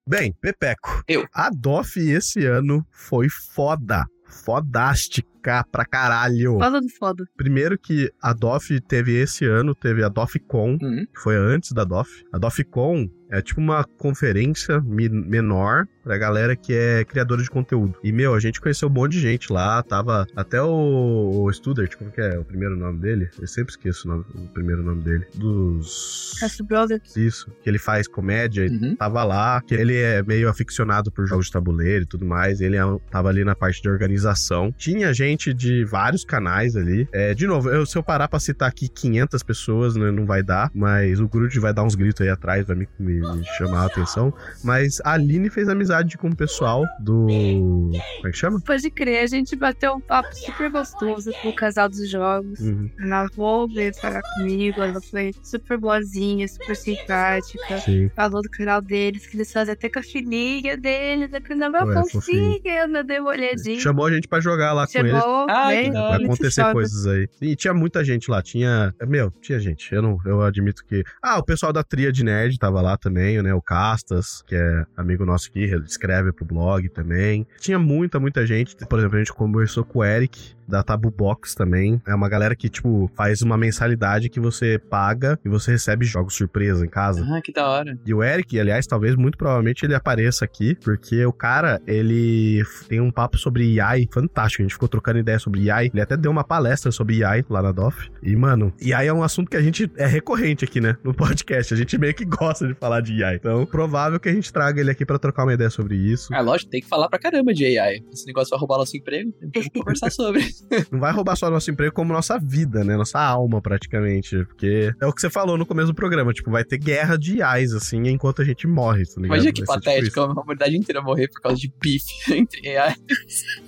Bem, 0.08 0.32
Pepeco. 0.40 1.02
Eu. 1.08 1.26
A 1.32 1.48
Doff 1.50 1.98
esse 2.00 2.44
ano 2.44 2.84
foi 2.90 3.28
foda. 3.28 4.04
Fodástica 4.26 5.64
pra 5.70 5.84
caralho. 5.84 6.58
Falando 6.58 6.88
foda. 6.98 7.24
Primeiro 7.36 7.78
que 7.78 8.10
a 8.22 8.32
DOF 8.32 8.80
teve 8.80 9.12
esse 9.20 9.44
ano, 9.44 9.74
teve 9.74 10.02
a 10.02 10.08
DOFCon, 10.08 10.78
Uhum. 10.80 11.06
que 11.14 11.20
foi 11.20 11.36
antes 11.36 11.72
da 11.72 11.84
DOF. 11.84 12.10
A 12.32 12.38
DOFCon 12.38 13.08
é 13.30 13.42
tipo 13.42 13.60
uma 13.60 13.84
conferência 13.98 14.80
menor 14.80 15.86
pra 16.02 16.18
galera 16.18 16.56
que 16.56 16.72
é 16.74 17.04
criadora 17.04 17.42
de 17.42 17.50
conteúdo. 17.50 17.94
E, 18.02 18.10
meu, 18.12 18.34
a 18.34 18.40
gente 18.40 18.60
conheceu 18.60 18.88
um 18.88 18.92
monte 18.92 19.12
de 19.12 19.20
gente 19.20 19.52
lá, 19.52 19.82
tava 19.82 20.26
até 20.34 20.60
o, 20.62 21.42
o 21.44 21.52
Studart, 21.52 21.94
como 21.96 22.10
que 22.10 22.20
é 22.20 22.38
o 22.38 22.44
primeiro 22.44 22.76
nome 22.76 22.98
dele? 22.98 23.28
Eu 23.40 23.46
sempre 23.46 23.72
esqueço 23.72 24.08
o, 24.08 24.10
nome- 24.12 24.24
o 24.34 24.48
primeiro 24.48 24.82
nome 24.82 25.02
dele. 25.02 25.26
Dos... 25.34 26.34
Castro 26.40 26.64
Brothers. 26.64 27.16
Isso, 27.16 27.50
que 27.62 27.68
ele 27.70 27.78
faz 27.78 28.06
comédia 28.08 28.62
Uhum. 28.72 28.96
tava 28.96 29.22
lá, 29.24 29.60
que 29.60 29.74
ele 29.74 29.96
é 29.96 30.22
meio 30.22 30.48
aficionado 30.48 31.10
por 31.10 31.26
jogos 31.26 31.46
de 31.46 31.52
tabuleiro 31.52 32.04
e 32.04 32.06
tudo 32.06 32.24
mais, 32.24 32.60
ele 32.60 32.76
é 32.76 32.82
tava 33.10 33.28
ali 33.28 33.44
na 33.44 33.54
parte 33.54 33.80
de 33.82 33.88
organização. 33.88 34.72
Tinha 34.76 35.12
gente 35.12 35.52
de 35.52 35.84
vários 35.84 36.24
canais 36.24 36.76
ali. 36.76 37.08
É, 37.12 37.34
de 37.34 37.46
novo, 37.46 37.70
eu- 37.70 37.84
se 37.86 37.96
eu 37.96 38.02
parar 38.02 38.28
pra 38.28 38.38
citar 38.40 38.68
aqui 38.68 38.88
500 38.88 39.42
pessoas, 39.42 39.96
né, 39.96 40.10
não 40.10 40.24
vai 40.26 40.42
dar, 40.42 40.70
mas 40.74 41.20
o 41.20 41.28
Grude 41.28 41.58
vai 41.60 41.72
dar 41.72 41.82
uns 41.84 41.94
gritos 41.94 42.20
aí 42.22 42.28
atrás, 42.28 42.66
vai 42.66 42.76
me, 42.76 42.88
me- 42.98 43.20
me 43.20 43.44
chamar 43.58 43.82
a 43.82 43.86
atenção. 43.86 44.32
Mas 44.64 45.00
a 45.04 45.12
Aline 45.12 45.48
fez 45.50 45.68
amizade 45.68 45.91
com 46.18 46.28
o 46.28 46.36
pessoal 46.36 46.84
do... 47.00 47.26
como 47.26 47.92
é 48.26 48.30
que 48.30 48.36
chama? 48.36 48.60
Pode 48.60 48.90
crer, 48.90 49.22
a 49.22 49.26
gente 49.26 49.54
bateu 49.56 49.94
um 49.94 50.00
papo 50.00 50.34
super 50.34 50.70
gostoso 50.70 51.30
com 51.42 51.48
o 51.48 51.54
casal 51.54 51.88
dos 51.88 52.08
jogos. 52.08 52.60
Uhum, 52.60 52.90
Ela 53.00 53.26
veio 53.74 53.94
falar 53.94 54.22
comigo, 54.34 54.80
ela 54.80 55.00
foi 55.00 55.32
super 55.42 55.78
boazinha, 55.78 56.46
super 56.48 56.76
simpática. 56.76 57.78
sim. 57.80 58.10
Falou 58.14 58.42
do 58.42 58.50
canal 58.50 58.80
deles, 58.80 59.26
que 59.26 59.36
eles 59.36 59.52
fazem 59.52 59.72
até 59.74 59.88
com 59.88 59.98
a 59.98 60.02
filhinha 60.02 60.76
deles, 60.76 61.30
da 61.30 61.40
canal 61.40 61.70
meu 61.70 61.86
Ué, 61.86 62.02
fofinha, 62.10 62.60
eu 62.64 63.04
dei 63.04 63.18
uma 63.18 63.30
olhadinha. 63.30 63.80
Chamou 63.80 64.06
a 64.06 64.12
gente 64.12 64.28
pra 64.28 64.40
jogar 64.40 64.72
lá 64.72 64.86
com 64.86 64.98
eles. 64.98 65.12
Chegou, 65.12 65.46
Ah, 65.48 65.68
né? 65.68 65.82
da. 65.90 66.08
Vai 66.08 66.24
acontecer 66.24 66.72
coisas 66.72 67.06
aí. 67.06 67.28
E 67.40 67.56
tinha 67.56 67.74
muita 67.74 68.04
gente 68.04 68.30
lá. 68.30 68.42
Tinha. 68.42 68.94
Meu, 69.06 69.30
tinha 69.40 69.58
gente. 69.58 69.92
Eu 69.94 70.02
não, 70.02 70.18
eu 70.24 70.42
admito 70.42 70.84
que. 70.84 71.02
Ah, 71.22 71.38
o 71.38 71.44
pessoal 71.44 71.72
da 71.72 71.82
Tria 71.82 72.12
de 72.12 72.24
Nerd 72.24 72.58
tava 72.58 72.80
lá 72.80 72.96
também, 72.96 73.42
né? 73.42 73.52
O 73.54 73.62
Castas, 73.62 74.42
que 74.46 74.54
é 74.54 74.84
amigo 74.96 75.24
nosso 75.24 75.48
aqui, 75.48 75.66
escreve 75.84 76.32
pro 76.32 76.44
blog 76.44 76.88
também. 76.88 77.46
Tinha 77.58 77.78
muita, 77.78 78.18
muita 78.20 78.46
gente. 78.46 78.76
Por 78.76 78.98
exemplo, 78.98 79.16
a 79.16 79.18
gente 79.18 79.32
conversou 79.32 79.84
com 79.84 80.00
o 80.00 80.04
Eric. 80.04 80.54
Da 80.68 80.82
Tabu 80.82 81.10
Box 81.10 81.54
também. 81.54 82.00
É 82.06 82.14
uma 82.14 82.28
galera 82.28 82.54
que, 82.54 82.68
tipo, 82.68 83.10
faz 83.14 83.42
uma 83.42 83.56
mensalidade 83.56 84.28
que 84.28 84.40
você 84.40 84.78
paga 84.78 85.38
e 85.44 85.48
você 85.48 85.72
recebe 85.72 86.04
jogos 86.04 86.34
surpresa 86.34 86.84
em 86.84 86.88
casa. 86.88 87.24
Ah, 87.28 87.40
que 87.42 87.52
da 87.52 87.68
hora. 87.68 87.98
E 88.04 88.14
o 88.14 88.22
Eric, 88.22 88.58
aliás, 88.58 88.86
talvez 88.86 89.16
muito 89.16 89.36
provavelmente 89.36 89.84
ele 89.84 89.94
apareça 89.94 90.44
aqui, 90.44 90.74
porque 90.76 91.24
o 91.24 91.32
cara, 91.32 91.80
ele 91.86 92.62
tem 92.88 93.00
um 93.00 93.10
papo 93.10 93.38
sobre 93.38 93.80
AI 93.80 94.08
fantástico. 94.12 94.62
A 94.62 94.64
gente 94.64 94.74
ficou 94.74 94.88
trocando 94.88 95.18
ideia 95.18 95.38
sobre 95.38 95.70
AI. 95.70 95.90
Ele 95.92 96.00
até 96.00 96.16
deu 96.16 96.30
uma 96.30 96.44
palestra 96.44 96.90
sobre 96.90 97.22
AI 97.24 97.44
lá 97.48 97.62
na 97.62 97.72
DOF. 97.72 98.10
E, 98.22 98.34
mano, 98.36 98.72
AI 98.80 99.08
é 99.08 99.12
um 99.12 99.22
assunto 99.22 99.50
que 99.50 99.56
a 99.56 99.62
gente 99.62 99.90
é 99.96 100.06
recorrente 100.06 100.64
aqui, 100.64 100.80
né? 100.80 100.96
No 101.02 101.14
podcast. 101.14 101.74
A 101.74 101.76
gente 101.76 101.98
meio 101.98 102.14
que 102.14 102.24
gosta 102.24 102.66
de 102.66 102.74
falar 102.74 103.00
de 103.00 103.22
AI. 103.22 103.36
Então, 103.36 103.66
provável 103.66 104.18
que 104.18 104.28
a 104.28 104.32
gente 104.32 104.52
traga 104.52 104.80
ele 104.80 104.90
aqui 104.90 105.04
pra 105.04 105.18
trocar 105.18 105.44
uma 105.44 105.54
ideia 105.54 105.70
sobre 105.70 105.96
isso. 105.96 106.32
Ah, 106.34 106.40
lógico, 106.40 106.70
tem 106.70 106.80
que 106.80 106.88
falar 106.88 107.08
pra 107.08 107.18
caramba 107.18 107.52
de 107.52 107.78
AI. 107.78 108.02
Esse 108.12 108.26
negócio 108.26 108.50
vai 108.50 108.58
roubar 108.58 108.78
nosso 108.78 108.96
emprego, 108.96 109.32
tem 109.52 109.62
que 109.62 109.70
conversar 109.70 110.10
sobre. 110.10 110.42
Não 110.90 110.98
vai 111.00 111.12
roubar 111.12 111.36
só 111.36 111.50
nosso 111.50 111.70
emprego, 111.70 111.94
como 111.94 112.12
nossa 112.12 112.38
vida, 112.38 112.82
né? 112.84 112.96
Nossa 112.96 113.18
alma, 113.20 113.60
praticamente. 113.60 114.44
Porque 114.46 114.94
é 115.00 115.06
o 115.06 115.12
que 115.12 115.20
você 115.20 115.30
falou 115.30 115.56
no 115.58 115.66
começo 115.66 115.88
do 115.88 115.94
programa. 115.94 116.32
Tipo, 116.32 116.50
vai 116.50 116.64
ter 116.64 116.78
guerra 116.78 117.16
de 117.16 117.42
AIs, 117.42 117.72
assim, 117.72 118.08
enquanto 118.08 118.42
a 118.42 118.44
gente 118.44 118.66
morre, 118.66 119.04
tá 119.04 119.12
ligado? 119.20 119.26
Imagina 119.26 119.52
que 119.52 119.60
tipo 119.60 119.66
patético, 119.72 120.06
isso. 120.08 120.20
a 120.20 120.40
humanidade 120.42 120.76
inteira 120.76 121.00
morrer 121.02 121.28
por 121.28 121.40
causa 121.40 121.58
de 121.58 121.72
bife 121.80 122.06
entre 122.34 122.76
AI. 122.76 122.94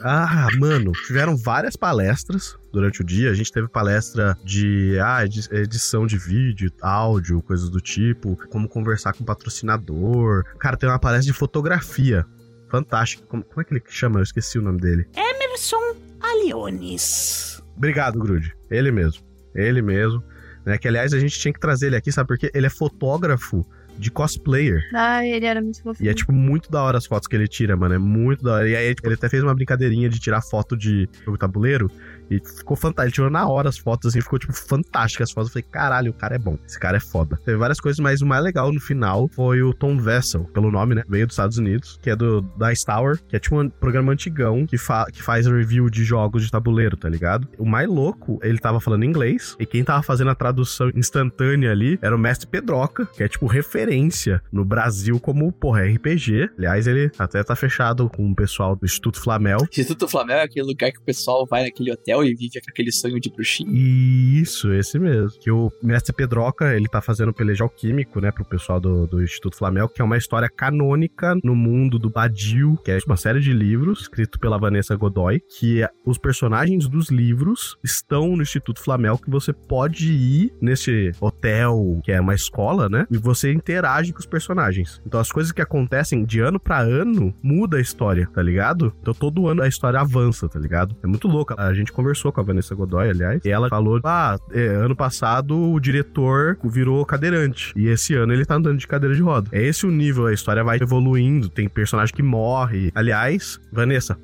Ah, 0.00 0.48
mano, 0.58 0.92
tiveram 1.06 1.36
várias 1.36 1.76
palestras 1.76 2.56
durante 2.72 3.00
o 3.00 3.04
dia. 3.04 3.30
A 3.30 3.34
gente 3.34 3.52
teve 3.52 3.68
palestra 3.68 4.36
de 4.44 4.98
ah, 5.00 5.24
edi- 5.24 5.48
edição 5.52 6.06
de 6.06 6.18
vídeo, 6.18 6.70
áudio, 6.82 7.42
coisas 7.42 7.68
do 7.70 7.80
tipo, 7.80 8.36
como 8.50 8.68
conversar 8.68 9.12
com 9.12 9.22
o 9.22 9.26
patrocinador. 9.26 10.44
Cara, 10.58 10.76
tem 10.76 10.88
uma 10.88 10.98
palestra 10.98 11.32
de 11.32 11.38
fotografia. 11.38 12.24
Fantástica. 12.70 13.24
Como, 13.26 13.44
como 13.44 13.60
é 13.60 13.64
que 13.64 13.72
ele 13.74 13.82
chama? 13.88 14.18
Eu 14.18 14.24
esqueci 14.24 14.58
o 14.58 14.62
nome 14.62 14.80
dele. 14.80 15.06
Emerson 15.14 15.96
Aliones. 16.30 17.62
Obrigado, 17.76 18.18
Grude. 18.18 18.54
Ele 18.70 18.90
mesmo. 18.90 19.22
Ele 19.54 19.82
mesmo. 19.82 20.22
Né, 20.64 20.78
que 20.78 20.88
aliás 20.88 21.12
a 21.12 21.18
gente 21.18 21.38
tinha 21.38 21.52
que 21.52 21.60
trazer 21.60 21.88
ele 21.88 21.96
aqui, 21.96 22.10
sabe 22.10 22.26
por 22.28 22.38
quê? 22.38 22.50
Ele 22.54 22.66
é 22.66 22.70
fotógrafo 22.70 23.66
de 23.98 24.10
cosplayer. 24.10 24.80
Ah, 24.94 25.24
ele 25.24 25.44
era 25.44 25.60
muito 25.60 25.78
E 25.78 25.82
fofinho. 25.82 26.10
é, 26.10 26.14
tipo, 26.14 26.32
muito 26.32 26.70
da 26.70 26.82
hora 26.82 26.96
as 26.98 27.04
fotos 27.06 27.28
que 27.28 27.36
ele 27.36 27.46
tira, 27.46 27.76
mano. 27.76 27.94
É 27.94 27.98
muito 27.98 28.42
da 28.42 28.54
hora. 28.54 28.68
E 28.68 28.74
aí, 28.74 28.94
tipo, 28.94 29.06
ele 29.06 29.14
até 29.14 29.28
fez 29.28 29.42
uma 29.42 29.54
brincadeirinha 29.54 30.08
de 30.08 30.18
tirar 30.18 30.40
foto 30.40 30.74
de 30.76 31.08
jogo 31.24 31.36
tabuleiro. 31.36 31.90
E 32.30 32.40
ficou 32.40 32.76
fantástico. 32.76 33.04
Ele 33.04 33.12
tirou 33.12 33.30
na 33.30 33.46
hora 33.48 33.68
as 33.68 33.78
fotos, 33.78 34.10
assim, 34.10 34.20
ficou, 34.20 34.38
tipo, 34.38 34.52
fantástico 34.52 35.22
as 35.22 35.30
fotos. 35.30 35.48
Eu 35.50 35.52
falei, 35.54 35.66
caralho, 35.70 36.10
o 36.10 36.14
cara 36.14 36.36
é 36.36 36.38
bom. 36.38 36.58
Esse 36.66 36.78
cara 36.78 36.96
é 36.96 37.00
foda. 37.00 37.38
Teve 37.44 37.56
várias 37.56 37.80
coisas, 37.80 37.98
mas 37.98 38.22
o 38.22 38.26
mais 38.26 38.42
legal 38.42 38.72
no 38.72 38.80
final 38.80 39.28
foi 39.34 39.62
o 39.62 39.72
Tom 39.72 39.98
Vessel, 39.98 40.44
pelo 40.44 40.70
nome, 40.70 40.94
né? 40.94 41.02
Veio 41.08 41.26
dos 41.26 41.34
Estados 41.34 41.58
Unidos, 41.58 41.98
que 42.02 42.10
é 42.10 42.16
do 42.16 42.42
Dice 42.56 42.84
Tower, 42.84 43.20
que 43.28 43.36
é 43.36 43.38
tipo 43.38 43.60
um 43.60 43.68
programa 43.68 44.12
antigão 44.12 44.66
que, 44.66 44.78
fa 44.78 45.06
que 45.12 45.22
faz 45.22 45.46
review 45.46 45.88
de 45.90 46.04
jogos 46.04 46.44
de 46.44 46.50
tabuleiro, 46.50 46.96
tá 46.96 47.08
ligado? 47.08 47.48
O 47.58 47.64
mais 47.64 47.88
louco, 47.88 48.38
ele 48.42 48.58
tava 48.58 48.80
falando 48.80 49.04
inglês, 49.04 49.56
e 49.58 49.66
quem 49.66 49.84
tava 49.84 50.02
fazendo 50.02 50.30
a 50.30 50.34
tradução 50.34 50.90
instantânea 50.94 51.70
ali 51.70 51.98
era 52.02 52.14
o 52.14 52.18
Mestre 52.18 52.46
Pedroca, 52.46 53.06
que 53.06 53.22
é, 53.22 53.28
tipo, 53.28 53.46
referência 53.46 54.42
no 54.52 54.64
Brasil 54.64 55.18
como, 55.20 55.50
porra, 55.52 55.82
RPG. 55.82 56.50
Aliás, 56.58 56.86
ele 56.86 57.10
até 57.18 57.42
tá 57.42 57.54
fechado 57.56 58.08
com 58.08 58.30
o 58.30 58.34
pessoal 58.34 58.76
do 58.76 58.84
Instituto 58.84 59.20
Flamel. 59.20 59.58
Instituto 59.70 60.08
Flamengo 60.08 60.40
é 60.40 60.44
aquele 60.44 60.66
lugar 60.66 60.92
que 60.92 60.98
o 60.98 61.02
pessoal 61.02 61.46
vai 61.46 61.64
naquele 61.64 61.92
hotel 61.92 62.13
e 62.22 62.34
vive 62.34 62.60
aquele 62.68 62.92
sonho 62.92 63.18
de 63.18 63.30
bruxinho. 63.30 63.70
Isso, 63.74 64.72
esse 64.72 64.98
mesmo. 64.98 65.38
Que 65.40 65.50
o 65.50 65.70
Mestre 65.82 66.14
Pedroca, 66.14 66.74
ele 66.74 66.86
tá 66.88 67.00
fazendo 67.00 67.32
peleja 67.32 67.64
alquímico, 67.64 68.20
né, 68.20 68.30
pro 68.30 68.44
pessoal 68.44 68.78
do, 68.80 69.06
do 69.06 69.22
Instituto 69.22 69.56
Flamel, 69.56 69.88
que 69.88 70.02
é 70.02 70.04
uma 70.04 70.16
história 70.18 70.48
canônica 70.48 71.34
no 71.42 71.54
mundo 71.54 71.98
do 71.98 72.10
Badil, 72.10 72.76
que 72.84 72.90
é 72.90 72.98
uma 73.06 73.16
série 73.16 73.40
de 73.40 73.52
livros, 73.52 74.02
escrito 74.02 74.38
pela 74.38 74.58
Vanessa 74.58 74.94
Godoy, 74.96 75.40
que 75.58 75.82
é- 75.82 75.88
os 76.04 76.18
personagens 76.18 76.86
dos 76.86 77.08
livros 77.10 77.76
estão 77.82 78.36
no 78.36 78.42
Instituto 78.42 78.80
Flamel, 78.82 79.18
que 79.18 79.30
você 79.30 79.52
pode 79.52 80.12
ir 80.12 80.52
nesse 80.60 81.12
hotel, 81.20 82.00
que 82.04 82.12
é 82.12 82.20
uma 82.20 82.34
escola, 82.34 82.88
né, 82.88 83.06
e 83.10 83.16
você 83.16 83.52
interage 83.52 84.12
com 84.12 84.18
os 84.20 84.26
personagens. 84.26 85.00
Então 85.06 85.20
as 85.20 85.30
coisas 85.32 85.52
que 85.52 85.62
acontecem 85.62 86.24
de 86.24 86.40
ano 86.40 86.60
pra 86.60 86.80
ano, 86.80 87.34
muda 87.42 87.78
a 87.78 87.80
história, 87.80 88.28
tá 88.32 88.42
ligado? 88.42 88.92
Então 89.00 89.14
todo 89.14 89.48
ano 89.48 89.62
a 89.62 89.68
história 89.68 90.00
avança, 90.00 90.48
tá 90.48 90.58
ligado? 90.58 90.96
É 91.02 91.06
muito 91.06 91.28
louco. 91.28 91.54
A 91.58 91.72
gente 91.72 91.92
conversou 92.04 92.30
com 92.30 92.40
a 92.40 92.44
Vanessa 92.44 92.74
Godoy, 92.74 93.08
aliás, 93.08 93.40
e 93.44 93.48
ela 93.48 93.68
falou: 93.70 93.98
ah, 94.04 94.36
é, 94.52 94.66
ano 94.66 94.94
passado 94.94 95.72
o 95.72 95.80
diretor 95.80 96.58
virou 96.62 97.04
cadeirante. 97.06 97.72
E 97.74 97.88
esse 97.88 98.14
ano 98.14 98.32
ele 98.32 98.44
tá 98.44 98.56
andando 98.56 98.78
de 98.78 98.86
cadeira 98.86 99.14
de 99.14 99.22
roda. 99.22 99.48
É 99.50 99.62
esse 99.62 99.86
o 99.86 99.90
nível, 99.90 100.26
a 100.26 100.32
história 100.32 100.62
vai 100.62 100.78
evoluindo, 100.80 101.48
tem 101.48 101.66
personagem 101.66 102.14
que 102.14 102.22
morre. 102.22 102.92
Aliás, 102.94 103.58
Vanessa. 103.72 104.18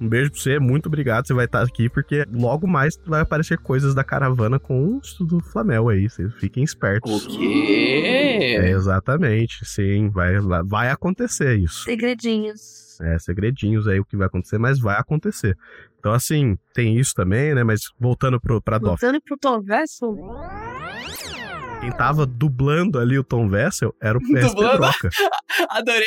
Um 0.00 0.08
beijo 0.08 0.30
pra 0.30 0.40
você, 0.40 0.58
muito 0.58 0.86
obrigado. 0.86 1.26
Você 1.26 1.34
vai 1.34 1.44
estar 1.44 1.62
aqui 1.62 1.88
porque 1.90 2.26
logo 2.32 2.66
mais 2.66 2.98
vai 3.06 3.20
aparecer 3.20 3.58
coisas 3.58 3.94
da 3.94 4.02
caravana 4.02 4.58
com 4.58 4.96
o 4.96 4.98
Estudo 4.98 5.40
Flamel 5.40 5.90
aí. 5.90 6.08
Vocês 6.08 6.32
fiquem 6.36 6.64
espertos. 6.64 7.26
O 7.26 7.28
quê? 7.28 8.56
É, 8.58 8.70
exatamente, 8.70 9.62
sim, 9.66 10.08
vai, 10.08 10.38
vai, 10.38 10.62
vai 10.62 10.90
acontecer 10.90 11.54
isso. 11.58 11.84
Segredinhos. 11.84 12.98
É, 13.02 13.18
segredinhos 13.18 13.86
aí 13.88 14.00
o 14.00 14.04
que 14.04 14.16
vai 14.16 14.26
acontecer, 14.26 14.58
mas 14.58 14.78
vai 14.78 14.96
acontecer. 14.96 15.56
Então, 16.00 16.14
assim, 16.14 16.56
tem 16.72 16.98
isso 16.98 17.12
também, 17.14 17.54
né? 17.54 17.62
Mas 17.62 17.82
voltando 17.98 18.40
pro, 18.40 18.60
pra 18.62 18.78
DOF. 18.78 18.98
Voltando 19.00 19.20
pro 19.22 19.36
Tom 19.36 19.60
Vessel, 19.60 20.16
Quem 21.82 21.92
tava 21.92 22.24
dublando 22.24 22.98
ali 22.98 23.18
o 23.18 23.22
Tom 23.24 23.46
Vessel 23.50 23.94
era 24.00 24.16
o 24.16 24.20
Dublando? 24.20 24.54
Pedroca. 24.56 25.10
Adorei! 25.68 26.06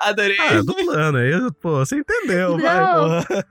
Adorei! 0.00 0.38
Ah, 0.38 0.62
dublando 0.62 1.18
aí, 1.18 1.32
pô, 1.60 1.78
você 1.84 1.96
entendeu, 1.96 2.56
vai, 2.56 2.80
Não. 2.80 3.22
porra. 3.22 3.46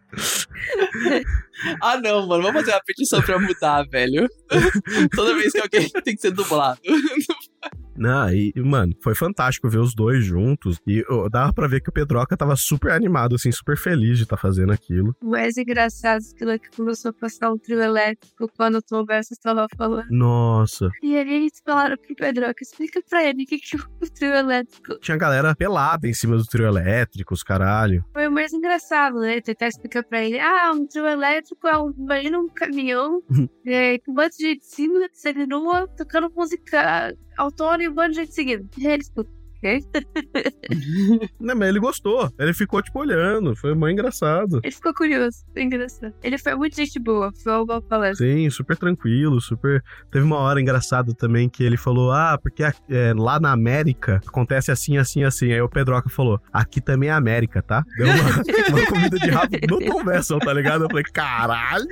Ah, 1.82 1.98
não, 2.00 2.26
mano. 2.26 2.42
Vamos 2.44 2.62
fazer 2.62 2.72
uma 2.72 2.84
petição 2.84 3.22
pra 3.22 3.38
mudar, 3.38 3.84
velho. 3.90 4.28
Toda 5.16 5.36
vez 5.36 5.52
que 5.52 5.60
alguém 5.60 5.90
tem 5.90 6.16
que 6.16 6.22
ser 6.22 6.32
dublado. 6.32 6.80
Não, 7.98 8.30
e, 8.32 8.54
mano, 8.58 8.94
foi 9.02 9.16
fantástico 9.16 9.70
ver 9.70 9.80
os 9.80 9.94
dois 9.94 10.24
juntos. 10.24 10.80
E 10.88 11.04
ó, 11.10 11.28
dava 11.30 11.52
pra 11.54 11.68
ver 11.68 11.82
que 11.82 11.90
o 11.90 11.94
Pedroca 11.94 12.38
tava 12.38 12.56
super 12.56 12.92
animado, 12.92 13.36
assim, 13.36 13.52
super 13.52 13.78
feliz 13.78 14.18
de 14.18 14.24
estar 14.24 14.38
fazendo 14.38 14.72
aquilo. 14.72 15.16
O 15.22 15.32
mais 15.32 15.58
engraçado 15.58 16.22
é 16.22 16.36
aquilo 16.36 16.60
que 16.60 16.76
começou 16.76 17.10
a 17.10 17.14
passar 17.14 17.52
um 17.52 17.58
trio 17.58 17.82
elétrico 17.82 18.50
quando 18.56 18.76
o 18.76 18.82
Tom 18.82 19.06
Bessa 19.06 19.34
estava 19.34 19.68
falando. 19.76 20.08
Nossa. 20.10 20.90
E 21.02 21.16
aí 21.16 21.34
eles 21.34 21.62
falaram 21.66 21.98
pro 21.98 22.16
Pedroca, 22.16 22.62
explica 22.62 23.02
pra 23.10 23.24
ele 23.24 23.44
o 23.44 23.46
que, 23.46 23.58
que 23.58 23.76
é 23.76 23.80
o 23.80 24.10
trio 24.10 24.34
elétrico. 24.34 25.00
Tinha 25.00 25.18
galera 25.18 25.56
pelada 25.56 26.08
em 26.08 26.14
cima 26.14 26.38
do 26.38 26.46
trio 26.46 26.66
elétrico, 26.66 27.34
os 27.34 27.44
caralho. 27.44 28.04
Foi 28.14 28.27
mais 28.38 28.54
engraçado, 28.54 29.20
né? 29.20 29.42
Tentar 29.42 29.68
explicar 29.68 30.04
pra 30.04 30.24
ele. 30.24 30.40
Ah, 30.40 30.72
um 30.74 30.86
trio 30.88 31.08
elétrico 31.08 31.68
é 31.68 31.78
um. 31.78 31.92
Imagina 31.98 32.40
um 32.40 32.48
caminhão 32.48 33.22
é, 33.66 33.98
com 34.00 34.12
um 34.12 34.16
monte 34.16 34.38
de 34.38 34.44
gente 34.50 34.60
em 34.66 34.70
cima, 34.70 35.10
saindo 35.14 35.48
nua, 35.48 35.88
tocando 35.98 36.32
música 36.36 37.14
autônoma 37.38 37.84
e 37.84 37.90
um 37.90 37.96
monte 37.96 38.10
de 38.10 38.16
gente 38.16 38.34
seguindo. 38.34 38.70
E 38.78 38.88
eles, 38.88 39.12
"O 39.16 39.24
quê?" 39.60 39.80
Não, 41.40 41.56
mas 41.56 41.70
ele 41.70 41.80
gostou. 41.80 42.32
Ele 42.40 42.54
ficou, 42.54 42.82
tipo, 42.82 43.00
olhando. 43.00 43.56
Foi 43.56 43.74
mó 43.74 43.88
engraçado. 43.88 44.60
Ele 44.64 44.74
ficou 44.74 44.94
curioso, 44.94 45.38
foi 45.54 45.64
engraçado. 45.64 46.14
Ele 46.24 46.38
foi 46.38 46.56
muito 46.56 46.76
gente 46.76 47.00
boa, 47.00 47.32
foi 47.44 47.54
uma 47.54 47.66
boa 47.66 47.82
palestra. 47.82 48.26
Sim, 48.26 48.50
super 48.50 48.78
tranquilo, 48.78 49.40
super. 49.42 49.84
Teve 50.12 50.26
uma 50.26 50.38
hora 50.38 50.62
engraçada 50.62 51.14
também 51.14 51.50
que 51.50 51.64
ele 51.64 51.78
falou: 51.78 52.12
Ah, 52.12 52.38
porque 52.42 52.64
é, 52.64 53.14
lá 53.16 53.40
na 53.40 53.52
América 53.52 54.22
acontece 54.28 54.72
assim, 54.72 54.98
assim, 54.98 55.24
assim. 55.24 55.52
Aí 55.52 55.62
o 55.62 55.70
Pedroca 55.70 56.10
falou: 56.10 56.40
Aqui 56.52 56.82
também 56.82 57.10
é 57.10 57.14
América, 57.14 57.62
tá? 57.62 57.84
Deu 57.98 58.08
uma, 58.08 58.16
uma 58.78 58.86
comida 58.88 59.18
de 59.20 59.30
rabo 59.30 59.58
no 59.70 59.80
Tom 59.80 60.04
Vessel, 60.04 60.40
tá 60.40 60.54
ligado? 60.54 60.84
Eu 60.84 60.90
falei: 60.90 61.04
Caralho! 61.04 61.88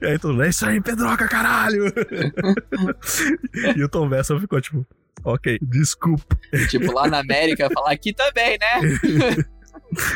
E 0.00 0.06
aí 0.06 0.18
todo 0.18 0.32
mundo: 0.32 0.42
É 0.44 0.48
isso 0.48 0.66
aí, 0.66 0.80
Pedroca, 0.80 1.28
caralho! 1.28 1.84
e 3.76 3.82
o 3.82 3.88
Tom 3.88 4.08
Vessel 4.08 4.40
ficou 4.40 4.60
tipo: 4.60 4.86
Ok, 5.24 5.58
desculpa. 5.62 6.36
tipo, 6.68 6.92
lá 6.92 7.06
na 7.08 7.20
América, 7.20 7.68
falar 7.72 7.92
aqui 7.92 8.12
também, 8.12 8.58
né? 8.58 9.44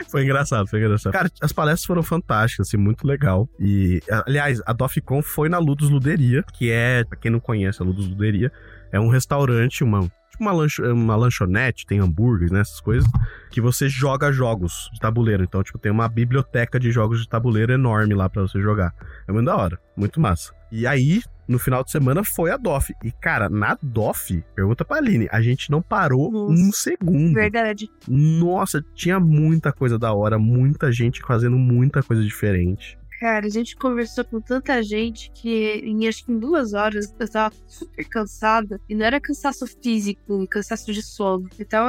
Foi 0.09 0.25
engraçado, 0.25 0.67
foi 0.69 0.81
engraçado. 0.81 1.13
Cara, 1.13 1.31
as 1.41 1.53
palestras 1.53 1.85
foram 1.85 2.03
fantásticas, 2.03 2.69
assim, 2.69 2.77
muito 2.77 3.07
legal. 3.07 3.49
E, 3.61 4.01
aliás, 4.27 4.61
a 4.65 4.73
DOFCON 4.73 5.23
foi 5.23 5.49
na 5.49 5.59
Ludus 5.59 5.91
Luderia, 5.91 6.43
que 6.55 6.71
é, 6.71 7.05
pra 7.05 7.19
quem 7.19 7.31
não 7.31 7.41
conhece 7.41 7.83
a 7.83 7.85
Ludus 7.85 8.09
Luderia, 8.09 8.51
é 8.91 8.99
um 8.99 9.09
restaurante, 9.09 9.85
uma, 9.85 10.01
tipo 10.31 10.43
uma, 10.43 10.53
lancho, 10.53 10.83
uma 10.83 11.17
lanchonete, 11.17 11.87
tem 11.87 12.01
hambúrgueres, 12.01 12.51
né, 12.51 12.61
essas 12.61 12.81
coisas, 12.81 13.09
que 13.51 13.61
você 13.61 13.89
joga 13.89 14.33
jogos 14.33 14.89
de 14.93 15.01
tabuleiro. 15.01 15.45
Então, 15.45 15.63
tipo, 15.63 15.79
tem 15.79 15.93
uma 15.93 16.09
biblioteca 16.09 16.81
de 16.81 16.91
jogos 16.91 17.21
de 17.21 17.29
tabuleiro 17.29 17.73
enorme 17.73 18.15
lá 18.15 18.29
pra 18.29 18.43
você 18.43 18.61
jogar. 18.61 18.95
É 19.29 19.33
muito 19.33 19.47
da 19.47 19.57
hora, 19.57 19.79
muito 19.97 20.21
massa. 20.21 20.53
E 20.73 20.87
aí, 20.87 21.21
no 21.49 21.59
final 21.59 21.85
de 21.85 21.91
semana, 21.91 22.23
foi 22.25 22.51
a 22.51 22.57
DOF. 22.57 22.93
E, 23.05 23.13
cara, 23.13 23.49
na 23.49 23.77
DOF, 23.83 24.43
pergunta 24.55 24.85
pra 24.85 24.99
Aline, 24.99 25.29
a 25.31 25.41
gente 25.41 25.71
não 25.71 25.81
parou 25.81 26.31
Nossa. 26.31 26.53
um 26.53 26.73
segundo. 26.73 27.35
Verdade. 27.35 27.89
Nossa, 28.09 28.85
tinha 28.95 29.21
muita 29.21 29.73
coisa 29.73 29.99
da 29.99 30.13
hora, 30.13 30.39
muita 30.39 30.91
gente 30.93 31.23
fazendo 31.23 31.57
muita 31.57 32.03
coisa 32.03 32.23
diferente. 32.23 32.99
Cara, 33.19 33.47
a 33.47 33.49
gente 33.49 33.77
conversou 33.77 34.25
com 34.25 34.41
tanta 34.41 34.83
gente 34.83 35.31
que 35.33 35.81
em 35.83 36.07
acho 36.07 36.25
que 36.25 36.33
em 36.33 36.39
duas 36.39 36.75
horas 36.75 37.15
eu 37.19 37.29
tava 37.29 37.55
super 37.67 38.07
cansada. 38.09 38.79
E 38.89 38.95
não 38.95 39.07
era 39.07 39.19
cansaço 39.19 39.67
físico, 39.67 40.47
cansaço 40.49 40.93
de 40.93 41.03
sono. 41.03 41.49
Então, 41.59 41.87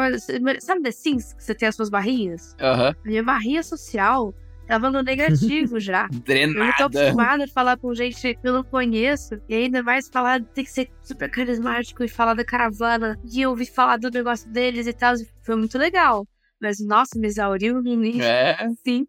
sabe 0.62 0.84
The 0.84 0.92
Sims? 0.92 1.34
Que 1.34 1.44
você 1.44 1.54
tem 1.54 1.68
as 1.68 1.76
suas 1.76 1.90
barrinhas? 1.90 2.56
Aham. 2.62 2.96
A 3.04 3.08
minha 3.08 3.24
barrinha 3.24 3.62
social 3.62 4.34
tava 4.68 4.90
no 4.92 5.02
negativo 5.02 5.80
já. 5.82 6.04
Eu 6.04 6.10
não 6.10 6.20
tô 6.20 6.24
Drenada. 6.24 6.86
acostumada 6.86 7.44
a 7.46 7.48
falar 7.48 7.78
com 7.78 7.94
gente 7.96 8.36
que 8.36 8.40
eu 8.48 8.54
não 8.54 8.64
conheço. 8.64 9.40
E 9.50 9.56
ainda 9.56 9.82
mais 9.82 10.08
falar, 10.10 10.44
tem 10.44 10.64
que 10.64 10.72
ser 10.72 10.90
super 11.02 11.30
carismático 11.32 12.04
e 12.04 12.08
falar 12.08 12.34
da 12.34 12.46
caravana. 12.46 13.18
E 13.32 13.42
eu 13.42 13.50
ouvi 13.52 13.66
falar 13.66 13.98
do 13.98 14.10
negócio 14.12 14.50
deles 14.52 14.86
e 14.88 14.94
tal. 14.94 15.16
Foi 15.44 15.56
muito 15.56 15.78
legal. 15.78 16.28
Mas, 16.62 16.80
nossa, 16.80 17.18
me 17.20 17.28
exauriu 17.28 17.76
no 17.76 17.82
nível 17.96 18.24
É. 18.24 18.58
assim. 18.64 19.08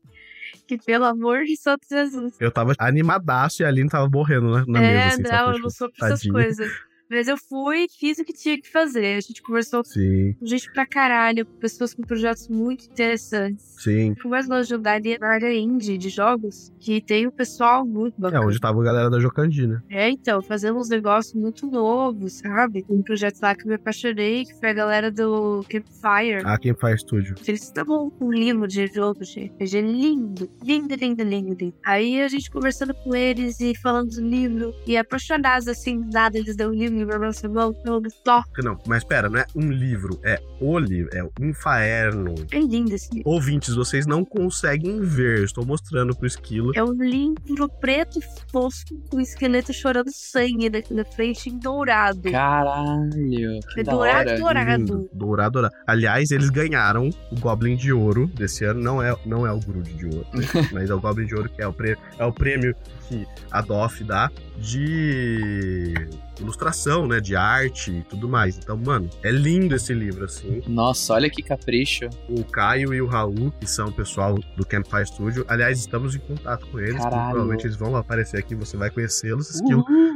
Que 0.66 0.76
pelo 0.78 1.04
amor 1.06 1.44
de 1.44 1.56
Santo 1.56 1.86
Jesus. 1.90 2.34
Eu 2.38 2.50
tava 2.50 2.74
animadaço 2.78 3.62
e 3.62 3.64
a 3.64 3.68
Aline 3.68 3.88
tava 3.88 4.08
morrendo 4.08 4.54
né, 4.54 4.64
na 4.68 4.82
é, 4.82 4.94
mesa, 4.94 5.08
assim, 5.14 5.22
não, 5.22 5.30
sabe? 5.30 5.42
eu 5.48 5.52
Tipo, 5.54 5.62
não 5.64 5.70
sou 5.70 5.90
pra 5.92 6.08
essas 6.08 6.26
coisas. 6.30 6.70
Mas 7.10 7.28
eu 7.28 7.36
fui 7.36 7.86
fiz 7.98 8.18
o 8.18 8.24
que 8.24 8.32
tinha 8.32 8.60
que 8.60 8.70
fazer. 8.70 9.16
A 9.16 9.20
gente 9.20 9.42
conversou 9.42 9.84
Sim, 9.84 10.34
com 10.38 10.46
gente 10.46 10.70
pra 10.72 10.86
caralho, 10.86 11.46
com 11.46 11.56
pessoas 11.58 11.94
com 11.94 12.02
projetos 12.02 12.48
muito 12.48 12.84
interessantes. 12.86 13.74
sim. 13.78 14.14
Com 14.22 14.28
mais 14.28 14.48
longe 14.48 14.74
na 15.20 15.28
área 15.28 15.52
indie 15.54 15.96
de 15.98 16.08
jogos, 16.08 16.72
que 16.78 17.00
tem 17.00 17.26
um 17.26 17.30
pessoal 17.30 17.84
muito 17.86 18.14
É, 18.18 18.20
bacana. 18.20 18.46
onde 18.46 18.60
tava 18.60 18.80
a 18.80 18.84
galera 18.84 19.10
da 19.10 19.20
Jocandina. 19.20 19.82
É, 19.90 20.08
então, 20.10 20.42
fazendo 20.42 20.78
uns 20.78 20.88
negócios 20.88 21.34
muito 21.34 21.66
novos, 21.66 22.34
sabe? 22.34 22.84
Um 22.88 23.02
projeto 23.02 23.40
lá 23.40 23.54
que 23.54 23.62
eu 23.64 23.68
me 23.68 23.74
apaixonei, 23.74 24.44
que 24.44 24.54
foi 24.58 24.70
a 24.70 24.72
galera 24.74 25.10
do 25.10 25.64
Campfire. 25.68 26.42
Ah, 26.44 26.58
quem 26.58 26.74
faz 26.74 26.96
estúdio. 26.96 27.34
Eles 27.46 27.62
estavam 27.62 28.10
com 28.10 28.26
um 28.26 28.32
livro 28.32 28.66
de 28.66 28.86
jogo 28.88 29.24
de 29.24 29.46
RPG 29.46 29.80
lindo, 29.80 30.50
lindo, 30.62 30.94
lindo, 30.94 31.22
lindo, 31.22 31.54
lindo. 31.54 31.74
Aí 31.84 32.20
a 32.20 32.28
gente 32.28 32.50
conversando 32.50 32.94
com 32.94 33.14
eles 33.14 33.60
e 33.60 33.74
falando 33.76 34.10
do 34.10 34.20
livro, 34.22 34.74
e 34.86 34.96
apaixonados 34.96 35.68
assim, 35.68 36.04
nada, 36.12 36.38
eles 36.38 36.56
dão 36.56 36.70
um 36.70 36.74
livro 36.74 36.97
pra 37.06 37.18
nossa 37.18 37.48
mão, 37.48 37.74
então 37.80 38.00
só. 38.24 38.42
Não, 38.62 38.78
mas 38.86 39.04
pera, 39.04 39.28
não 39.28 39.40
é 39.40 39.46
um 39.54 39.70
livro, 39.70 40.18
é 40.24 40.40
o 40.60 40.78
livro, 40.78 41.10
é 41.14 41.22
o 41.22 41.30
Infaerno. 41.40 42.34
É 42.50 42.58
lindo 42.58 42.94
esse 42.94 43.08
livro. 43.14 43.30
Ouvintes, 43.30 43.74
vocês 43.74 44.06
não 44.06 44.24
conseguem 44.24 45.00
ver, 45.00 45.38
eu 45.38 45.44
estou 45.44 45.64
mostrando 45.64 46.14
pro 46.16 46.26
Esquilo. 46.26 46.72
É 46.74 46.82
um 46.82 46.92
livro 46.92 47.68
preto 47.80 48.18
e 48.18 48.22
fosco 48.50 48.94
com 49.10 49.16
um 49.18 49.20
esqueleto 49.20 49.72
chorando 49.72 50.10
sangue 50.12 50.70
na, 50.70 50.78
na 50.90 51.04
frente 51.04 51.50
em 51.50 51.58
dourado. 51.58 52.30
Caralho, 52.30 53.60
que 53.74 53.80
É 53.80 53.82
da 53.82 53.92
dourado, 53.92 54.30
hora. 54.30 54.38
dourado. 54.38 54.78
Lindo, 54.78 55.10
dourado, 55.12 55.52
dourado. 55.52 55.74
Aliás, 55.86 56.30
eles 56.30 56.50
ganharam 56.50 57.08
o 57.30 57.40
Goblin 57.40 57.76
de 57.76 57.92
Ouro 57.92 58.26
desse 58.28 58.64
ano. 58.64 58.80
Não 58.80 59.02
é, 59.02 59.14
não 59.26 59.46
é 59.46 59.52
o 59.52 59.58
Grude 59.60 59.92
de 59.94 60.06
Ouro, 60.06 60.26
né? 60.34 60.44
mas 60.72 60.90
é 60.90 60.94
o 60.94 61.00
Goblin 61.00 61.26
de 61.26 61.34
Ouro 61.34 61.48
que 61.48 61.62
é 61.62 61.66
o, 61.66 61.72
prêmio, 61.72 61.98
é 62.18 62.24
o 62.24 62.32
prêmio 62.32 62.74
que 63.08 63.26
a 63.50 63.60
DOF 63.60 64.04
dá 64.04 64.30
de 64.58 65.94
ilustração, 66.40 67.06
né? 67.06 67.20
De 67.20 67.34
arte 67.34 67.90
e 67.90 68.02
tudo 68.02 68.28
mais. 68.28 68.58
Então, 68.58 68.76
mano, 68.76 69.08
é 69.22 69.30
lindo 69.30 69.74
esse 69.74 69.92
livro, 69.94 70.24
assim. 70.24 70.62
Nossa, 70.66 71.14
olha 71.14 71.30
que 71.30 71.42
capricho. 71.42 72.08
O 72.28 72.44
Caio 72.44 72.92
e 72.94 73.00
o 73.00 73.06
Raul, 73.06 73.52
que 73.58 73.66
são 73.66 73.88
o 73.88 73.92
pessoal 73.92 74.38
do 74.56 74.66
Campfire 74.66 75.06
Studio. 75.06 75.44
Aliás, 75.48 75.78
estamos 75.78 76.14
em 76.14 76.20
contato 76.20 76.66
com 76.68 76.78
eles. 76.78 77.00
Provavelmente 77.00 77.66
eles 77.66 77.76
vão 77.76 77.96
aparecer 77.96 78.38
aqui, 78.38 78.54
você 78.54 78.76
vai 78.76 78.90
conhecê-los. 78.90 79.60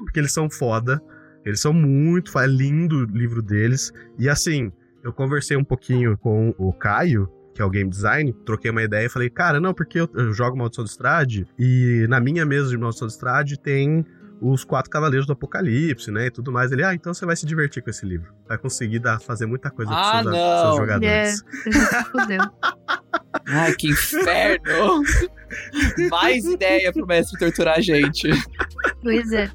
Porque 0.04 0.20
eles 0.20 0.32
são 0.32 0.50
foda. 0.50 1.00
Eles 1.44 1.60
são 1.60 1.72
muito. 1.72 2.38
É 2.38 2.46
lindo 2.46 2.98
o 2.98 3.04
livro 3.04 3.42
deles. 3.42 3.92
E 4.18 4.28
assim, 4.28 4.70
eu 5.02 5.12
conversei 5.12 5.56
um 5.56 5.64
pouquinho 5.64 6.16
com 6.18 6.54
o 6.56 6.72
Caio, 6.72 7.28
que 7.54 7.60
é 7.62 7.64
o 7.64 7.70
game 7.70 7.88
design, 7.90 8.32
troquei 8.46 8.70
uma 8.70 8.82
ideia 8.82 9.06
e 9.06 9.08
falei, 9.08 9.28
cara, 9.30 9.60
não, 9.60 9.74
porque 9.74 10.00
eu, 10.00 10.08
eu 10.14 10.32
jogo 10.32 10.56
Maldição 10.56 10.84
de 10.84 10.90
Estrade 10.90 11.46
e 11.58 12.06
na 12.08 12.18
minha 12.20 12.44
mesa 12.46 12.68
de 12.70 12.78
Maldição 12.78 13.06
de 13.06 13.12
Estrade 13.14 13.58
tem 13.58 14.04
os 14.40 14.64
quatro 14.64 14.90
cavaleiros 14.90 15.24
do 15.24 15.32
apocalipse, 15.34 16.10
né, 16.10 16.26
e 16.26 16.30
tudo 16.30 16.50
mais. 16.50 16.72
Ele, 16.72 16.82
ah, 16.82 16.92
então 16.92 17.14
você 17.14 17.24
vai 17.24 17.36
se 17.36 17.46
divertir 17.46 17.80
com 17.80 17.90
esse 17.90 18.04
livro. 18.04 18.32
Vai 18.48 18.58
conseguir 18.58 18.98
dar, 18.98 19.20
fazer 19.20 19.46
muita 19.46 19.70
coisa 19.70 19.92
Ah, 19.94 20.16
com 20.16 20.22
seus, 20.24 20.34
não. 20.36 20.60
seus 20.62 20.74
É, 20.74 20.76
jogadores. 20.80 21.44
gente 21.64 21.78
se 21.78 22.04
fudeu. 22.10 22.40
Ai, 23.48 23.72
que 23.74 23.88
inferno. 23.90 25.02
Mais 26.10 26.44
ideia 26.44 26.92
pro 26.92 27.06
mestre 27.06 27.38
torturar 27.38 27.76
a 27.78 27.80
gente. 27.80 28.28
Pois 29.02 29.32
é. 29.32 29.50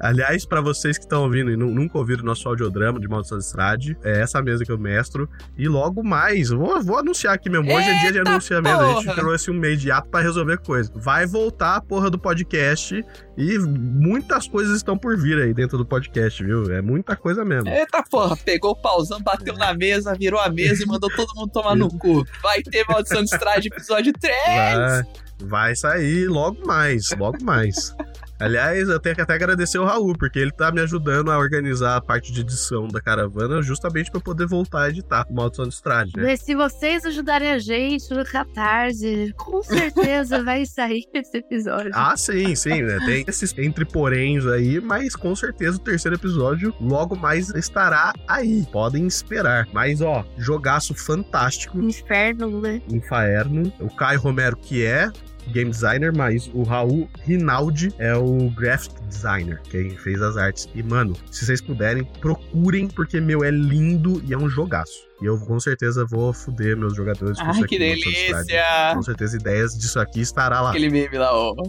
Aliás, 0.00 0.44
pra 0.46 0.60
vocês 0.60 0.96
que 0.98 1.04
estão 1.04 1.22
ouvindo 1.24 1.50
e 1.50 1.56
nu- 1.56 1.70
nunca 1.74 1.98
ouviram 1.98 2.24
nosso 2.24 2.48
audiodrama 2.48 2.98
de 3.00 3.06
Maldição 3.08 3.38
de 3.38 3.44
Estrade, 3.44 3.96
é 4.02 4.20
essa 4.20 4.40
mesa 4.42 4.64
que 4.64 4.72
eu 4.72 4.78
mestro. 4.78 5.28
E 5.56 5.68
logo 5.68 6.02
mais, 6.02 6.48
vou, 6.50 6.82
vou 6.82 6.98
anunciar 6.98 7.34
aqui 7.34 7.50
mesmo. 7.50 7.72
Hoje 7.72 7.88
é 7.88 8.00
dia 8.00 8.12
de 8.12 8.18
Eita 8.18 8.30
anunciamento. 8.30 8.80
A 8.80 8.92
gente 8.94 9.04
porra! 9.04 9.14
trouxe 9.16 9.50
um 9.50 9.54
meio 9.54 9.76
de 9.76 9.90
ato 9.90 10.08
pra 10.08 10.20
resolver 10.20 10.58
coisa. 10.58 10.90
Vai 10.94 11.26
voltar 11.26 11.76
a 11.76 11.80
porra 11.80 12.10
do 12.10 12.18
podcast 12.18 13.04
e 13.36 13.58
muitas 13.58 14.48
coisas 14.48 14.76
estão 14.76 14.96
por 14.96 15.16
vir 15.16 15.38
aí 15.38 15.52
dentro 15.52 15.76
do 15.76 15.84
podcast, 15.84 16.42
viu? 16.42 16.72
É 16.72 16.80
muita 16.80 17.14
coisa 17.14 17.44
mesmo. 17.44 17.68
Eita 17.68 18.02
porra, 18.02 18.36
pegou 18.36 18.70
o 18.70 18.76
pauzão, 18.76 19.20
bateu 19.20 19.54
na 19.54 19.74
mesa, 19.74 20.14
virou 20.14 20.40
a 20.40 20.48
mesa 20.48 20.82
e 20.82 20.86
mandou 20.86 21.10
todo 21.14 21.34
mundo 21.34 21.50
tomar 21.50 21.76
no 21.76 21.88
cu. 21.98 22.26
Vai 22.42 22.62
ter 22.62 22.84
Maldição 22.88 23.22
de 23.22 23.34
Estrade 23.34 23.68
episódio 23.68 24.12
3. 24.12 24.36
Vai, 24.46 25.02
vai 25.40 25.76
sair 25.76 26.28
logo 26.28 26.66
mais, 26.66 27.10
logo 27.18 27.42
mais. 27.44 27.94
Aliás, 28.38 28.88
eu 28.88 29.00
tenho 29.00 29.14
que 29.14 29.22
até 29.22 29.34
agradecer 29.34 29.78
o 29.78 29.84
Raul, 29.84 30.14
porque 30.18 30.38
ele 30.38 30.50
tá 30.50 30.70
me 30.70 30.80
ajudando 30.80 31.30
a 31.30 31.38
organizar 31.38 31.96
a 31.96 32.00
parte 32.00 32.32
de 32.32 32.40
edição 32.40 32.86
da 32.88 33.00
caravana, 33.00 33.62
justamente 33.62 34.10
pra 34.10 34.18
eu 34.18 34.22
poder 34.22 34.46
voltar 34.46 34.82
a 34.82 34.88
editar 34.90 35.26
o 35.28 35.34
Maldição 35.34 35.66
de 35.66 35.74
Estrade, 35.74 36.12
né? 36.16 36.22
Mas 36.22 36.40
se 36.40 36.54
vocês 36.54 37.04
ajudarem 37.04 37.52
a 37.52 37.58
gente 37.58 38.12
no 38.12 38.24
Catarse, 38.24 39.32
com 39.36 39.62
certeza 39.62 40.42
vai 40.42 40.66
sair 40.66 41.04
esse 41.14 41.38
episódio. 41.38 41.90
Ah, 41.94 42.16
sim, 42.16 42.54
sim, 42.54 42.82
né? 42.82 42.98
Tem 43.04 43.24
esses 43.26 43.56
entre 43.58 43.84
poréns 43.84 44.46
aí, 44.46 44.80
mas 44.80 45.16
com 45.16 45.34
certeza 45.34 45.76
o 45.76 45.80
terceiro 45.80 46.16
episódio 46.16 46.74
logo 46.80 47.16
mais 47.16 47.48
estará 47.50 48.12
aí. 48.28 48.66
Podem 48.70 49.06
esperar. 49.06 49.66
Mas, 49.72 50.00
ó, 50.00 50.24
jogaço 50.36 50.94
fantástico. 50.94 51.78
Inferno, 51.78 52.60
né? 52.60 52.82
Infaerno. 52.90 53.72
O 53.80 53.88
Caio 53.94 54.20
Romero, 54.20 54.56
que 54.56 54.84
é 54.84 55.10
game 55.50 55.70
designer, 55.70 56.12
mas 56.14 56.50
o 56.52 56.62
Raul 56.62 57.08
Rinaldi 57.24 57.92
é 57.98 58.14
o 58.14 58.50
graphic 58.50 58.94
designer, 59.08 59.60
quem 59.70 59.90
fez 59.90 60.20
as 60.20 60.36
artes. 60.36 60.68
E, 60.74 60.82
mano, 60.82 61.14
se 61.30 61.44
vocês 61.46 61.60
puderem, 61.60 62.04
procurem, 62.20 62.88
porque, 62.88 63.20
meu, 63.20 63.44
é 63.44 63.50
lindo 63.50 64.22
e 64.26 64.32
é 64.32 64.38
um 64.38 64.48
jogaço. 64.48 65.06
E 65.20 65.24
eu 65.24 65.38
com 65.38 65.58
certeza 65.58 66.04
vou 66.04 66.32
fuder 66.32 66.76
meus 66.76 66.94
jogadores 66.94 67.38
com 67.38 67.46
Ai, 67.46 67.52
isso 67.52 67.64
que 67.64 67.76
aqui. 67.76 67.78
Pride. 67.78 68.04
delícia! 68.04 68.92
Com 68.94 69.02
certeza 69.02 69.36
ideias 69.36 69.76
disso 69.78 69.98
aqui 69.98 70.20
estará 70.20 70.60
lá. 70.60 70.70
Aquele 70.70 70.90
meme 70.90 71.16
lá, 71.16 71.30
ó. 71.32 71.54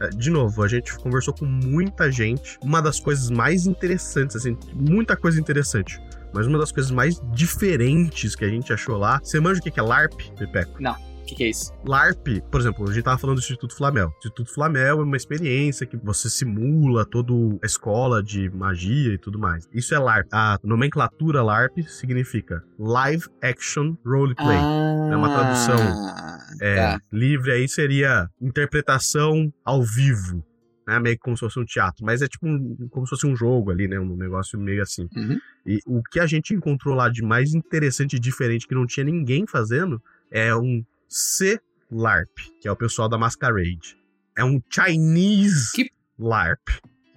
É, 0.00 0.08
De 0.10 0.30
novo, 0.30 0.62
a 0.62 0.68
gente 0.68 0.94
conversou 0.98 1.34
com 1.34 1.44
muita 1.44 2.10
gente. 2.10 2.58
Uma 2.62 2.80
das 2.80 3.00
coisas 3.00 3.30
mais 3.30 3.66
interessantes, 3.66 4.36
assim, 4.36 4.56
muita 4.72 5.16
coisa 5.16 5.40
interessante. 5.40 6.00
Mas 6.32 6.46
uma 6.46 6.58
das 6.58 6.72
coisas 6.72 6.90
mais 6.90 7.20
diferentes 7.32 8.34
que 8.36 8.44
a 8.44 8.48
gente 8.48 8.72
achou 8.72 8.96
lá. 8.96 9.18
Você 9.22 9.40
manja 9.40 9.60
o 9.60 9.62
que 9.62 9.78
é 9.78 9.82
LARP, 9.82 10.14
Pepeco? 10.38 10.80
O 11.22 11.24
que, 11.28 11.34
que 11.34 11.44
é 11.44 11.50
isso? 11.50 11.70
LARP, 11.86 12.40
por 12.50 12.58
exemplo, 12.58 12.88
a 12.88 12.92
gente 12.92 13.04
tava 13.04 13.18
falando 13.18 13.36
do 13.36 13.40
Instituto 13.40 13.76
Flamel. 13.76 14.08
O 14.08 14.16
Instituto 14.16 14.50
Flamel 14.54 15.00
é 15.00 15.02
uma 15.04 15.16
experiência 15.16 15.86
que 15.86 15.94
você 15.98 16.30
simula 16.30 17.04
toda 17.04 17.34
a 17.62 17.66
escola 17.66 18.22
de 18.22 18.48
magia 18.48 19.12
e 19.12 19.18
tudo 19.18 19.38
mais. 19.38 19.68
Isso 19.74 19.94
é 19.94 19.98
LARP. 19.98 20.26
A 20.32 20.58
nomenclatura 20.64 21.42
LARP 21.42 21.80
significa 21.86 22.62
Live 22.78 23.26
Action 23.42 23.94
Roleplay. 24.06 24.56
Ah, 24.56 25.08
É 25.12 25.16
uma 25.16 25.28
tradução, 25.28 25.76
É, 26.62 26.76
Tá. 26.76 27.00
livre 27.12 27.52
aí 27.52 27.68
seria 27.68 28.26
interpretação 28.40 29.52
ao 29.64 29.82
vivo. 29.82 30.42
Né, 30.88 30.98
meio 30.98 31.18
como 31.18 31.36
se 31.36 31.40
fosse 31.40 31.60
um 31.60 31.66
teatro, 31.66 32.02
mas 32.02 32.22
é 32.22 32.26
tipo 32.26 32.48
um- 32.48 32.88
como 32.90 33.04
se 33.06 33.10
fosse 33.10 33.26
um 33.26 33.36
jogo 33.36 33.70
ali, 33.70 33.86
né? 33.86 34.00
Um 34.00 34.16
negócio 34.16 34.58
meio 34.58 34.80
assim. 34.80 35.06
Uhum. 35.14 35.38
E 35.66 35.80
o 35.86 36.02
que 36.02 36.18
a 36.18 36.26
gente 36.26 36.54
encontrou 36.54 36.94
lá 36.94 37.10
de 37.10 37.20
mais 37.22 37.52
interessante 37.52 38.16
e 38.16 38.18
diferente 38.18 38.66
que 38.66 38.74
não 38.74 38.86
tinha 38.86 39.04
ninguém 39.04 39.46
fazendo 39.46 40.02
é 40.30 40.56
um 40.56 40.82
C-LARP, 41.06 42.30
que 42.60 42.66
é 42.66 42.72
o 42.72 42.76
pessoal 42.76 43.06
da 43.06 43.18
Masquerade. 43.18 43.98
É 44.34 44.42
um 44.42 44.62
Chinese 44.70 45.72
Que- 45.74 45.90
LARP, 46.18 46.66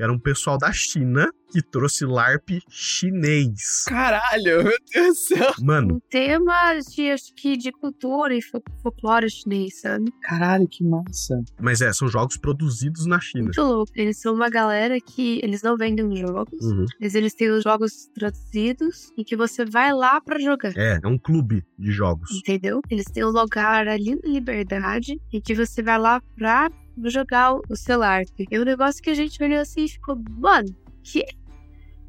era 0.02 0.12
um 0.12 0.20
pessoal 0.20 0.58
da 0.58 0.72
China 0.72 1.30
que 1.52 1.62
trouxe 1.62 2.06
LARP 2.06 2.60
chinês. 2.70 3.84
Caralho, 3.86 4.64
meu 4.64 4.74
Deus 4.94 5.08
do 5.08 5.16
céu. 5.16 5.52
Mano, 5.62 5.96
Um 5.96 6.00
tema 6.10 6.80
de, 6.80 7.12
acho 7.12 7.34
que, 7.36 7.58
de 7.58 7.72
cultura 7.74 8.34
e 8.34 8.42
fol- 8.42 8.64
folclore 8.82 9.30
chinês, 9.30 9.82
sabe? 9.82 10.12
Caralho, 10.22 10.66
que 10.68 10.82
massa. 10.84 11.36
mas 11.60 11.82
é, 11.82 11.92
são 11.92 12.08
jogos 12.08 12.38
produzidos 12.38 13.06
na 13.06 13.20
China. 13.20 13.44
Muito 13.46 13.62
louco. 13.62 13.92
Eles 13.96 14.18
são 14.18 14.34
uma 14.34 14.50
galera 14.50 14.98
que 15.02 15.42
eles 15.44 15.62
não 15.62 15.76
vendem 15.76 16.16
jogos, 16.16 16.64
Uhum. 16.64 16.86
mas 17.02 17.16
eles 17.16 17.34
têm 17.34 17.50
os 17.50 17.64
jogos 17.64 18.08
traduzidos 18.16 19.12
e 19.18 19.24
que 19.26 19.36
você 19.36 19.66
vai 19.66 19.94
lá 19.94 20.22
pra 20.22 20.40
jogar. 20.40 20.72
É, 20.78 21.00
é 21.04 21.08
um 21.08 21.18
clube 21.18 21.64
de 21.78 21.92
jogos. 21.92 22.30
Entendeu? 22.32 22.82
Eles 22.90 23.06
têm 23.06 23.26
um 23.26 23.30
lugar 23.30 23.88
ali 23.90 24.16
na 24.16 24.30
Liberdade 24.32 25.20
e 25.34 25.42
que 25.42 25.54
você 25.54 25.84
vai 25.84 26.00
lá 26.00 26.22
pra 26.38 26.70
jogar 27.06 27.54
o 27.54 27.76
seu 27.76 28.00
LARP. 28.00 28.48
É 28.50 28.60
um 28.60 28.64
negócio 28.64 29.02
que 29.02 29.10
a 29.10 29.14
gente 29.14 29.42
olhou 29.42 29.60
assim 29.60 29.86
e 29.86 29.90
ficou, 29.90 30.22
mano, 30.38 30.76
que 31.04 31.26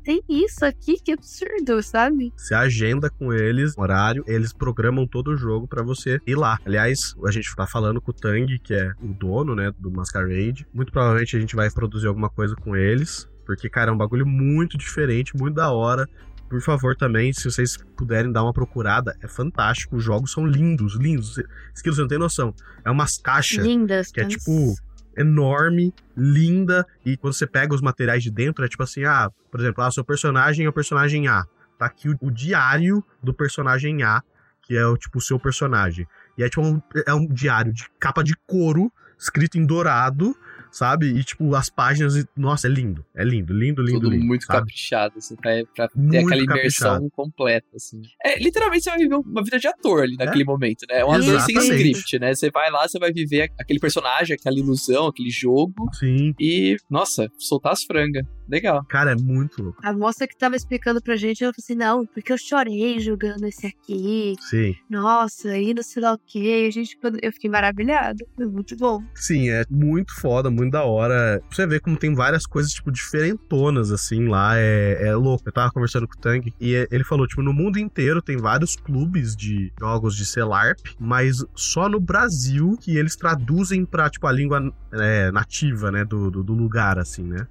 tem 0.02 0.20
isso 0.28 0.64
aqui? 0.64 0.96
Que 0.96 1.12
absurdo, 1.12 1.82
sabe? 1.82 2.32
Você 2.36 2.54
agenda 2.54 3.08
com 3.08 3.32
eles, 3.32 3.76
horário, 3.78 4.24
eles 4.26 4.52
programam 4.52 5.06
todo 5.06 5.28
o 5.28 5.36
jogo 5.36 5.68
pra 5.68 5.82
você 5.82 6.18
ir 6.26 6.34
lá. 6.34 6.58
Aliás, 6.64 7.14
a 7.24 7.30
gente 7.30 7.54
tá 7.54 7.66
falando 7.66 8.00
com 8.00 8.10
o 8.10 8.14
Tang, 8.14 8.58
que 8.58 8.74
é 8.74 8.92
o 9.00 9.08
dono, 9.08 9.54
né, 9.54 9.72
do 9.78 9.90
Masquerade. 9.90 10.66
Muito 10.72 10.90
provavelmente 10.90 11.36
a 11.36 11.40
gente 11.40 11.54
vai 11.54 11.70
produzir 11.70 12.08
alguma 12.08 12.28
coisa 12.28 12.56
com 12.56 12.74
eles, 12.76 13.28
porque, 13.46 13.68
cara, 13.68 13.90
é 13.90 13.94
um 13.94 13.96
bagulho 13.96 14.26
muito 14.26 14.76
diferente, 14.76 15.36
muito 15.36 15.54
da 15.54 15.70
hora. 15.70 16.08
Por 16.52 16.60
favor, 16.60 16.94
também, 16.94 17.32
se 17.32 17.50
vocês 17.50 17.78
puderem 17.96 18.30
dar 18.30 18.42
uma 18.42 18.52
procurada, 18.52 19.16
é 19.22 19.26
fantástico. 19.26 19.96
Os 19.96 20.04
jogos 20.04 20.32
são 20.32 20.46
lindos, 20.46 20.96
lindos. 20.96 21.42
Esquilo, 21.74 21.94
você 21.94 22.02
não 22.02 22.08
tem 22.08 22.18
noção. 22.18 22.54
É 22.84 22.90
umas 22.90 23.16
caixas 23.16 23.64
Lindas. 23.64 24.12
que 24.12 24.20
é 24.20 24.26
tipo 24.26 24.74
enorme, 25.16 25.94
linda, 26.14 26.86
e 27.06 27.16
quando 27.16 27.32
você 27.32 27.46
pega 27.46 27.74
os 27.74 27.80
materiais 27.80 28.22
de 28.22 28.30
dentro, 28.30 28.62
é 28.66 28.68
tipo 28.68 28.82
assim, 28.82 29.02
ah, 29.04 29.30
por 29.50 29.60
exemplo, 29.60 29.82
ah, 29.82 29.90
seu 29.90 30.04
personagem 30.04 30.66
é 30.66 30.68
o 30.68 30.72
personagem 30.74 31.26
A. 31.26 31.42
Tá 31.78 31.86
aqui 31.86 32.10
o, 32.10 32.18
o 32.20 32.30
diário 32.30 33.02
do 33.22 33.32
personagem 33.32 34.02
A, 34.02 34.22
que 34.60 34.76
é 34.76 34.86
o 34.86 34.94
tipo 34.98 35.20
o 35.20 35.22
seu 35.22 35.40
personagem. 35.40 36.06
E 36.36 36.42
é 36.42 36.50
tipo 36.50 36.60
um, 36.60 36.82
é 37.06 37.14
um 37.14 37.26
diário 37.26 37.72
de 37.72 37.86
capa 37.98 38.22
de 38.22 38.36
couro, 38.46 38.92
escrito 39.18 39.56
em 39.56 39.64
dourado, 39.64 40.36
sabe? 40.72 41.06
E 41.06 41.22
tipo, 41.22 41.54
as 41.54 41.68
páginas, 41.68 42.24
nossa, 42.36 42.66
é 42.66 42.70
lindo. 42.70 43.04
É 43.14 43.22
lindo, 43.22 43.52
lindo, 43.52 43.82
lindo, 43.82 44.00
Tudo 44.00 44.10
lindo. 44.10 44.24
muito 44.24 44.44
sabe? 44.46 44.60
caprichado, 44.60 45.14
assim, 45.18 45.36
pra, 45.36 45.50
pra 45.74 45.88
ter 45.88 45.98
Muito 45.98 46.16
aquela 46.26 46.42
imersão 46.42 46.54
caprichado. 46.94 47.10
completa, 47.10 47.68
assim. 47.76 48.02
É, 48.24 48.38
literalmente 48.38 48.84
você 48.84 48.90
vai 48.90 48.98
viver 48.98 49.14
uma 49.14 49.44
vida 49.44 49.58
de 49.58 49.68
ator 49.68 50.02
ali 50.02 50.16
naquele 50.16 50.44
momento, 50.44 50.86
né? 50.88 51.00
É 51.00 51.04
um 51.04 51.12
ator 51.12 51.40
sem 51.42 51.56
script, 51.58 52.18
né? 52.18 52.34
Você 52.34 52.50
vai 52.50 52.70
lá, 52.70 52.88
você 52.88 52.98
vai 52.98 53.12
viver 53.12 53.52
aquele 53.60 53.78
personagem, 53.78 54.34
aquela 54.34 54.58
ilusão, 54.58 55.06
aquele 55.06 55.30
jogo 55.30 55.88
Sim. 55.92 56.34
e, 56.40 56.76
nossa, 56.90 57.30
soltar 57.38 57.72
as 57.72 57.84
frangas. 57.84 58.24
Legal. 58.48 58.84
Cara, 58.88 59.12
é 59.12 59.16
muito 59.16 59.62
louco. 59.62 59.78
A 59.82 59.92
moça 59.92 60.26
que 60.26 60.36
tava 60.36 60.56
explicando 60.56 61.00
pra 61.00 61.16
gente, 61.16 61.42
ela 61.42 61.52
falou 61.52 61.62
assim: 61.62 61.74
não, 61.74 62.06
porque 62.06 62.32
eu 62.32 62.38
chorei 62.38 62.98
jogando 63.00 63.44
esse 63.44 63.66
aqui. 63.66 64.34
Sim. 64.40 64.74
Nossa, 64.90 65.50
aí 65.50 65.72
não 65.74 65.82
sei 65.82 66.02
lá 66.02 66.12
o 66.14 66.18
que. 66.18 66.66
A 66.66 66.70
gente, 66.70 66.98
eu 67.22 67.32
fiquei 67.32 67.50
maravilhada. 67.50 68.24
Foi 68.36 68.46
muito 68.46 68.76
bom. 68.76 69.02
Sim, 69.14 69.48
é 69.48 69.64
muito 69.70 70.14
foda, 70.20 70.50
muito 70.50 70.72
da 70.72 70.84
hora. 70.84 71.40
Você 71.50 71.66
ver 71.66 71.80
como 71.80 71.96
tem 71.96 72.14
várias 72.14 72.46
coisas, 72.46 72.72
tipo, 72.72 72.90
diferentonas, 72.90 73.90
assim, 73.90 74.26
lá. 74.28 74.56
É, 74.58 75.08
é 75.08 75.14
louco. 75.14 75.42
Eu 75.46 75.52
tava 75.52 75.70
conversando 75.72 76.06
com 76.08 76.14
o 76.16 76.20
Tang 76.20 76.52
e 76.60 76.74
é- 76.74 76.86
ele 76.90 77.04
falou, 77.04 77.26
tipo, 77.26 77.42
no 77.42 77.52
mundo 77.52 77.78
inteiro 77.78 78.20
tem 78.20 78.36
vários 78.36 78.76
clubes 78.76 79.34
de 79.36 79.72
jogos 79.78 80.16
de 80.16 80.26
CELARP, 80.26 80.78
mas 80.98 81.44
só 81.54 81.88
no 81.88 82.00
Brasil 82.00 82.76
que 82.80 82.96
eles 82.96 83.16
traduzem 83.16 83.84
pra, 83.84 84.10
tipo, 84.10 84.26
a 84.26 84.32
língua 84.32 84.72
é, 84.92 85.30
nativa, 85.30 85.90
né, 85.90 86.04
do, 86.04 86.30
do, 86.30 86.42
do 86.42 86.52
lugar, 86.54 86.98
assim, 86.98 87.22
né? 87.24 87.46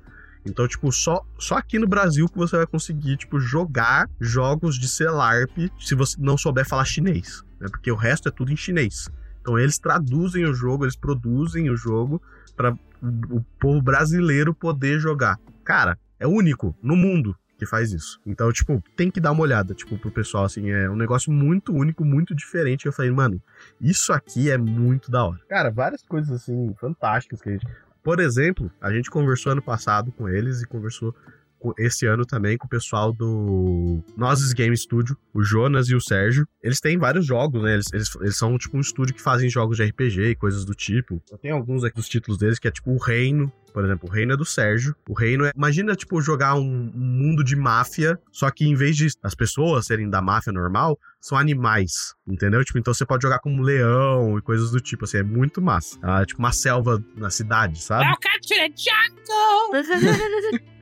Então, 0.45 0.67
tipo, 0.67 0.91
só, 0.91 1.23
só 1.37 1.55
aqui 1.55 1.77
no 1.77 1.87
Brasil 1.87 2.27
que 2.27 2.37
você 2.37 2.57
vai 2.57 2.65
conseguir, 2.65 3.17
tipo, 3.17 3.39
jogar 3.39 4.09
jogos 4.19 4.77
de 4.77 4.89
CELARP 4.89 5.69
se 5.79 5.93
você 5.93 6.15
não 6.19 6.37
souber 6.37 6.67
falar 6.67 6.85
chinês, 6.85 7.43
né? 7.59 7.67
Porque 7.69 7.91
o 7.91 7.95
resto 7.95 8.27
é 8.27 8.31
tudo 8.31 8.51
em 8.51 8.57
chinês. 8.57 9.09
Então 9.41 9.57
eles 9.57 9.77
traduzem 9.77 10.45
o 10.45 10.53
jogo, 10.53 10.85
eles 10.85 10.95
produzem 10.95 11.69
o 11.69 11.77
jogo 11.77 12.21
para 12.55 12.75
o 13.01 13.41
povo 13.59 13.81
brasileiro 13.81 14.53
poder 14.53 14.99
jogar. 14.99 15.39
Cara, 15.63 15.97
é 16.19 16.27
único 16.27 16.75
no 16.81 16.95
mundo 16.95 17.35
que 17.57 17.65
faz 17.67 17.91
isso. 17.91 18.19
Então, 18.25 18.51
tipo, 18.51 18.83
tem 18.95 19.11
que 19.11 19.19
dar 19.19 19.31
uma 19.31 19.43
olhada, 19.43 19.75
tipo, 19.75 19.95
pro 19.95 20.09
pessoal, 20.09 20.45
assim, 20.45 20.71
é 20.71 20.89
um 20.89 20.95
negócio 20.95 21.31
muito 21.31 21.71
único, 21.71 22.03
muito 22.03 22.33
diferente. 22.33 22.87
Eu 22.87 22.91
falei, 22.91 23.11
mano, 23.11 23.39
isso 23.79 24.11
aqui 24.11 24.49
é 24.49 24.57
muito 24.57 25.11
da 25.11 25.23
hora. 25.23 25.39
Cara, 25.47 25.69
várias 25.69 26.01
coisas, 26.01 26.31
assim, 26.31 26.73
fantásticas 26.79 27.39
que 27.39 27.49
a 27.49 27.51
gente... 27.51 27.67
Por 28.03 28.19
exemplo, 28.19 28.71
a 28.81 28.91
gente 28.91 29.09
conversou 29.09 29.51
ano 29.51 29.61
passado 29.61 30.11
com 30.11 30.27
eles 30.27 30.61
e 30.61 30.67
conversou 30.67 31.15
esse 31.77 32.05
ano 32.07 32.25
também 32.25 32.57
com 32.57 32.65
o 32.65 32.69
pessoal 32.69 33.13
do 33.13 34.03
Nozes 34.17 34.53
Game 34.53 34.75
Studio, 34.75 35.15
o 35.33 35.43
Jonas 35.43 35.87
e 35.89 35.95
o 35.95 36.01
Sérgio. 36.01 36.47
Eles 36.63 36.79
têm 36.79 36.97
vários 36.97 37.25
jogos, 37.25 37.61
né? 37.61 37.75
Eles, 37.75 37.93
eles, 37.93 38.15
eles 38.15 38.37
são 38.37 38.57
tipo 38.57 38.77
um 38.77 38.81
estúdio 38.81 39.13
que 39.13 39.21
fazem 39.21 39.49
jogos 39.49 39.77
de 39.77 39.83
RPG 39.83 40.21
e 40.29 40.35
coisas 40.35 40.65
do 40.65 40.73
tipo. 40.73 41.21
Tenho 41.41 41.55
alguns 41.55 41.83
aqui 41.83 41.95
dos 41.95 42.09
títulos 42.09 42.39
deles, 42.39 42.57
que 42.57 42.67
é 42.67 42.71
tipo 42.71 42.91
o 42.91 42.97
Reino. 42.97 43.51
Por 43.73 43.83
exemplo, 43.83 44.09
o 44.09 44.11
Reino 44.11 44.33
é 44.33 44.37
do 44.37 44.45
Sérgio. 44.45 44.95
O 45.07 45.13
Reino 45.13 45.45
é. 45.45 45.51
Imagina, 45.55 45.95
tipo, 45.95 46.21
jogar 46.21 46.55
um, 46.55 46.91
um 46.93 46.99
mundo 46.99 47.43
de 47.43 47.55
máfia, 47.55 48.19
só 48.31 48.49
que 48.49 48.65
em 48.65 48.75
vez 48.75 48.95
de 48.95 49.07
as 49.23 49.35
pessoas 49.35 49.85
serem 49.85 50.09
da 50.09 50.21
máfia 50.21 50.51
normal, 50.51 50.97
são 51.19 51.37
animais. 51.37 52.15
Entendeu? 52.27 52.63
Tipo, 52.65 52.79
então 52.79 52.93
você 52.93 53.05
pode 53.05 53.21
jogar 53.21 53.39
como 53.39 53.57
um 53.57 53.61
leão 53.61 54.37
e 54.37 54.41
coisas 54.41 54.71
do 54.71 54.79
tipo, 54.79 55.05
assim, 55.05 55.17
é 55.17 55.23
muito 55.23 55.61
massa. 55.61 55.97
Ah, 56.01 56.25
tipo 56.25 56.39
uma 56.39 56.51
selva 56.51 57.03
na 57.15 57.29
cidade, 57.29 57.81
sabe? 57.81 58.05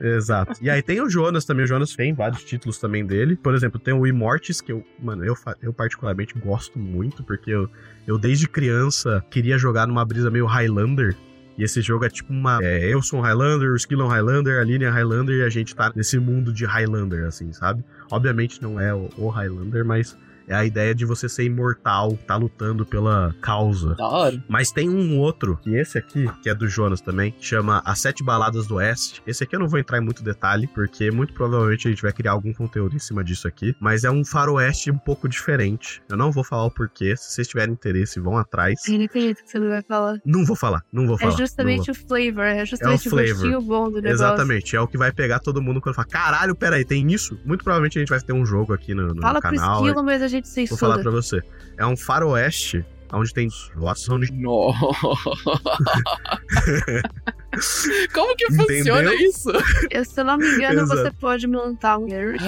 Exato. 0.00 0.58
E 0.62 0.70
aí 0.70 0.82
tem 0.82 1.00
o 1.00 1.10
Jonas 1.10 1.44
também. 1.44 1.64
O 1.64 1.68
Jonas 1.68 1.94
tem 1.94 2.14
vários 2.14 2.42
títulos 2.42 2.78
também 2.78 3.04
dele. 3.04 3.36
Por 3.36 3.54
exemplo, 3.54 3.78
tem 3.78 3.92
o 3.92 4.06
Immortis, 4.06 4.60
que 4.60 4.72
eu, 4.72 4.84
mano, 4.98 5.24
eu, 5.24 5.34
eu 5.60 5.72
particularmente 5.72 6.34
gosto 6.38 6.78
muito, 6.78 7.22
porque 7.22 7.50
eu, 7.50 7.68
eu 8.06 8.18
desde 8.18 8.48
criança 8.48 9.24
queria 9.30 9.58
jogar 9.58 9.86
numa 9.86 10.04
brisa 10.04 10.30
meio 10.30 10.46
Highlander. 10.46 11.16
E 11.60 11.64
esse 11.64 11.82
jogo 11.82 12.06
é 12.06 12.08
tipo 12.08 12.32
uma. 12.32 12.58
é, 12.62 12.86
eu 12.88 13.02
sou 13.02 13.18
um 13.18 13.22
Highlander, 13.22 13.70
o 13.70 13.76
Skill 13.76 14.00
é 14.00 14.04
um 14.04 14.08
Highlander, 14.08 14.56
a 14.56 14.62
Aline 14.62 14.84
é 14.84 14.88
Highlander 14.88 15.36
e 15.36 15.42
a 15.42 15.50
gente 15.50 15.76
tá 15.76 15.92
nesse 15.94 16.18
mundo 16.18 16.54
de 16.54 16.64
Highlander, 16.64 17.26
assim, 17.26 17.52
sabe? 17.52 17.84
Obviamente 18.10 18.62
não 18.62 18.80
é 18.80 18.94
o, 18.94 19.10
o 19.18 19.28
Highlander, 19.28 19.84
mas 19.84 20.16
é 20.50 20.54
a 20.56 20.64
ideia 20.64 20.94
de 20.94 21.04
você 21.04 21.28
ser 21.28 21.44
imortal, 21.44 22.18
tá 22.26 22.36
lutando 22.36 22.84
pela 22.84 23.34
causa. 23.40 23.94
Da 23.94 24.08
hora. 24.08 24.44
Mas 24.48 24.72
tem 24.72 24.88
um 24.88 25.18
outro, 25.18 25.56
que 25.62 25.74
esse 25.76 25.96
aqui, 25.96 26.28
que 26.42 26.50
é 26.50 26.54
do 26.54 26.68
Jonas 26.68 27.00
também, 27.00 27.30
que 27.30 27.46
chama 27.46 27.80
As 27.84 28.00
Sete 28.00 28.24
Baladas 28.24 28.66
do 28.66 28.74
Oeste. 28.74 29.22
Esse 29.26 29.44
aqui 29.44 29.54
eu 29.54 29.60
não 29.60 29.68
vou 29.68 29.78
entrar 29.78 29.98
em 29.98 30.00
muito 30.00 30.24
detalhe, 30.24 30.66
porque 30.66 31.10
muito 31.10 31.32
provavelmente 31.32 31.86
a 31.86 31.90
gente 31.90 32.02
vai 32.02 32.12
criar 32.12 32.32
algum 32.32 32.52
conteúdo 32.52 32.96
em 32.96 32.98
cima 32.98 33.22
disso 33.22 33.46
aqui. 33.46 33.74
Mas 33.80 34.02
é 34.02 34.10
um 34.10 34.24
faroeste 34.24 34.90
um 34.90 34.98
pouco 34.98 35.28
diferente. 35.28 36.02
Eu 36.08 36.16
não 36.16 36.32
vou 36.32 36.42
falar 36.42 36.64
o 36.64 36.70
porquê. 36.70 37.16
Se 37.16 37.32
vocês 37.32 37.46
tiverem 37.46 37.72
interesse, 37.72 38.18
vão 38.18 38.36
atrás. 38.36 38.80
Eu 38.88 38.98
não 38.98 39.04
acredito 39.04 39.44
que 39.44 39.50
você 39.50 39.58
não 39.58 39.68
vai 39.68 39.82
falar. 39.82 40.20
Não 40.24 40.44
vou 40.44 40.56
falar, 40.56 40.82
não 40.92 41.06
vou 41.06 41.16
falar. 41.16 41.32
É 41.32 41.36
justamente 41.36 41.90
o 41.90 41.94
flavor, 41.94 42.44
é 42.44 42.66
justamente 42.66 43.06
o, 43.06 43.10
flavor. 43.10 43.28
gostinho 43.28 43.62
bom 43.62 43.84
do 43.84 44.02
negócio. 44.02 44.10
Exatamente, 44.10 44.74
é 44.74 44.80
o 44.80 44.88
que 44.88 44.98
vai 44.98 45.12
pegar 45.12 45.38
todo 45.38 45.62
mundo 45.62 45.80
quando 45.80 45.94
fala: 45.94 46.08
caralho, 46.08 46.56
peraí, 46.56 46.84
tem 46.84 47.10
isso? 47.12 47.38
Muito 47.44 47.62
provavelmente 47.62 47.98
a 47.98 48.00
gente 48.00 48.08
vai 48.08 48.20
ter 48.20 48.32
um 48.32 48.44
jogo 48.44 48.72
aqui 48.72 48.94
no, 48.94 49.14
no 49.14 49.22
Fala 49.22 49.40
pro 49.40 49.50
canal. 49.50 49.84
esquilo, 49.84 50.02
mas 50.02 50.22
a 50.22 50.28
gente 50.28 50.39
gente 50.42 50.68
Vou 50.68 50.78
falar 50.78 51.00
pra 51.00 51.10
você. 51.10 51.40
É 51.76 51.86
um 51.86 51.96
faroeste 51.96 52.84
onde 53.12 53.32
tem 53.32 53.48
Watson 53.76 54.20
de 54.20 54.32
Nossa. 54.42 54.78
Como 58.14 58.36
que 58.36 58.46
funciona 58.46 59.12
Entendeu? 59.12 59.28
isso? 59.28 59.50
Eu, 59.90 60.04
se 60.04 60.20
eu 60.20 60.24
não 60.24 60.38
me 60.38 60.48
engano, 60.48 60.82
Exato. 60.82 61.02
você 61.02 61.10
pode 61.12 61.46
montar 61.46 61.98
um 61.98 62.06
Garrett. 62.06 62.44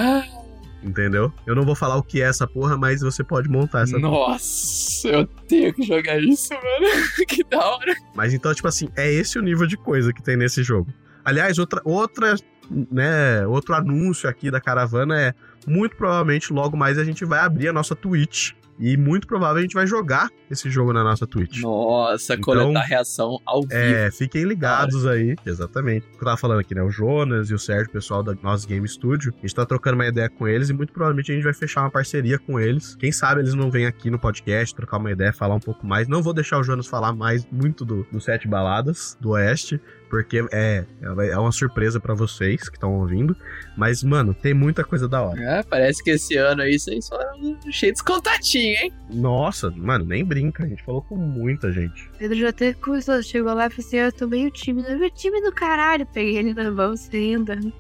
Entendeu? 0.82 1.32
Eu 1.46 1.54
não 1.54 1.62
vou 1.62 1.76
falar 1.76 1.96
o 1.96 2.02
que 2.02 2.20
é 2.20 2.24
essa 2.24 2.46
porra, 2.46 2.76
mas 2.76 3.00
você 3.00 3.22
pode 3.22 3.48
montar 3.48 3.82
essa 3.82 3.98
Nossa, 3.98 5.08
eu 5.08 5.26
tenho 5.48 5.72
que 5.72 5.82
jogar 5.82 6.20
isso, 6.20 6.52
mano. 6.52 6.86
que 7.28 7.44
da 7.44 7.64
hora. 7.64 7.94
Mas 8.14 8.34
então, 8.34 8.52
tipo 8.52 8.66
assim, 8.66 8.88
é 8.96 9.10
esse 9.10 9.38
o 9.38 9.42
nível 9.42 9.66
de 9.66 9.76
coisa 9.76 10.12
que 10.12 10.22
tem 10.22 10.36
nesse 10.36 10.62
jogo. 10.64 10.92
Aliás, 11.24 11.58
outra, 11.58 11.80
outra, 11.84 12.34
né, 12.68 13.46
outro 13.46 13.74
anúncio 13.74 14.28
aqui 14.28 14.50
da 14.50 14.60
caravana 14.60 15.20
é 15.20 15.34
muito 15.66 15.96
provavelmente 15.96 16.52
logo 16.52 16.76
mais 16.76 16.98
a 16.98 17.04
gente 17.04 17.24
vai 17.24 17.40
abrir 17.40 17.68
a 17.68 17.72
nossa 17.72 17.94
Twitch. 17.94 18.52
E 18.78 18.96
muito 18.96 19.26
provável 19.28 19.58
a 19.58 19.62
gente 19.62 19.74
vai 19.74 19.86
jogar 19.86 20.28
esse 20.50 20.68
jogo 20.68 20.92
na 20.92 21.04
nossa 21.04 21.26
Twitch. 21.26 21.60
Nossa, 21.60 22.34
Então, 22.34 22.42
coletar 22.42 22.80
reação 22.80 23.38
ao 23.46 23.62
vivo. 23.62 23.74
É, 23.74 24.10
fiquem 24.10 24.42
ligados 24.44 25.06
aí. 25.06 25.36
Exatamente. 25.46 26.06
O 26.08 26.10
que 26.10 26.16
eu 26.16 26.24
tava 26.24 26.36
falando 26.36 26.60
aqui, 26.60 26.74
né? 26.74 26.82
O 26.82 26.90
Jonas 26.90 27.48
e 27.50 27.54
o 27.54 27.58
Sérgio, 27.58 27.88
o 27.88 27.92
pessoal 27.92 28.22
da 28.22 28.34
Nós 28.42 28.64
Game 28.64 28.86
Studio. 28.88 29.32
A 29.38 29.40
gente 29.42 29.54
tá 29.54 29.64
trocando 29.64 29.94
uma 29.96 30.06
ideia 30.06 30.28
com 30.28 30.48
eles 30.48 30.68
e 30.68 30.72
muito 30.72 30.92
provavelmente 30.92 31.30
a 31.30 31.34
gente 31.34 31.44
vai 31.44 31.54
fechar 31.54 31.82
uma 31.82 31.90
parceria 31.90 32.38
com 32.38 32.58
eles. 32.58 32.96
Quem 32.96 33.12
sabe 33.12 33.42
eles 33.42 33.54
não 33.54 33.70
vêm 33.70 33.86
aqui 33.86 34.10
no 34.10 34.18
podcast 34.18 34.74
trocar 34.74 34.96
uma 34.96 35.12
ideia, 35.12 35.32
falar 35.32 35.54
um 35.54 35.60
pouco 35.60 35.86
mais. 35.86 36.08
Não 36.08 36.22
vou 36.22 36.32
deixar 36.32 36.58
o 36.58 36.64
Jonas 36.64 36.86
falar 36.86 37.12
mais 37.12 37.46
muito 37.52 37.84
do, 37.84 38.04
do 38.10 38.20
Sete 38.20 38.48
Baladas 38.48 39.16
do 39.20 39.30
Oeste, 39.30 39.80
porque 40.12 40.44
é, 40.52 40.84
é 41.00 41.38
uma 41.38 41.50
surpresa 41.50 41.98
pra 41.98 42.12
vocês 42.12 42.68
que 42.68 42.76
estão 42.76 42.92
ouvindo. 42.92 43.34
Mas, 43.74 44.02
mano, 44.02 44.34
tem 44.34 44.52
muita 44.52 44.84
coisa 44.84 45.08
da 45.08 45.22
hora. 45.22 45.42
É, 45.42 45.62
parece 45.62 46.04
que 46.04 46.10
esse 46.10 46.36
ano 46.36 46.60
aí 46.60 46.78
vocês 46.78 47.08
foram 47.08 47.58
cheios 47.70 47.96
de 47.96 48.04
contatinho, 48.04 48.76
hein? 48.76 48.92
Nossa, 49.10 49.70
mano, 49.70 50.04
nem 50.04 50.22
brinca. 50.22 50.64
A 50.64 50.68
gente 50.68 50.84
falou 50.84 51.00
com 51.00 51.16
muita 51.16 51.72
gente. 51.72 52.10
Pedro 52.18 52.36
já 52.38 52.50
até 52.50 52.74
começou, 52.74 53.22
chegou 53.22 53.54
lá 53.54 53.68
e 53.68 53.70
falou 53.70 53.86
assim: 53.86 53.96
Eu 53.96 54.12
tô 54.12 54.28
meio 54.28 54.50
tímido, 54.50 54.98
meu 54.98 55.10
time 55.10 55.40
do 55.40 55.50
caralho. 55.50 56.06
Peguei 56.12 56.36
ele 56.36 56.52
na 56.52 56.70
mão, 56.70 56.94
saindo, 56.94 57.72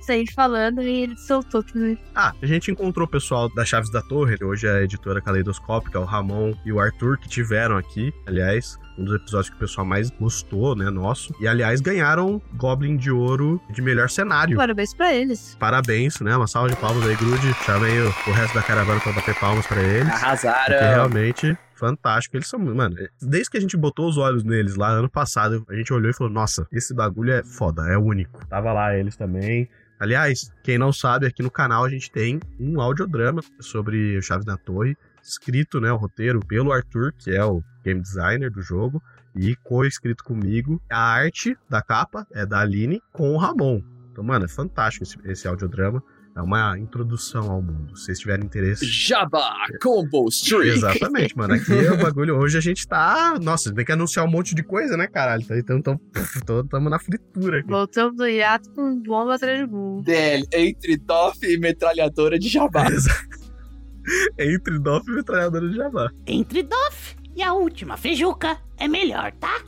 saí 0.00 0.24
falando 0.32 0.82
e 0.82 1.02
ele 1.02 1.16
soltou 1.16 1.62
também. 1.62 1.96
Ah, 2.12 2.34
a 2.42 2.46
gente 2.46 2.72
encontrou 2.72 3.06
o 3.06 3.08
pessoal 3.08 3.48
da 3.54 3.64
Chaves 3.64 3.92
da 3.92 4.02
Torre, 4.02 4.36
hoje 4.42 4.66
é 4.66 4.78
a 4.78 4.82
editora 4.82 5.20
Caleidoscópica, 5.20 6.00
o 6.00 6.04
Ramon 6.04 6.54
e 6.64 6.72
o 6.72 6.80
Arthur, 6.80 7.18
que 7.18 7.28
tiveram 7.28 7.76
aqui, 7.76 8.12
aliás, 8.26 8.76
um 8.98 9.04
dos 9.04 9.14
episódios 9.14 9.50
que 9.50 9.56
o 9.56 9.58
pessoal 9.58 9.86
mais 9.86 10.10
gostou, 10.10 10.74
né, 10.74 10.90
nosso. 10.90 11.34
E, 11.40 11.46
aliás, 11.46 11.80
ganharam 11.80 12.42
Goblin 12.54 12.96
de 12.96 13.10
Ouro 13.10 13.60
de 13.70 13.80
melhor 13.80 14.10
cenário. 14.10 14.56
Parabéns 14.56 14.92
pra 14.92 15.14
eles. 15.14 15.56
Parabéns, 15.58 16.20
né? 16.20 16.36
Uma 16.36 16.46
salva 16.46 16.68
de 16.68 16.76
palmas 16.76 17.06
aí, 17.06 17.14
Grude. 17.16 17.54
Chamei 17.64 18.00
o, 18.00 18.06
o 18.06 18.32
resto 18.32 18.54
da 18.54 18.62
caravana 18.62 19.00
pra 19.00 19.12
bater 19.12 19.34
palmas 19.38 19.66
pra 19.66 19.80
eles. 19.80 20.08
Porque 20.08 20.24
Arrasaram. 20.24 20.78
realmente 20.78 21.56
fantástico. 21.74 22.36
Eles 22.36 22.48
são, 22.48 22.58
mano, 22.58 22.96
desde 23.22 23.50
que 23.50 23.56
a 23.56 23.60
gente 23.60 23.76
botou 23.76 24.08
os 24.08 24.18
olhos 24.18 24.42
neles 24.42 24.74
lá 24.74 24.90
ano 24.90 25.08
passado, 25.08 25.64
a 25.68 25.74
gente 25.74 25.92
olhou 25.92 26.10
e 26.10 26.14
falou: 26.14 26.32
Nossa, 26.32 26.66
esse 26.72 26.92
bagulho 26.92 27.32
é 27.32 27.44
foda, 27.44 27.82
é 27.88 27.96
único. 27.96 28.44
Tava 28.48 28.72
lá 28.72 28.96
eles 28.96 29.16
também. 29.16 29.68
Aliás, 30.00 30.52
quem 30.62 30.78
não 30.78 30.92
sabe, 30.92 31.26
aqui 31.26 31.42
no 31.42 31.50
canal 31.50 31.84
a 31.84 31.88
gente 31.88 32.10
tem 32.10 32.40
um 32.58 32.80
audiodrama 32.80 33.42
sobre 33.58 34.16
o 34.16 34.22
Chaves 34.22 34.44
da 34.44 34.56
Torre, 34.56 34.96
escrito, 35.20 35.80
né, 35.80 35.90
o 35.90 35.96
roteiro 35.96 36.38
pelo 36.38 36.72
Arthur, 36.72 37.12
que 37.18 37.32
é 37.32 37.44
o 37.44 37.62
game 37.88 38.00
designer 38.00 38.50
do 38.50 38.62
jogo, 38.62 39.02
e 39.34 39.54
co-escrito 39.56 40.24
comigo. 40.24 40.80
A 40.90 41.12
arte 41.12 41.56
da 41.68 41.82
capa 41.82 42.26
é 42.32 42.44
da 42.44 42.60
Aline 42.60 43.00
com 43.12 43.32
o 43.32 43.36
Ramon. 43.36 43.82
Então, 44.12 44.24
mano, 44.24 44.44
é 44.44 44.48
fantástico 44.48 45.04
esse, 45.04 45.16
esse 45.24 45.48
audiodrama. 45.48 46.02
É 46.36 46.40
uma 46.40 46.78
introdução 46.78 47.50
ao 47.50 47.60
mundo. 47.60 47.96
Se 47.96 48.04
vocês 48.04 48.18
tiverem 48.20 48.44
interesse, 48.44 48.86
Jabba 48.86 49.42
Combo 49.82 50.28
Street. 50.28 50.76
Exatamente, 50.76 51.36
mano. 51.36 51.54
Aqui 51.54 51.72
é 51.72 51.90
o 51.90 51.98
bagulho. 51.98 52.36
Hoje 52.36 52.56
a 52.56 52.60
gente 52.60 52.86
tá. 52.86 53.36
Nossa, 53.40 53.74
tem 53.74 53.84
que 53.84 53.90
anunciar 53.90 54.24
um 54.24 54.30
monte 54.30 54.54
de 54.54 54.62
coisa, 54.62 54.96
né, 54.96 55.08
caralho? 55.08 55.44
Então 55.50 55.78
estamos 55.78 56.90
na 56.90 56.98
fritura 57.00 57.58
aqui. 57.58 57.68
Voltamos 57.68 58.16
do 58.16 58.24
hiato 58.24 58.70
com 58.70 59.00
bomba 59.02 59.34
atrás 59.34 59.58
de 59.58 59.66
bomba. 59.66 60.02
DL, 60.04 60.46
entre 60.52 60.96
Doff 60.96 61.44
e 61.44 61.58
metralhadora 61.58 62.38
de 62.38 62.48
Jabá. 62.48 62.86
Entre 64.38 64.78
Dolph 64.78 65.06
e 65.06 65.10
metralhadora 65.10 65.68
de 65.68 65.76
Jabá. 65.76 66.10
Entre 66.26 66.62
Doff 66.62 67.17
e 67.38 67.42
a 67.42 67.52
última 67.52 67.96
feijuca 67.96 68.58
é 68.76 68.88
melhor, 68.88 69.30
tá? 69.38 69.60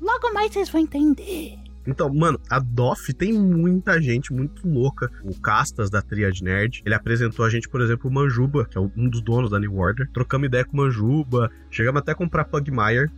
Logo 0.00 0.32
mais 0.32 0.50
vocês 0.50 0.70
vão 0.70 0.80
entender. 0.80 1.58
Então, 1.86 2.12
mano, 2.12 2.40
a 2.50 2.58
DOF 2.58 3.12
tem 3.14 3.32
muita 3.32 4.00
gente 4.00 4.32
muito 4.32 4.66
louca. 4.66 5.10
O 5.22 5.38
Castas 5.40 5.90
da 5.90 6.00
Triad 6.02 6.40
Nerd, 6.42 6.82
ele 6.86 6.94
apresentou 6.94 7.44
a 7.44 7.50
gente, 7.50 7.68
por 7.68 7.80
exemplo, 7.82 8.10
o 8.10 8.12
Manjuba, 8.12 8.64
que 8.66 8.76
é 8.78 8.80
um 8.80 9.08
dos 9.08 9.20
donos 9.22 9.50
da 9.50 9.58
New 9.58 9.76
Order. 9.76 10.08
Trocamos 10.12 10.46
ideia 10.46 10.64
com 10.64 10.72
o 10.72 10.76
Manjuba, 10.80 11.50
chegamos 11.70 12.00
até 12.00 12.12
a 12.12 12.14
comprar 12.14 12.44
Pugmire. 12.46 13.10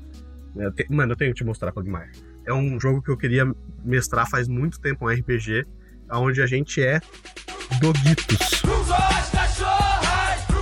Eu 0.57 0.73
te- 0.73 0.87
Mano, 0.91 1.13
eu 1.13 1.17
tenho 1.17 1.33
que 1.33 1.39
te 1.39 1.45
mostrar 1.45 1.73
Pugmire. 1.73 2.11
É 2.47 2.53
um 2.53 2.81
jogo 2.81 3.01
que 3.03 3.11
eu 3.11 3.17
queria 3.17 3.45
mestrar 3.85 4.29
faz 4.29 4.49
muito 4.49 4.81
tempo, 4.81 5.05
um 5.05 5.09
RPG, 5.09 5.65
onde 6.13 6.43
a 6.43 6.47
gente 6.47 6.83
é 6.83 7.01
doguitos. 7.81 8.63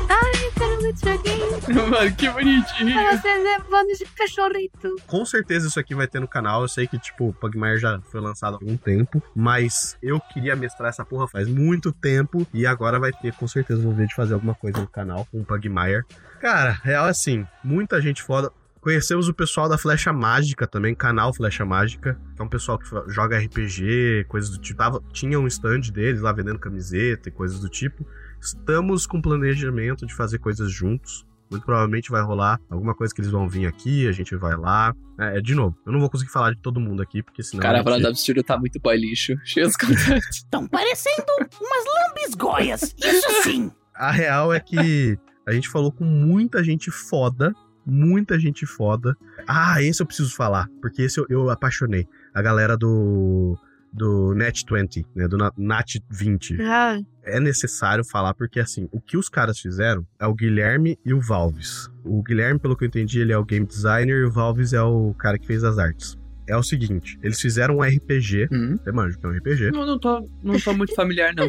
Ai, 0.08 0.37
esse 0.86 1.04
joguinho. 1.04 1.90
Mano, 1.90 2.14
que 2.16 2.28
bonitinho. 2.30 2.94
Você 3.10 3.38
levando 3.38 3.90
esse 3.90 4.04
cachorrito. 4.06 4.96
Com 5.06 5.24
certeza 5.24 5.68
isso 5.68 5.78
aqui 5.78 5.94
vai 5.94 6.06
ter 6.06 6.20
no 6.20 6.28
canal. 6.28 6.62
Eu 6.62 6.68
sei 6.68 6.86
que, 6.86 6.98
tipo, 6.98 7.28
o 7.28 7.32
Pugmire 7.32 7.78
já 7.78 8.00
foi 8.10 8.20
lançado 8.20 8.54
há 8.54 8.56
algum 8.56 8.76
tempo. 8.76 9.22
Mas 9.34 9.96
eu 10.02 10.20
queria 10.20 10.56
mestrar 10.56 10.88
essa 10.88 11.04
porra 11.04 11.28
faz 11.28 11.48
muito 11.48 11.92
tempo. 11.92 12.46
E 12.52 12.66
agora 12.66 12.98
vai 12.98 13.12
ter, 13.12 13.32
com 13.34 13.46
certeza, 13.46 13.82
vou 13.82 13.92
ver 13.92 14.06
de 14.06 14.14
fazer 14.14 14.34
alguma 14.34 14.54
coisa 14.54 14.80
no 14.80 14.88
canal 14.88 15.26
com 15.30 15.40
o 15.40 15.44
Pugmire. 15.44 16.04
Cara, 16.40 16.78
real 16.82 17.06
é 17.06 17.10
assim, 17.10 17.46
muita 17.64 18.00
gente 18.00 18.22
foda. 18.22 18.50
Conhecemos 18.80 19.28
o 19.28 19.34
pessoal 19.34 19.68
da 19.68 19.76
Flecha 19.76 20.12
Mágica 20.12 20.66
também, 20.66 20.94
canal 20.94 21.34
Flecha 21.34 21.64
Mágica, 21.64 22.18
que 22.36 22.40
é 22.40 22.44
um 22.44 22.48
pessoal 22.48 22.78
que 22.78 22.86
joga 23.08 23.36
RPG, 23.36 24.24
coisas 24.28 24.50
do 24.50 24.58
tipo. 24.58 24.78
Tava, 24.78 25.02
tinha 25.12 25.38
um 25.38 25.48
stand 25.48 25.80
deles 25.92 26.20
lá 26.20 26.32
vendendo 26.32 26.58
camiseta 26.60 27.28
e 27.28 27.32
coisas 27.32 27.58
do 27.58 27.68
tipo. 27.68 28.06
Estamos 28.40 29.06
com 29.06 29.20
planejamento 29.20 30.06
de 30.06 30.14
fazer 30.14 30.38
coisas 30.38 30.70
juntos. 30.70 31.26
Muito 31.50 31.64
provavelmente 31.64 32.10
vai 32.10 32.22
rolar 32.22 32.60
alguma 32.68 32.94
coisa 32.94 33.14
que 33.14 33.20
eles 33.22 33.30
vão 33.30 33.48
vir 33.48 33.66
aqui, 33.66 34.06
a 34.06 34.12
gente 34.12 34.36
vai 34.36 34.54
lá. 34.54 34.94
É, 35.18 35.40
de 35.40 35.54
novo, 35.54 35.76
eu 35.86 35.92
não 35.92 35.98
vou 35.98 36.10
conseguir 36.10 36.30
falar 36.30 36.52
de 36.52 36.60
todo 36.60 36.78
mundo 36.78 37.02
aqui, 37.02 37.22
porque 37.22 37.42
senão. 37.42 37.62
Cara, 37.62 37.78
a 37.78 37.80
a 37.80 37.84
parada 37.84 38.02
gente... 38.02 38.10
absurda 38.10 38.44
tá 38.44 38.58
muito 38.58 38.78
boy 38.78 38.96
lixo. 38.96 39.34
Estão 40.30 40.68
parecendo 40.68 41.26
umas 41.40 41.84
lambisgoias, 41.96 42.94
isso 42.98 43.42
sim. 43.42 43.70
A 43.94 44.12
real 44.12 44.52
é 44.52 44.60
que 44.60 45.18
a 45.44 45.52
gente 45.52 45.68
falou 45.68 45.90
com 45.90 46.04
muita 46.04 46.62
gente 46.62 46.90
foda. 46.90 47.52
Muita 47.84 48.38
gente 48.38 48.66
foda. 48.66 49.16
Ah, 49.48 49.82
esse 49.82 50.02
eu 50.02 50.06
preciso 50.06 50.36
falar, 50.36 50.68
porque 50.80 51.02
esse 51.02 51.18
eu, 51.18 51.26
eu 51.30 51.50
apaixonei. 51.50 52.06
A 52.34 52.42
galera 52.42 52.76
do. 52.76 53.58
Do 53.92 54.34
Net 54.34 54.64
20, 54.70 55.06
né? 55.14 55.26
Do 55.26 55.36
Na- 55.38 55.52
Nat 55.56 55.96
20. 56.10 56.60
Ah, 56.62 56.98
é 57.24 57.40
necessário 57.40 58.04
falar 58.04 58.34
porque 58.34 58.60
assim, 58.60 58.88
o 58.92 59.00
que 59.00 59.16
os 59.16 59.28
caras 59.28 59.58
fizeram 59.58 60.06
é 60.20 60.26
o 60.26 60.34
Guilherme 60.34 60.98
e 61.04 61.12
o 61.14 61.20
Valves. 61.20 61.88
O 62.04 62.22
Guilherme, 62.22 62.60
pelo 62.60 62.76
que 62.76 62.84
eu 62.84 62.88
entendi, 62.88 63.20
ele 63.20 63.32
é 63.32 63.38
o 63.38 63.44
game 63.44 63.66
designer 63.66 64.22
e 64.22 64.24
o 64.24 64.30
Valves 64.30 64.72
é 64.72 64.82
o 64.82 65.14
cara 65.14 65.38
que 65.38 65.46
fez 65.46 65.64
as 65.64 65.78
artes. 65.78 66.16
É 66.46 66.56
o 66.56 66.62
seguinte, 66.62 67.18
eles 67.22 67.40
fizeram 67.40 67.76
um 67.78 67.82
RPG, 67.82 68.48
Hum. 68.50 68.78
você 68.82 68.90
manja 68.92 69.18
que 69.18 69.26
é 69.26 69.28
um 69.28 69.32
RPG? 69.32 69.70
Não, 69.70 69.84
não 69.86 69.98
tô, 69.98 70.26
não 70.42 70.58
tô 70.58 70.72
muito 70.74 70.94
familiar, 70.94 71.34
não, 71.36 71.46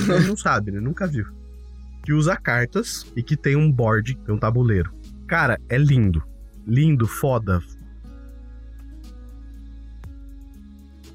não, 0.00 0.20
não 0.28 0.36
sabe, 0.36 0.70
né? 0.70 0.80
Nunca 0.80 1.06
viu. 1.06 1.26
Que 2.04 2.12
usa 2.14 2.34
cartas 2.36 3.04
e 3.14 3.22
que 3.22 3.36
tem 3.36 3.56
um 3.56 3.70
board, 3.70 4.16
tem 4.24 4.34
um 4.34 4.38
tabuleiro. 4.38 4.90
Cara, 5.26 5.58
é 5.68 5.76
lindo. 5.76 6.22
Lindo, 6.66 7.06
foda. 7.06 7.60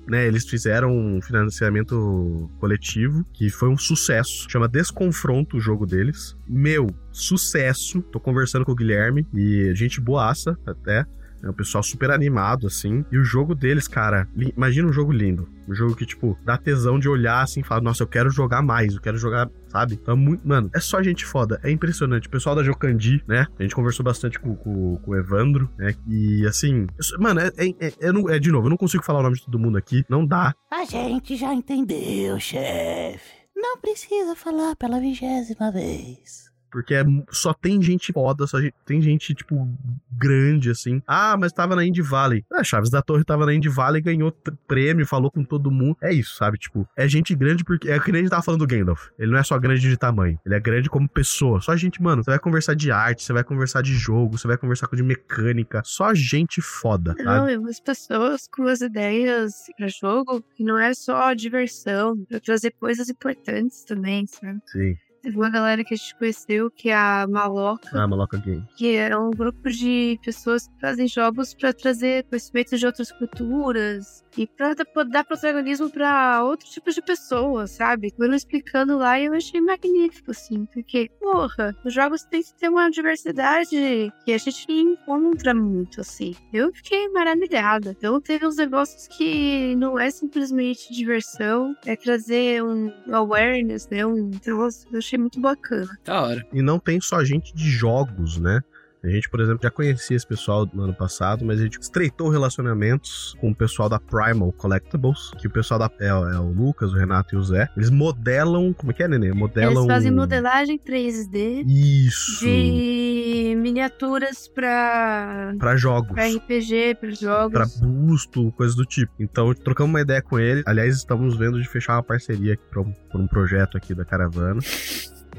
Né, 0.08 0.28
eles 0.28 0.48
fizeram 0.48 0.96
um 0.96 1.20
financiamento 1.20 2.50
coletivo 2.60 3.26
que 3.34 3.50
foi 3.50 3.70
um 3.70 3.78
sucesso. 3.78 4.46
Chama 4.50 4.68
Desconfronto 4.68 5.58
o 5.58 5.60
jogo 5.60 5.86
deles. 5.86 6.38
Meu, 6.48 6.88
sucesso. 7.12 8.02
Tô 8.04 8.20
conversando 8.20 8.64
com 8.64 8.72
o 8.72 8.76
Guilherme 8.76 9.26
e 9.34 9.74
gente 9.74 10.00
boaça 10.00 10.56
até. 10.66 11.06
É 11.46 11.50
um 11.50 11.54
pessoal 11.54 11.84
super 11.84 12.10
animado, 12.10 12.66
assim. 12.66 13.06
E 13.12 13.18
o 13.20 13.24
jogo 13.24 13.54
deles, 13.54 13.88
cara, 13.88 14.28
imagina 14.58 14.88
um 14.90 14.92
jogo 14.92 15.12
lindo. 15.12 15.48
Um 15.70 15.76
jogo 15.76 15.96
que, 15.96 16.06
tipo, 16.06 16.36
dá 16.44 16.58
tesão 16.58 16.98
de 17.00 17.08
olhar 17.08 17.42
assim 17.44 17.60
e 17.60 17.64
falar, 17.64 17.82
nossa, 17.82 18.02
eu 18.04 18.08
quero 18.08 18.30
jogar 18.32 18.62
mais, 18.64 18.96
eu 18.96 19.02
quero 19.02 19.18
jogar, 19.18 19.50
sabe? 19.68 19.94
Então, 19.94 20.14
é 20.16 20.18
muito. 20.18 20.48
Mano, 20.48 20.70
é 20.74 20.80
só 20.80 21.02
gente 21.04 21.24
foda. 21.26 21.60
É 21.64 21.70
impressionante. 21.72 22.28
O 22.28 22.32
pessoal 22.32 22.56
da 22.56 22.64
Jocandi, 22.64 23.24
né? 23.28 23.46
A 23.60 23.62
gente 23.64 23.76
conversou 23.76 24.04
bastante 24.04 24.40
com, 24.40 24.56
com- 24.56 24.98
com 24.98 25.12
o 25.12 25.16
Evandro, 25.16 25.70
né? 25.78 25.94
E 26.08 26.46
assim. 26.48 26.88
isso- 27.00 27.16
Mano, 27.20 27.40
é, 27.42 27.52
é, 27.58 27.88
é- 27.88 27.94
eu 28.00 28.12
não- 28.14 28.30
é, 28.30 28.40
de 28.40 28.52
novo, 28.52 28.66
eu 28.66 28.70
não 28.72 28.78
consigo 28.78 29.04
falar 29.04 29.20
o 29.20 29.24
nome 29.24 29.36
de 29.36 29.46
todo 29.46 29.60
mundo 29.60 29.78
aqui. 29.78 30.04
Não 30.10 30.26
dá. 30.26 30.54
A 30.72 30.84
gente 30.86 31.36
já 31.36 31.54
entendeu, 31.54 32.40
chefe. 32.40 33.36
Não 33.56 33.78
precisa 33.80 34.36
falar 34.36 34.76
pela 34.76 35.00
vigésima 35.00 35.72
vez. 35.72 36.45
Porque 36.76 36.94
é, 36.94 37.06
só 37.32 37.54
tem 37.54 37.82
gente 37.82 38.12
foda, 38.12 38.46
só 38.46 38.58
tem 38.86 39.02
gente, 39.02 39.34
tipo, 39.34 39.66
grande, 40.12 40.70
assim. 40.70 41.02
Ah, 41.08 41.38
mas 41.40 41.54
tava 41.54 41.74
na 41.74 41.86
Indy 41.86 42.02
Valley. 42.02 42.44
Ah, 42.52 42.66
Chaves 42.66 42.90
da 42.90 43.02
Torre 43.02 43.24
tava 43.24 43.46
na 43.46 43.54
Indy 43.54 43.70
Valley, 43.70 44.02
ganhou 44.02 44.30
prêmio, 44.68 45.08
falou 45.08 45.32
com 45.32 45.42
todo 45.42 45.72
mundo. 45.72 45.96
É 46.04 46.14
isso, 46.14 46.36
sabe? 46.36 46.58
Tipo, 46.58 46.86
é 46.98 47.08
gente 47.08 47.34
grande 47.34 47.64
porque. 47.64 47.90
É 47.90 47.98
que 47.98 48.12
nem 48.12 48.20
a 48.20 48.24
gente 48.24 48.32
tava 48.32 48.44
falando 48.44 48.60
do 48.60 48.68
Gandalf. 48.68 49.08
Ele 49.18 49.32
não 49.32 49.40
é 49.40 49.44
só 49.44 49.58
grande 49.58 49.80
de 49.80 49.96
tamanho, 49.96 50.38
ele 50.46 50.54
é 50.54 50.60
grande 50.60 50.90
como 50.90 51.08
pessoa. 51.08 51.62
Só 51.62 51.78
gente, 51.78 52.02
mano, 52.02 52.22
você 52.22 52.32
vai 52.32 52.40
conversar 52.40 52.76
de 52.76 52.92
arte, 52.92 53.24
você 53.24 53.32
vai 53.32 53.44
conversar 53.46 53.82
de 53.82 53.94
jogo, 53.94 54.38
você 54.38 54.46
vai 54.46 54.58
conversar 54.58 54.90
de 54.92 55.04
mecânica. 55.04 55.82
Só 55.86 56.14
gente 56.14 56.62
foda, 56.62 57.16
Não, 57.20 57.50
e 57.50 57.56
umas 57.56 57.80
pessoas 57.80 58.50
com 58.50 58.64
as 58.64 58.82
ideias 58.82 59.54
pra 59.78 59.88
jogo 59.88 60.44
que 60.58 60.64
não 60.64 60.78
é 60.78 60.94
só 60.94 61.34
diversão, 61.34 62.18
pra 62.28 62.42
trazer 62.42 62.72
coisas 62.72 63.08
importantes 63.08 63.86
também, 63.86 64.28
sabe? 64.28 64.60
Sim. 64.68 64.98
Teve 65.26 65.38
uma 65.38 65.50
galera 65.50 65.84
que 65.84 65.96
a 65.96 65.98
gente 65.98 66.16
conheceu, 66.20 66.70
que 66.70 66.90
é 66.90 66.96
a 66.96 67.26
Maloca, 67.28 67.90
Ah, 68.00 68.08
Maloca 68.08 68.38
Game. 68.38 68.64
que 68.78 68.96
é 68.96 69.18
um 69.18 69.32
grupo 69.32 69.72
de 69.72 70.20
pessoas 70.24 70.68
que 70.68 70.80
fazem 70.80 71.08
jogos 71.08 71.56
pra 71.56 71.74
trazer 71.74 72.26
conhecimento 72.26 72.78
de 72.78 72.86
outras 72.86 73.12
culturas 73.12 74.24
e 74.38 74.46
pra 74.46 74.76
dar- 74.76 75.24
protagonismo 75.24 75.90
pra 75.90 76.44
outros 76.44 76.70
tipos 76.70 76.94
de 76.94 77.02
pessoas, 77.02 77.72
sabe? 77.72 78.14
Foram 78.16 78.36
explicando 78.36 78.98
lá 79.00 79.20
e 79.20 79.26
eu 79.26 79.34
achei 79.34 79.60
magnífico, 79.62 80.30
assim, 80.30 80.66
porque, 80.72 81.10
porra, 81.20 81.76
os 81.84 81.92
jogos 81.92 82.22
têm 82.26 82.44
que 82.44 82.54
ter 82.54 82.70
uma 82.70 82.90
diversidade 82.92 84.12
que 84.26 84.32
a 84.32 84.38
gente 84.38 84.72
encontra 84.72 85.56
muito, 85.56 86.02
assim. 86.02 86.36
Eu 86.54 86.72
fiquei 86.72 87.08
maravilhada. 87.10 87.96
Então 87.98 88.22
teve 88.22 88.46
uns 88.46 88.58
negócios 88.58 89.08
que 89.08 89.76
não 89.78 89.98
é 89.98 90.12
simplesmente 90.12 90.94
diversão, 90.94 91.76
é 91.84 91.96
trazer 91.96 92.64
um 92.64 92.92
awareness, 93.12 93.88
né? 93.90 94.06
Um 94.06 94.30
negócio 94.46 94.88
que 94.88 94.94
eu 94.96 95.00
achei 95.00 95.15
muito 95.18 95.40
bacana. 95.40 95.98
Da 96.04 96.22
hora. 96.22 96.48
E 96.54 96.62
não 96.62 96.80
tem 96.80 97.00
só 97.02 97.24
gente 97.24 97.54
de 97.54 97.70
jogos, 97.70 98.38
né? 98.38 98.62
A 99.06 99.10
gente, 99.10 99.30
por 99.30 99.40
exemplo, 99.40 99.60
já 99.62 99.70
conhecia 99.70 100.18
esse 100.18 100.26
pessoal 100.26 100.68
no 100.74 100.84
ano 100.84 100.94
passado, 100.94 101.46
mas 101.46 101.60
a 101.60 101.64
gente 101.64 101.80
estreitou 101.80 102.30
relacionamentos 102.30 103.36
com 103.40 103.52
o 103.52 103.56
pessoal 103.56 103.88
da 103.88 104.00
Primal 104.00 104.52
Collectibles, 104.54 105.30
que 105.40 105.48
o 105.48 105.50
pessoal 105.52 105.80
da 105.80 105.92
é, 106.00 106.08
é 106.08 106.40
o 106.40 106.52
Lucas, 106.52 106.92
o 106.92 106.96
Renato 106.98 107.36
e 107.36 107.38
o 107.38 107.44
Zé. 107.44 107.70
Eles 107.78 107.90
modelam, 107.92 108.74
como 108.74 108.92
é 108.92 108.94
que 108.96 109.04
é, 109.04 109.08
Nenê? 109.08 109.32
Modelam 109.32 109.74
Eles 109.74 109.86
fazem 109.86 110.12
modelagem 110.12 110.80
3D 110.80 111.64
Isso. 111.68 112.40
de 112.44 113.56
miniaturas 113.58 114.48
pra, 114.48 115.54
Pra 115.60 115.76
jogos. 115.78 116.12
pra 116.12 116.28
RPG, 116.28 116.96
pra 117.00 117.12
jogos. 117.12 117.52
Pra 117.54 117.88
busto, 117.88 118.52
coisas 118.54 118.76
do 118.76 118.86
tipo. 118.86 119.12
Então, 119.20 119.54
trocamos 119.54 119.92
uma 119.92 120.02
ideia 120.02 120.22
com 120.22 120.40
ele. 120.40 120.64
Aliás, 120.66 120.96
estamos 120.96 121.38
vendo 121.38 121.62
de 121.62 121.68
fechar 121.70 121.94
uma 121.94 122.04
parceria 122.04 122.54
aqui 122.54 122.64
pra 122.72 122.82
um, 122.82 122.92
por 123.12 123.22
um 123.22 123.28
projeto 123.28 123.78
aqui 123.78 123.94
da 123.94 124.04
caravana. 124.04 124.60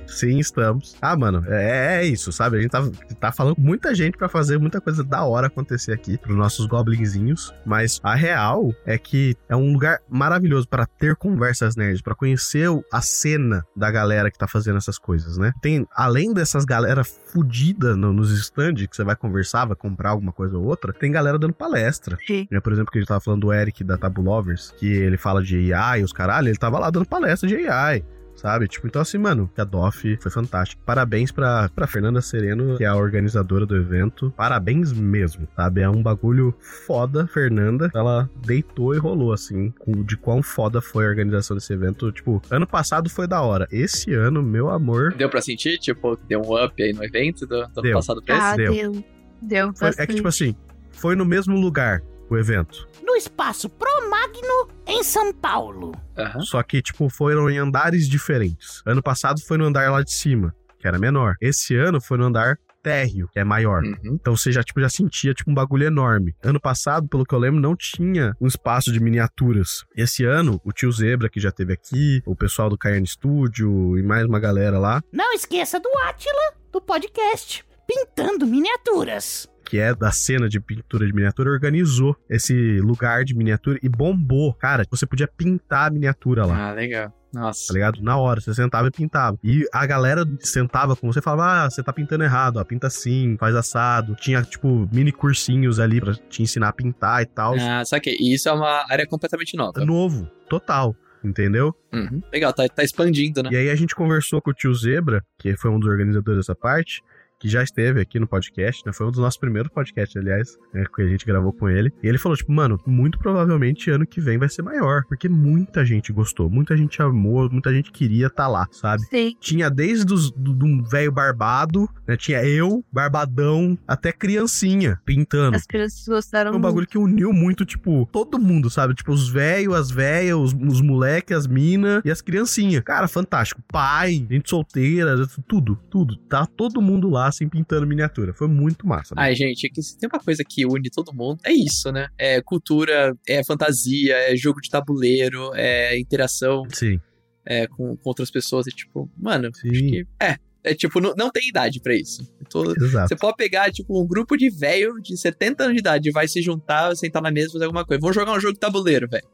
Sim, 0.07 0.39
estamos. 0.39 0.97
Ah, 1.01 1.17
mano, 1.17 1.45
é, 1.49 1.99
é 2.03 2.05
isso, 2.07 2.31
sabe? 2.33 2.59
A 2.59 2.61
gente 2.61 2.71
tá, 2.71 2.83
tá 3.21 3.33
falando 3.33 3.57
com 3.57 3.61
muita 3.63 3.95
gente 3.95 4.17
pra 4.17 4.29
fazer 4.29 4.59
muita 4.59 4.81
coisa 4.81 5.03
da 5.05 5.25
hora 5.25 5.47
acontecer 5.49 5.93
aqui 5.93 6.17
pros 6.19 6.37
nossos 6.37 6.67
goblinzinhos. 6.67 7.53
Mas 7.65 8.01
a 8.03 8.15
real 8.15 8.73
é 8.85 8.97
que 8.99 9.37
é 9.49 9.57
um 9.57 9.73
lugar 9.73 10.01
maravilhoso 10.09 10.69
para 10.69 10.87
ter 10.87 11.17
conversas 11.17 11.77
nerds, 11.77 12.01
pra 12.03 12.15
conhecer 12.15 12.69
a 12.93 13.01
cena 13.01 13.65
da 13.77 13.91
galera 13.91 14.31
que 14.31 14.39
tá 14.39 14.47
fazendo 14.47 14.77
essas 14.79 14.99
coisas, 14.99 15.37
né? 15.39 15.53
Tem, 15.61 15.87
além 15.95 16.33
dessas 16.33 16.65
galera 16.65 17.03
fudida 17.05 17.97
no- 17.97 18.13
nos 18.13 18.31
stands 18.39 18.87
que 18.87 18.97
você 18.97 19.05
vai 19.05 19.17
conversar, 19.17 19.67
vai 19.67 19.77
comprar 19.77 20.11
alguma 20.11 20.33
coisa 20.33 20.57
ou 20.57 20.65
outra, 20.65 20.93
tem 20.93 21.11
galera 21.13 21.39
dando 21.39 21.53
palestra. 21.55 22.17
Sim. 22.27 22.47
Né, 22.51 22.61
por 22.61 22.73
exemplo, 22.73 22.91
que 22.93 22.99
a 22.99 23.01
gente 23.01 23.09
tava 23.09 23.21
falando 23.21 23.43
do 23.43 23.53
Eric 23.53 23.83
da 23.85 23.97
Tabu 23.99 24.23
Lovers, 24.23 24.73
que 24.79 24.87
ele 24.87 25.17
fala 25.17 25.43
de 25.43 25.73
AI 25.73 26.01
e 26.01 26.05
os 26.05 26.13
caralho, 26.13 26.49
ele 26.49 26.57
tava 26.59 26.79
lá 26.79 26.91
dando 26.91 27.07
palestra 27.07 27.49
de 27.49 27.67
AI. 27.69 28.05
Sabe? 28.37 28.69
Tipo, 28.69 28.87
então 28.87 29.01
assim, 29.03 29.19
mano, 29.19 29.51
a 29.57 29.65
DOF 29.65 30.19
foi 30.21 30.31
fantástico. 30.31 30.81
Parabéns 30.85 31.33
pra, 31.33 31.69
pra 31.75 31.87
Fernanda 31.87 32.21
Sereno, 32.21 32.77
que 32.77 32.85
é 32.85 32.87
a 32.87 32.95
organizadora 32.95 33.65
do 33.67 33.75
evento. 33.77 34.33
Parabéns 34.37 34.93
mesmo, 34.93 35.49
sabe? 35.57 35.81
É 35.81 35.89
um 35.89 36.03
bagulho 36.03 36.55
foda, 36.87 37.27
Fernanda. 37.27 37.91
Ela 37.95 38.29
deitou 38.47 38.95
e 38.95 38.99
rolou, 38.99 39.33
assim, 39.33 39.73
de 40.05 40.17
quão 40.17 40.43
foda 40.43 40.81
foi 40.81 41.07
a 41.07 41.09
organização 41.09 41.57
desse 41.57 41.73
evento. 41.73 42.13
Tipo, 42.13 42.41
ano 42.51 42.67
passado 42.67 43.09
foi 43.09 43.27
da 43.27 43.41
hora. 43.41 43.67
Esse 43.73 44.13
ano, 44.13 44.43
meu 44.43 44.69
amor. 44.69 45.15
Deu 45.15 45.29
pra 45.31 45.41
sentir, 45.41 45.79
tipo, 45.79 46.17
deu 46.29 46.41
um 46.43 46.65
up 46.65 46.83
aí 46.83 46.93
no 46.93 47.03
evento 47.05 47.47
do, 47.47 47.67
do 47.69 47.81
ano 47.81 47.93
passado 47.95 48.23
pra 48.23 48.37
esse? 48.37 48.45
Ah, 48.45 48.57
deu. 48.57 48.73
deu. 48.73 49.05
Deu. 49.43 49.73
foi- 49.75 49.91
é 49.99 50.07
que, 50.07 50.15
tipo 50.15 50.29
assim, 50.29 50.55
foi 50.93 51.15
no 51.17 51.25
mesmo 51.25 51.59
lugar 51.59 52.03
o 52.29 52.37
evento. 52.37 52.89
No 53.03 53.15
espaço 53.17 53.69
Pro 53.69 54.11
Magno, 54.11 54.69
em 54.87 55.03
São 55.03 55.33
Paulo. 55.33 55.93
Aham. 56.17 56.41
Só 56.41 56.63
que, 56.63 56.83
tipo, 56.83 57.09
foram 57.09 57.49
em 57.49 57.59
andares 57.59 58.09
diferentes. 58.09 58.83
Ano 58.85 59.03
passado 59.03 59.41
foi 59.41 59.57
no 59.59 59.65
andar 59.65 59.91
lá 59.91 60.03
de 60.03 60.13
cima, 60.13 60.55
que 60.79 60.87
era 60.87 60.99
menor. 60.99 61.35
Esse 61.41 61.77
ano 61.77 62.01
foi 62.01 62.19
no 62.19 62.25
andar 62.25 62.59
térreo, 62.83 63.29
que 63.33 63.41
é 63.41 63.43
maior. 63.43 63.83
Uhum. 63.83 63.97
Então 64.21 64.37
você 64.37 64.53
já, 64.53 64.63
tipo, 64.63 64.81
já 64.81 64.89
sentia, 64.89 65.35
tipo, 65.35 65.51
um 65.51 65.55
bagulho 65.55 65.85
enorme. 65.85 66.37
Ano 66.41 66.61
passado, 66.61 67.09
pelo 67.09 67.25
que 67.25 67.35
eu 67.35 67.39
lembro, 67.39 67.61
não 67.61 67.75
tinha 67.75 68.33
um 68.41 68.47
espaço 68.47 68.93
de 68.93 69.01
miniaturas. 69.01 69.85
Esse 69.97 70.25
ano, 70.25 70.61
o 70.65 70.73
tio 70.73 70.93
Zebra, 70.93 71.29
que 71.29 71.41
já 71.41 71.51
teve 71.51 71.73
aqui, 71.73 72.23
o 72.25 72.37
pessoal 72.37 72.71
do 72.71 72.79
Cayenne 72.79 73.07
Studio 73.07 73.99
e 73.99 74.03
mais 74.05 74.25
uma 74.25 74.39
galera 74.39 74.79
lá, 74.79 75.03
Não 75.13 75.33
esqueça 75.33 75.81
do 75.81 75.89
Átila, 76.05 76.55
do 76.71 76.81
podcast 76.81 77.65
Pintando 77.89 78.47
Miniaturas. 78.47 79.49
Que 79.67 79.79
é 79.79 79.95
da 79.95 80.13
cena 80.13 80.49
de 80.49 80.61
pintura 80.61 81.07
de 81.07 81.13
miniatura, 81.13 81.51
organizou 81.51 82.17
esse 82.31 82.79
lugar 82.81 83.25
de 83.25 83.35
miniatura 83.35 83.79
e 83.83 83.89
bombou. 83.89 84.55
Cara, 84.55 84.85
você 84.89 85.05
podia 85.05 85.27
pintar 85.29 85.89
a 85.89 85.91
miniatura 85.91 86.47
lá. 86.47 86.71
Ah, 86.71 86.73
legal. 86.73 87.13
Nossa. 87.35 87.67
tá 87.69 87.75
ligado? 87.75 88.01
Na 88.01 88.17
hora, 88.17 88.41
você 88.41 88.55
sentava 88.55 88.89
e 88.89 88.91
pintava. 88.91 89.39
E 89.45 89.67
a 89.71 89.85
galera 89.85 90.25
sentava 90.41 90.97
com 90.97 91.13
você 91.13 91.19
e 91.19 91.23
falava: 91.23 91.65
Ah, 91.65 91.71
você 91.71 91.83
tá 91.83 91.93
pintando 91.93 92.25
errado, 92.25 92.57
ó, 92.57 92.65
pinta 92.65 92.87
assim, 92.87 93.37
faz 93.39 93.55
assado. 93.55 94.15
Tinha, 94.15 94.43
tipo, 94.43 94.89
mini 94.91 95.13
cursinhos 95.13 95.79
ali 95.79 96.01
pra 96.01 96.15
te 96.15 96.43
ensinar 96.43 96.69
a 96.69 96.73
pintar 96.73 97.23
e 97.23 97.27
tal. 97.27 97.55
Ah, 97.61 97.85
saquei. 97.85 98.17
E 98.19 98.33
isso 98.33 98.49
é 98.49 98.53
uma 98.53 98.87
área 98.89 99.07
completamente 99.07 99.57
nova. 99.57 99.85
Novo, 99.85 100.31
total. 100.49 100.97
Entendeu? 101.23 101.75
Uhum. 101.93 102.23
Legal, 102.33 102.53
tá, 102.53 102.69
tá 102.69 102.85
expandindo, 102.85 103.43
né? 103.43 103.51
E 103.53 103.57
aí 103.57 103.71
a 103.71 103.75
gente 103.75 103.97
conversou 103.97 104.41
com 104.41 104.51
o 104.51 104.55
tio 104.55 104.73
Zebra, 104.73 105.25
que 105.39 105.57
foi 105.57 105.71
um 105.71 105.81
dos 105.81 105.89
organizadores 105.89 106.39
dessa 106.39 106.55
parte, 106.55 107.03
que 107.39 107.49
já 107.49 107.63
esteve 107.63 108.01
aqui 108.01 108.19
no 108.19 108.27
podcast, 108.27 108.83
né? 108.87 108.93
Foi 108.93 109.07
um 109.07 109.11
dos 109.11 109.21
nossos 109.21 109.39
primeiros 109.39 109.71
podcasts, 109.71 110.17
aliás, 110.17 110.57
né, 110.73 110.85
que 110.95 111.03
a 111.03 111.09
gente 111.09 111.25
gravou 111.27 111.53
com 111.53 111.69
ele. 111.69 111.93
E 112.03 112.09
ele 112.09 112.19
falou, 112.19 112.37
tipo, 112.37 112.53
mano, 112.53 112.79
muito 112.87 113.19
provavelmente 113.19 113.91
ano 113.91 114.07
que 114.07 114.21
vem 114.21 114.39
vai 114.39 114.49
ser 114.49 114.63
maior, 114.63 115.03
porque 115.09 115.29
muita 115.29 115.85
gente 115.85 116.13
gostou, 116.13 116.49
muita 116.49 116.77
gente 116.77 117.01
amou, 117.03 117.49
muita 117.51 117.73
gente 117.73 117.91
queria 117.93 118.27
estar 118.29 118.49
lá, 118.49 118.67
sabe? 118.71 119.03
Sim. 119.05 119.35
Tinha 119.41 119.71
desde 119.71 120.13
os, 120.13 120.31
do, 120.31 120.55
de 120.55 120.65
um 120.65 120.83
velho 120.83 121.13
barbado, 121.13 121.89
né? 122.07 122.17
Tinha 122.17 122.43
eu, 122.45 122.85
barbadão, 122.93 123.79
até 123.87 124.13
criancinha 124.13 125.01
pintando. 125.05 125.57
As 125.57 125.67
crianças 125.67 126.07
gostaram 126.07 126.51
Foi 126.51 126.59
um 126.59 126.63
muito. 126.63 126.73
bagulho 126.73 126.87
que 126.87 126.99
uniu 126.99 127.33
muito, 127.33 127.65
tipo, 127.65 128.09
todo 128.13 128.39
mundo, 128.39 128.71
sabe? 128.71 128.95
Tipo, 128.95 129.13
os 129.13 129.29
velhos, 129.29 129.75
as 129.75 129.91
velhas, 129.91 130.37
os, 130.37 130.53
os 130.55 130.81
moleques, 130.81 131.37
as 131.37 131.47
minas 131.47 132.03
e 132.05 132.11
as 132.11 132.21
criancinhas. 132.21 132.83
Cara, 132.83 133.09
fantástico. 133.09 133.63
Pai, 133.71 134.27
gente 134.31 134.49
solteira, 134.49 135.27
tudo, 135.47 135.77
tudo. 135.91 136.17
Tá 136.29 136.47
todo 136.47 136.81
mundo 136.81 137.09
lá, 137.11 137.26
assim, 137.29 137.49
pintando 137.49 137.87
miniatura. 137.87 138.33
Foi 138.35 138.49
muito 138.49 138.87
massa. 138.87 139.15
né? 139.15 139.23
Ai, 139.23 139.35
gente, 139.37 139.67
é 139.67 139.71
que 139.71 139.83
se 139.83 139.99
tem 139.99 140.09
uma 140.13 140.21
coisa 140.21 140.43
que 140.49 140.65
une 140.67 140.91
todo 140.91 141.13
mundo, 141.15 141.39
é 141.45 141.53
isso, 141.53 141.91
né? 141.93 142.09
É 142.19 142.41
cultura, 142.43 143.17
é 143.29 143.43
fantasia, 143.45 144.15
é 144.33 144.37
jogo 144.37 144.61
de 144.61 144.69
tabuleiro, 144.71 145.51
é 145.55 145.99
interação 145.99 146.63
Sim. 146.73 146.99
é, 147.45 147.67
com, 147.67 147.97
com 147.97 148.09
outras 148.11 148.31
pessoas. 148.31 148.67
E, 148.67 148.71
tipo, 148.71 149.11
mano, 149.17 149.51
Sim. 149.55 149.71
acho 149.71 149.81
que. 149.81 150.07
É. 150.21 150.37
É 150.69 150.75
tipo, 150.75 151.01
não, 151.01 151.15
não 151.17 151.31
tem 151.31 151.49
idade 151.49 151.81
pra 151.81 151.95
isso. 151.95 152.29
Tô- 152.51 152.73
Exato. 152.73 153.07
Você 153.07 153.15
pode 153.15 153.37
pegar, 153.37 153.71
tipo, 153.71 154.03
um 154.03 154.05
grupo 154.05 154.37
de 154.37 154.51
velho 154.51 155.01
de 155.01 155.17
70 155.17 155.63
anos 155.63 155.75
de 155.75 155.79
idade, 155.79 156.11
vai 156.11 156.27
se 156.27 156.43
juntar, 156.43 156.93
sentar 156.97 157.23
na 157.23 157.31
mesa 157.31 157.51
e 157.51 157.53
fazer 157.53 157.65
alguma 157.67 157.85
coisa. 157.87 158.01
Vamos 158.01 158.17
jogar 158.17 158.33
um 158.37 158.41
jogo 158.41 158.55
de 158.55 158.59
tabuleiro, 158.59 159.07
velho. 159.09 159.25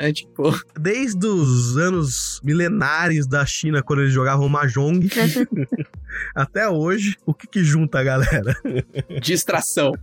É 0.00 0.10
tipo, 0.14 0.50
Desde 0.80 1.26
os 1.26 1.76
anos 1.76 2.40
milenares 2.42 3.26
da 3.26 3.44
China, 3.44 3.82
quando 3.82 4.00
eles 4.00 4.14
jogavam 4.14 4.48
Mahjong, 4.48 5.06
até 6.34 6.66
hoje, 6.66 7.18
o 7.26 7.34
que 7.34 7.46
que 7.46 7.62
junta 7.62 7.98
a 8.00 8.02
galera? 8.02 8.56
distração. 9.20 9.92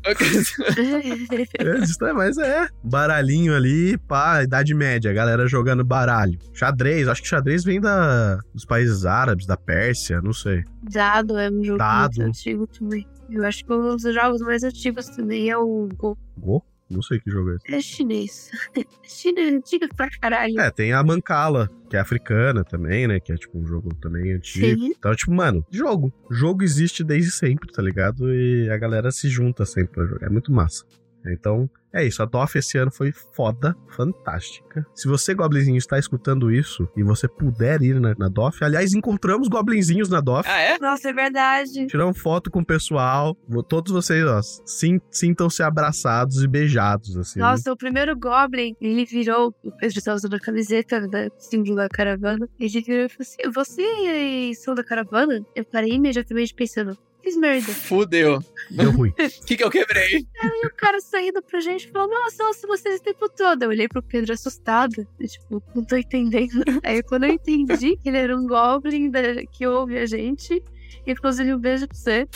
É, 1.58 2.10
é, 2.10 2.14
mas 2.14 2.38
é. 2.38 2.68
Baralhinho 2.84 3.56
ali, 3.56 3.98
pá, 3.98 4.44
Idade 4.44 4.74
Média, 4.74 5.10
a 5.10 5.14
galera 5.14 5.48
jogando 5.48 5.84
baralho. 5.84 6.38
Xadrez, 6.54 7.08
acho 7.08 7.22
que 7.22 7.28
xadrez 7.28 7.64
vem 7.64 7.82
da, 7.82 8.38
dos 8.54 8.66
países 8.66 9.06
árabes, 9.06 9.46
da 9.46 9.58
Pérsia, 9.58 10.22
não 10.22 10.34
sei. 10.34 10.64
Dado 10.84 11.38
é 11.38 11.50
um 11.50 11.64
jogo 11.64 11.80
Dado. 11.80 12.18
muito 12.18 12.30
antigo 12.30 12.68
também. 12.68 13.08
Eu 13.30 13.44
acho 13.46 13.66
que 13.66 13.74
um 13.74 13.96
dos 13.96 14.14
jogos 14.14 14.42
mais 14.42 14.64
antigos 14.64 15.08
também 15.08 15.50
é 15.50 15.58
o 15.58 15.90
Go. 15.96 16.18
Go? 16.38 16.64
Não 16.90 17.02
sei 17.02 17.20
que 17.20 17.30
jogo 17.30 17.52
é 17.52 17.56
esse. 17.56 17.76
É 17.76 17.82
chinês. 17.82 18.52
China 19.04 19.42
é 19.42 19.50
antiga 19.50 19.88
pra 19.96 20.10
caralho. 20.10 20.60
É, 20.60 20.72
tem 20.72 20.94
a 20.94 21.04
Mancala, 21.04 21.70
que 21.90 21.98
é 21.98 22.00
africana 22.00 22.64
também, 22.64 23.08
né? 23.08 23.20
Que 23.20 23.34
é 23.34 23.36
tipo 23.36 23.58
um 23.58 23.66
jogo 23.66 23.94
também 23.96 24.34
antigo. 24.34 24.82
Sim. 24.82 24.94
Então, 24.98 25.14
tipo, 25.16 25.34
mano, 25.34 25.66
jogo. 25.70 26.14
Jogo 26.32 26.64
existe 26.64 27.04
desde 27.04 27.32
sempre, 27.32 27.72
tá 27.72 27.82
ligado? 27.82 28.34
E 28.34 28.70
a 28.70 28.78
galera 28.78 29.12
se 29.12 29.28
junta 29.28 29.66
sempre 29.66 29.94
pra 29.94 30.06
jogar. 30.06 30.28
É 30.28 30.30
muito 30.30 30.52
massa. 30.52 30.86
Então, 31.26 31.70
é 31.94 32.06
isso. 32.06 32.22
A 32.22 32.26
DOF 32.26 32.58
esse 32.58 32.78
ano 32.78 32.92
foi 32.92 33.12
foda, 33.12 33.76
fantástica. 33.90 34.86
Se 34.94 35.08
você, 35.08 35.34
Goblinzinho, 35.34 35.78
está 35.78 35.98
escutando 35.98 36.52
isso 36.52 36.88
e 36.96 37.04
você 37.04 37.28
puder 37.28 37.82
ir 37.82 38.00
na, 38.00 38.14
na 38.18 38.30
DOF, 38.30 38.64
aliás, 38.64 38.94
encontramos 38.94 39.48
Goblinzinhos 39.48 40.10
na 40.10 40.22
DOF. 40.22 40.48
Ah, 40.50 40.60
é? 40.60 40.78
Nossa, 40.80 41.10
é 41.10 41.14
verdade. 41.14 41.88
Tiramos 41.88 42.18
foto 42.18 42.50
com 42.52 42.60
o 42.60 42.66
pessoal. 42.66 43.36
Todos 43.68 43.92
vocês, 43.92 44.24
ó, 44.26 44.42
sin- 44.66 45.02
sintam-se 45.12 45.62
abraçados 45.64 46.44
e 46.44 46.48
beijados, 46.48 47.18
assim. 47.18 47.40
Nossa, 47.40 47.72
o 47.72 47.78
primeiro 47.78 48.16
Goblin, 48.18 48.76
ele 48.80 49.06
virou. 49.06 49.54
O 49.64 49.72
Pedro 49.72 49.98
estava 49.98 50.16
usando 50.18 50.36
a 50.36 50.40
camiseta 50.40 51.08
da 51.08 51.30
símbolo 51.38 51.76
da 51.76 51.90
caravana. 51.90 52.48
Ele 52.60 52.82
virou 52.82 53.06
e 53.06 53.10
falou 53.10 53.22
assim: 53.22 53.52
Vocês 53.54 54.62
são 54.64 54.76
da 54.76 54.84
caravana? 54.84 55.42
Eu 55.56 55.66
parei 55.66 55.94
imediatamente 55.94 56.54
pensando: 56.54 56.98
Fiz 57.28 57.36
merda. 57.36 57.74
Fudeu. 57.74 58.40
Deu 58.72 58.90
ruim. 58.92 59.10
O 59.10 59.14
que, 59.46 59.58
que 59.58 59.64
eu 59.64 59.70
quebrei? 59.70 60.26
E 60.42 60.66
o 60.66 60.74
cara 60.74 61.02
saindo 61.02 61.42
pra 61.42 61.60
gente 61.60 61.92
falou: 61.92 62.08
Nossa, 62.08 62.42
nossa, 62.42 62.66
vocês 62.66 63.02
o 63.02 63.04
tempo 63.04 63.28
todo. 63.28 63.64
Eu 63.64 63.70
olhei 63.70 63.88
pro 63.90 64.02
Pedro 64.02 64.32
assustada. 64.34 65.06
e, 65.20 65.28
Tipo, 65.28 65.62
não 65.76 65.84
tô 65.84 65.98
entendendo. 65.98 66.64
Aí 66.86 67.04
quando 67.04 67.26
eu 67.26 67.32
entendi 67.34 67.98
que 67.98 68.08
ele 68.08 68.18
era 68.18 68.38
um 68.38 68.48
Goblin 68.48 69.10
da- 69.12 69.46
que 69.52 69.68
ouve 69.68 69.98
a 69.98 70.06
gente, 70.06 70.64
inclusive 71.06 71.54
um 71.54 71.60
beijo 71.60 71.86
pra 71.86 71.98
você. 71.98 72.28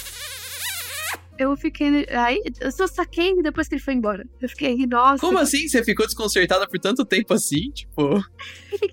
Eu 1.42 1.58
fiquei. 1.58 2.06
Aí, 2.10 2.40
eu 2.60 2.72
só 2.72 2.86
saquei 2.86 3.42
depois 3.42 3.68
que 3.68 3.74
ele 3.74 3.82
foi 3.82 3.96
embora. 3.96 4.24
Eu 4.40 4.48
fiquei, 4.48 4.86
nossa. 4.86 5.20
Como 5.20 5.40
assim? 5.40 5.68
Você 5.68 5.84
ficou 5.84 6.06
desconcertada 6.06 6.68
por 6.68 6.78
tanto 6.80 7.04
tempo 7.04 7.34
assim? 7.34 7.72
Tipo, 7.72 8.24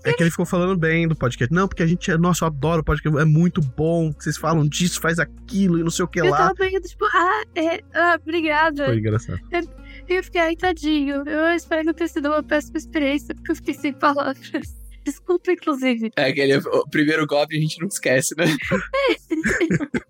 É 0.02 0.14
que 0.14 0.22
ele 0.22 0.30
ficou 0.30 0.46
falando 0.46 0.74
bem 0.78 1.06
do 1.06 1.14
podcast. 1.14 1.54
Não, 1.54 1.68
porque 1.68 1.82
a 1.82 1.86
gente 1.86 2.10
é. 2.10 2.16
Nossa, 2.16 2.44
eu 2.44 2.46
adoro 2.46 2.80
o 2.80 2.84
podcast. 2.84 3.20
É 3.20 3.24
muito 3.26 3.60
bom. 3.60 4.14
que 4.14 4.24
Vocês 4.24 4.38
falam 4.38 4.66
disso, 4.66 4.98
faz 4.98 5.18
aquilo 5.18 5.78
e 5.78 5.82
não 5.82 5.90
sei 5.90 6.06
o 6.06 6.08
que 6.08 6.20
Eu 6.20 6.30
lá. 6.30 6.38
tava 6.38 6.54
meio 6.58 6.80
tipo, 6.80 7.04
ah, 7.04 7.42
é, 7.54 7.82
ah, 7.92 8.18
obrigada. 8.20 8.86
Foi 8.86 8.96
engraçado. 8.98 9.38
E 10.08 10.14
eu 10.14 10.24
fiquei, 10.24 10.40
ai, 10.40 10.56
tadinho. 10.56 11.28
Eu 11.28 11.54
espero 11.54 11.84
não 11.84 11.92
ter 11.92 12.08
sido 12.08 12.28
uma 12.28 12.42
péssima 12.42 12.78
experiência, 12.78 13.34
porque 13.34 13.50
eu 13.52 13.56
fiquei 13.56 13.74
sem 13.74 13.92
palavras. 13.92 14.78
Desculpa, 15.04 15.52
inclusive. 15.52 16.10
é 16.16 16.26
aquele 16.26 16.56
o 16.58 16.86
primeiro 16.88 17.26
Goblin 17.26 17.58
a 17.58 17.60
gente 17.62 17.80
não 17.80 17.88
esquece, 17.88 18.34
né? 18.36 18.44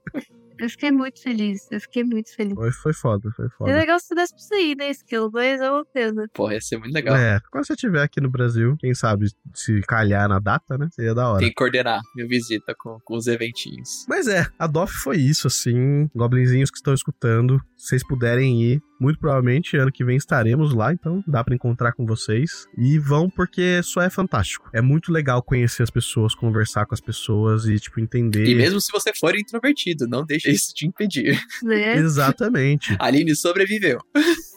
Eu 0.58 0.68
fiquei 0.70 0.90
muito 0.90 1.22
feliz. 1.22 1.66
Eu 1.70 1.80
fiquei 1.80 2.04
muito 2.04 2.34
feliz. 2.34 2.54
Foi, 2.54 2.72
foi 2.72 2.92
foda, 2.92 3.30
foi 3.36 3.46
É 3.46 3.50
foda. 3.50 3.76
legal 3.76 3.98
se 4.00 4.08
pudesse 4.08 4.32
pra 4.34 4.42
você 4.42 4.60
ir, 4.60 4.76
né, 4.76 4.90
Skill? 4.90 5.30
Mas 5.32 5.60
é 5.60 5.70
uma 5.70 5.84
pena. 5.84 6.28
Porra, 6.34 6.54
ia 6.54 6.60
ser 6.60 6.78
muito 6.78 6.92
legal. 6.92 7.16
É, 7.16 7.40
quando 7.50 7.66
você 7.66 7.72
estiver 7.74 8.02
aqui 8.02 8.20
no 8.20 8.30
Brasil, 8.30 8.76
quem 8.78 8.94
sabe 8.94 9.26
se 9.54 9.80
calhar 9.82 10.28
na 10.28 10.38
data, 10.38 10.76
né? 10.76 10.88
Seria 10.92 11.14
da 11.14 11.28
hora. 11.28 11.40
Tem 11.40 11.48
que 11.48 11.54
coordenar 11.54 12.00
minha 12.14 12.26
visita 12.28 12.74
com, 12.78 12.98
com 13.04 13.16
os 13.16 13.26
eventinhos. 13.26 14.04
Mas 14.08 14.26
é, 14.28 14.46
a 14.58 14.66
DOF 14.66 14.92
foi 14.94 15.16
isso, 15.18 15.46
assim. 15.46 16.08
Goblinzinhos 16.14 16.70
que 16.70 16.76
estão 16.78 16.94
escutando, 16.94 17.60
se 17.76 17.88
vocês 17.88 18.06
puderem 18.06 18.62
ir, 18.62 18.82
muito 19.00 19.18
provavelmente 19.20 19.76
ano 19.76 19.92
que 19.92 20.04
vem 20.04 20.16
estaremos 20.16 20.74
lá, 20.74 20.92
então 20.92 21.22
dá 21.26 21.44
pra 21.44 21.54
encontrar 21.54 21.92
com 21.92 22.04
vocês. 22.04 22.66
E 22.76 22.98
vão 22.98 23.30
porque 23.30 23.80
só 23.82 24.02
é 24.02 24.10
fantástico. 24.10 24.68
É 24.72 24.80
muito 24.80 25.12
legal 25.12 25.42
conhecer 25.42 25.82
as 25.82 25.90
pessoas, 25.90 26.34
conversar 26.34 26.84
com 26.86 26.94
as 26.94 27.00
pessoas 27.00 27.66
e, 27.66 27.78
tipo, 27.78 28.00
entender. 28.00 28.46
E 28.46 28.54
mesmo 28.54 28.80
se 28.80 28.90
você 28.90 29.12
for 29.14 29.36
introvertido, 29.36 30.06
não 30.08 30.24
deixe 30.24 30.47
isso 30.50 30.72
te 30.74 30.86
impedir. 30.86 31.38
Né? 31.62 31.96
Exatamente. 31.96 32.96
A 32.98 33.06
Aline 33.06 33.34
sobreviveu. 33.34 33.98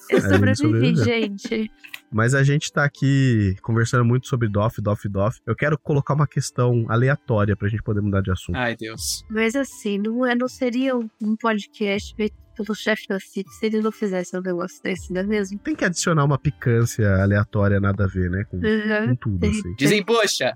Eu 0.10 0.22
sobrevivi, 0.22 0.96
gente. 0.96 1.72
Mas 2.12 2.34
a 2.34 2.44
gente 2.44 2.72
tá 2.72 2.84
aqui 2.84 3.56
conversando 3.62 4.04
muito 4.04 4.28
sobre 4.28 4.50
DOF, 4.50 4.82
DOF, 4.82 5.08
DOF. 5.08 5.40
Eu 5.48 5.56
quero 5.56 5.78
colocar 5.80 6.14
uma 6.14 6.28
questão 6.28 6.86
aleatória 6.90 7.56
pra 7.56 7.70
gente 7.70 7.82
poder 7.82 8.02
mudar 8.02 8.22
de 8.22 8.30
assunto. 8.32 8.56
Ai, 8.58 8.76
Deus. 8.76 9.24
Mas 9.30 9.56
assim, 9.56 9.98
não, 9.98 10.26
é, 10.26 10.36
não 10.36 10.50
seria 10.50 10.94
um 10.98 11.36
podcast 11.40 12.14
feito 12.16 12.36
pelo 12.58 12.76
chefe 12.76 13.08
da 13.08 13.18
CIT 13.18 13.50
se 13.54 13.66
ele 13.66 13.80
não 13.82 13.94
fizesse 13.94 14.38
um 14.38 14.42
negócio 14.42 14.84
desse, 14.84 15.14
não 15.14 15.22
é 15.22 15.24
mesmo? 15.24 15.58
Tem 15.60 15.74
que 15.74 15.86
adicionar 15.86 16.26
uma 16.26 16.38
picância 16.38 17.08
aleatória, 17.24 17.80
nada 17.80 18.04
a 18.04 18.08
ver, 18.08 18.30
né? 18.30 18.44
Com, 18.44 18.58
Uhum. 18.58 19.08
com 19.08 19.16
tudo, 19.16 19.46
assim. 19.48 19.74
Desembucha. 19.78 20.54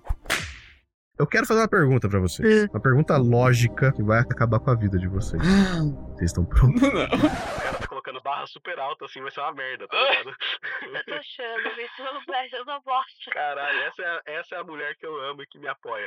Eu 1.18 1.26
quero 1.26 1.45
fazer 1.45 1.61
uma 1.61 1.68
pergunta 1.70 2.09
pra 2.09 2.20
vocês. 2.20 2.63
Hum. 2.66 2.68
Uma 2.74 2.82
pergunta 2.82 3.16
lógica 3.18 3.91
que 3.93 4.03
vai 4.03 4.20
acabar 4.20 4.59
com 4.59 4.70
a 4.72 4.76
vida 4.76 4.97
de 4.99 5.07
vocês. 5.07 5.41
Vocês 5.41 6.32
estão 6.32 6.45
prontos? 6.45 6.82
Não. 6.91 7.05
O 7.05 7.61
cara 7.61 7.78
tá 7.80 7.88
colocando 7.88 8.22
barra 8.22 8.45
super 8.47 8.78
alta 8.80 9.05
assim, 9.05 9.22
vai 9.22 9.32
ser 9.32 9.39
uma 9.39 9.53
merda, 9.53 9.88
tá 9.88 9.97
ligado? 9.97 10.36
Eu 10.82 11.05
tô 11.05 11.13
achando, 11.13 11.82
isso 11.82 12.03
não, 12.03 12.59
eu 12.59 12.66
não 12.66 12.82
gosto. 12.82 13.30
Caralho, 13.32 13.80
essa 13.84 14.01
é, 14.01 14.05
a- 14.07 14.22
essa 14.26 14.55
é 14.55 14.59
a 14.59 14.63
mulher 14.63 14.95
que 14.97 15.05
eu 15.05 15.18
amo 15.22 15.41
e 15.41 15.47
que 15.47 15.57
me 15.57 15.68
apoia. 15.70 16.05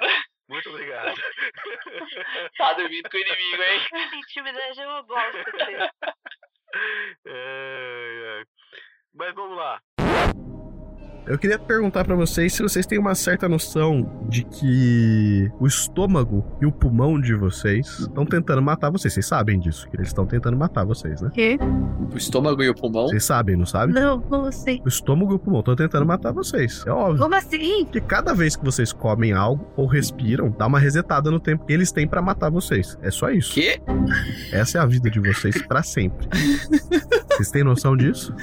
Muito 0.49 0.69
obrigado. 0.69 1.15
Tá 2.59 2.73
dormindo 2.75 3.09
com 3.09 3.17
o 3.17 3.21
inimigo, 3.21 3.63
hein? 3.63 3.81
Intimidade 4.21 4.81
é 4.81 4.87
uma 4.87 5.03
bosta. 5.03 5.45
Ai, 7.27 8.39
ai. 8.39 8.45
Mas 9.15 9.35
vamos 9.35 9.57
lá. 9.57 9.81
Eu 11.27 11.39
queria 11.39 11.59
perguntar 11.59 12.05
pra 12.05 12.15
vocês 12.15 12.55
se 12.55 12.63
vocês 12.63 12.87
têm 12.87 12.99
uma 12.99 13.15
certa 13.15 13.49
noção 13.49 14.25
de 14.29 14.45
que 14.45 15.51
o 15.61 15.67
estômago 15.67 16.45
e 16.61 16.67
o 16.67 16.73
pulmão 16.73 17.21
de 17.21 17.35
vocês 17.35 17.99
estão 18.01 18.25
tentando 18.25 18.63
matar 18.63 18.91
vocês. 18.91 19.13
Vocês 19.13 19.27
sabem 19.27 19.61
disso, 19.61 19.89
que 19.91 19.97
eles 19.97 20.09
estão 20.09 20.27
tentando 20.27 20.57
matar 20.57 20.85
vocês, 20.85 21.21
né? 21.21 21.31
Quê? 21.35 21.59
O 22.13 22.17
estômago 22.17 22.63
e 22.63 22.71
o 22.71 22.75
pulmão. 22.75 23.09
Vocês 23.09 23.25
sabem, 23.25 23.57
não 23.57 23.67
sabem? 23.67 23.95
Não, 23.95 24.21
como 24.21 24.47
assim? 24.47 24.81
O 24.85 24.89
estômago 24.89 25.33
e 25.33 25.37
o 25.37 25.39
pulmão 25.39 25.61
estão 25.61 25.77
tentando 25.77 26.07
matar 26.07 26.33
vocês. 26.33 26.83
É 26.87 26.91
óbvio. 26.91 27.23
Como 27.23 27.35
assim? 27.35 27.85
Porque 27.85 28.01
cada 28.01 28.35
vez 28.35 28.57
que 28.57 28.65
vocês 28.65 28.93
comem 28.93 29.33
algo 29.33 29.67
ou 29.77 29.87
respiram, 29.87 30.51
dá 30.57 30.67
uma 30.67 30.79
resetada 30.79 31.31
no 31.31 31.39
tempo 31.39 31.67
que 31.67 31.73
eles 31.73 31.93
têm 31.93 32.09
pra 32.09 32.23
matar 32.23 32.51
vocês. 32.51 32.99
É 33.03 33.11
só 33.11 33.31
isso. 33.31 33.53
Que? 33.53 33.81
Essa 34.51 34.79
é 34.79 34.81
a 34.81 34.87
vida 34.87 35.11
de 35.11 35.21
vocês 35.21 35.61
pra 35.67 35.83
sempre. 35.83 36.27
Vocês 37.39 37.53
têm 37.53 37.63
noção 37.63 37.97
disso? 37.97 38.35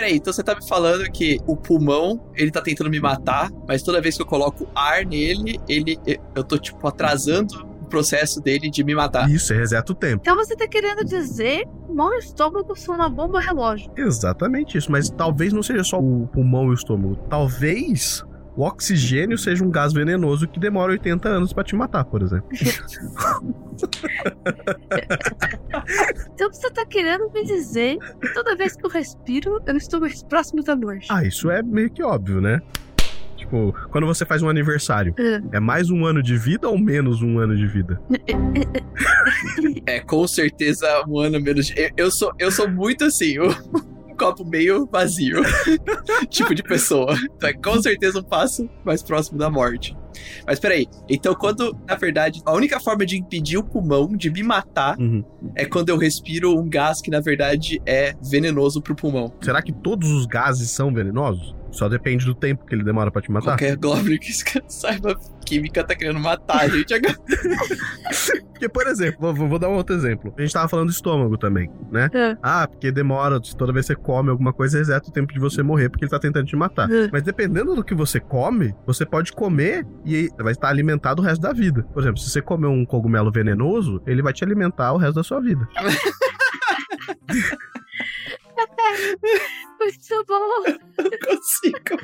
Peraí, 0.00 0.16
então 0.16 0.32
você 0.32 0.42
tá 0.42 0.54
me 0.54 0.66
falando 0.66 1.04
que 1.12 1.38
o 1.46 1.54
pulmão, 1.54 2.18
ele 2.34 2.50
tá 2.50 2.62
tentando 2.62 2.88
me 2.88 2.98
matar, 2.98 3.50
mas 3.68 3.82
toda 3.82 4.00
vez 4.00 4.16
que 4.16 4.22
eu 4.22 4.26
coloco 4.26 4.66
ar 4.74 5.04
nele, 5.04 5.60
ele 5.68 5.98
eu 6.34 6.42
tô, 6.42 6.56
tipo, 6.56 6.88
atrasando 6.88 7.68
o 7.82 7.84
processo 7.84 8.40
dele 8.40 8.70
de 8.70 8.82
me 8.82 8.94
matar. 8.94 9.28
Isso, 9.28 9.52
é 9.52 9.58
reseta 9.58 9.92
o 9.92 9.94
tempo. 9.94 10.22
Então 10.22 10.34
você 10.34 10.56
tá 10.56 10.66
querendo 10.66 11.04
dizer 11.04 11.66
que 11.66 11.92
o 11.92 11.94
mau 11.94 12.14
estômago 12.14 12.74
são 12.74 12.94
uma 12.94 13.10
bomba 13.10 13.40
relógio. 13.40 13.92
Exatamente 13.94 14.78
isso, 14.78 14.90
mas 14.90 15.10
talvez 15.10 15.52
não 15.52 15.62
seja 15.62 15.84
só 15.84 15.98
o 15.98 16.26
pulmão 16.28 16.68
e 16.68 16.70
o 16.70 16.72
estômago. 16.72 17.16
Talvez 17.28 18.24
o 18.60 18.66
oxigênio 18.66 19.38
seja 19.38 19.64
um 19.64 19.70
gás 19.70 19.92
venenoso 19.92 20.46
que 20.46 20.60
demora 20.60 20.92
80 20.92 21.28
anos 21.28 21.52
pra 21.52 21.64
te 21.64 21.74
matar, 21.74 22.04
por 22.04 22.20
exemplo. 22.22 22.46
Então 26.34 26.52
você 26.52 26.70
tá 26.70 26.84
querendo 26.86 27.30
me 27.32 27.44
dizer 27.44 27.96
que 28.20 28.34
toda 28.34 28.56
vez 28.56 28.76
que 28.76 28.84
eu 28.84 28.90
respiro, 28.90 29.60
eu 29.66 29.76
estou 29.76 30.00
mais 30.00 30.22
próximo 30.22 30.62
da 30.62 30.76
morte. 30.76 31.06
Ah, 31.10 31.24
isso 31.24 31.50
é 31.50 31.62
meio 31.62 31.90
que 31.90 32.02
óbvio, 32.02 32.40
né? 32.40 32.60
Tipo, 33.36 33.74
quando 33.90 34.06
você 34.06 34.24
faz 34.26 34.42
um 34.42 34.48
aniversário, 34.48 35.14
Ah. 35.18 35.40
é 35.52 35.60
mais 35.60 35.90
um 35.90 36.04
ano 36.04 36.22
de 36.22 36.36
vida 36.36 36.68
ou 36.68 36.78
menos 36.78 37.22
um 37.22 37.38
ano 37.38 37.56
de 37.56 37.66
vida? 37.66 38.00
É, 39.86 40.00
com 40.00 40.26
certeza 40.26 40.86
um 41.08 41.18
ano 41.18 41.40
menos. 41.40 41.66
de- 41.66 41.74
Eu, 41.80 41.90
eu 41.96 42.10
sou, 42.10 42.32
eu 42.38 42.50
sou 42.50 42.68
muito 42.70 43.04
assim, 43.04 43.38
o- 43.38 43.48
um 43.48 43.89
copo 44.20 44.44
meio 44.44 44.86
vazio. 44.92 45.40
tipo 46.28 46.54
de 46.54 46.62
pessoa. 46.62 47.16
Então 47.36 47.48
é 47.48 47.52
com 47.54 47.80
certeza 47.80 48.20
um 48.20 48.22
passo 48.22 48.68
mais 48.84 49.02
próximo 49.02 49.38
da 49.38 49.48
morte. 49.48 49.96
Mas 50.46 50.58
peraí, 50.60 50.86
então 51.08 51.34
quando, 51.34 51.74
na 51.88 51.94
verdade, 51.94 52.42
a 52.44 52.52
única 52.52 52.78
forma 52.78 53.06
de 53.06 53.16
impedir 53.16 53.56
o 53.56 53.64
pulmão 53.64 54.08
de 54.08 54.30
me 54.30 54.42
matar 54.42 54.98
Uhum. 54.98 55.24
é 55.54 55.64
quando 55.64 55.88
eu 55.88 55.96
respiro 55.96 56.58
um 56.58 56.68
gás 56.68 57.00
que, 57.00 57.10
na 57.10 57.20
verdade, 57.20 57.80
é 57.86 58.14
venenoso 58.22 58.82
pro 58.82 58.94
pulmão. 58.94 59.32
Será 59.40 59.62
que 59.62 59.72
todos 59.72 60.10
os 60.10 60.26
gases 60.26 60.70
são 60.70 60.92
venenosos? 60.92 61.54
Só 61.70 61.88
depende 61.88 62.24
do 62.24 62.34
tempo 62.34 62.64
que 62.64 62.74
ele 62.74 62.84
demora 62.84 63.10
pra 63.10 63.22
te 63.22 63.30
matar? 63.30 63.52
Qualquer 63.52 63.76
Goblin 63.76 64.18
que 64.18 64.32
saiba 64.68 65.14
química 65.44 65.84
tá 65.84 65.94
querendo 65.94 66.20
matar 66.20 66.62
a 66.62 66.68
gente 66.68 66.94
agora. 66.94 67.16
Porque, 68.60 68.68
por 68.68 68.86
exemplo, 68.86 69.32
vou, 69.32 69.48
vou 69.48 69.58
dar 69.58 69.70
um 69.70 69.74
outro 69.74 69.96
exemplo. 69.96 70.34
A 70.36 70.42
gente 70.42 70.52
tava 70.52 70.68
falando 70.68 70.88
do 70.88 70.92
estômago 70.92 71.38
também, 71.38 71.70
né? 71.90 72.10
É. 72.12 72.36
Ah, 72.42 72.68
porque 72.68 72.92
demora, 72.92 73.40
toda 73.40 73.72
vez 73.72 73.86
que 73.86 73.94
você 73.94 73.98
come 73.98 74.28
alguma 74.28 74.52
coisa, 74.52 74.76
reseta 74.76 75.08
o 75.08 75.12
tempo 75.12 75.32
de 75.32 75.40
você 75.40 75.62
morrer, 75.62 75.88
porque 75.88 76.04
ele 76.04 76.10
tá 76.10 76.18
tentando 76.18 76.44
te 76.44 76.54
matar. 76.54 76.90
É. 76.90 77.08
Mas 77.10 77.22
dependendo 77.22 77.74
do 77.74 77.82
que 77.82 77.94
você 77.94 78.20
come, 78.20 78.74
você 78.86 79.06
pode 79.06 79.32
comer 79.32 79.86
e 80.04 80.28
vai 80.38 80.52
estar 80.52 80.68
alimentado 80.68 81.22
o 81.22 81.24
resto 81.24 81.40
da 81.40 81.54
vida. 81.54 81.84
Por 81.84 82.02
exemplo, 82.02 82.20
se 82.20 82.28
você 82.28 82.42
comer 82.42 82.66
um 82.66 82.84
cogumelo 82.84 83.32
venenoso, 83.32 84.02
ele 84.06 84.20
vai 84.20 84.34
te 84.34 84.44
alimentar 84.44 84.92
o 84.92 84.98
resto 84.98 85.14
da 85.14 85.22
sua 85.22 85.40
vida. 85.40 85.66
Muito 89.80 90.24
bom. 90.26 90.64
Não 90.98 91.10
consigo. 91.24 91.96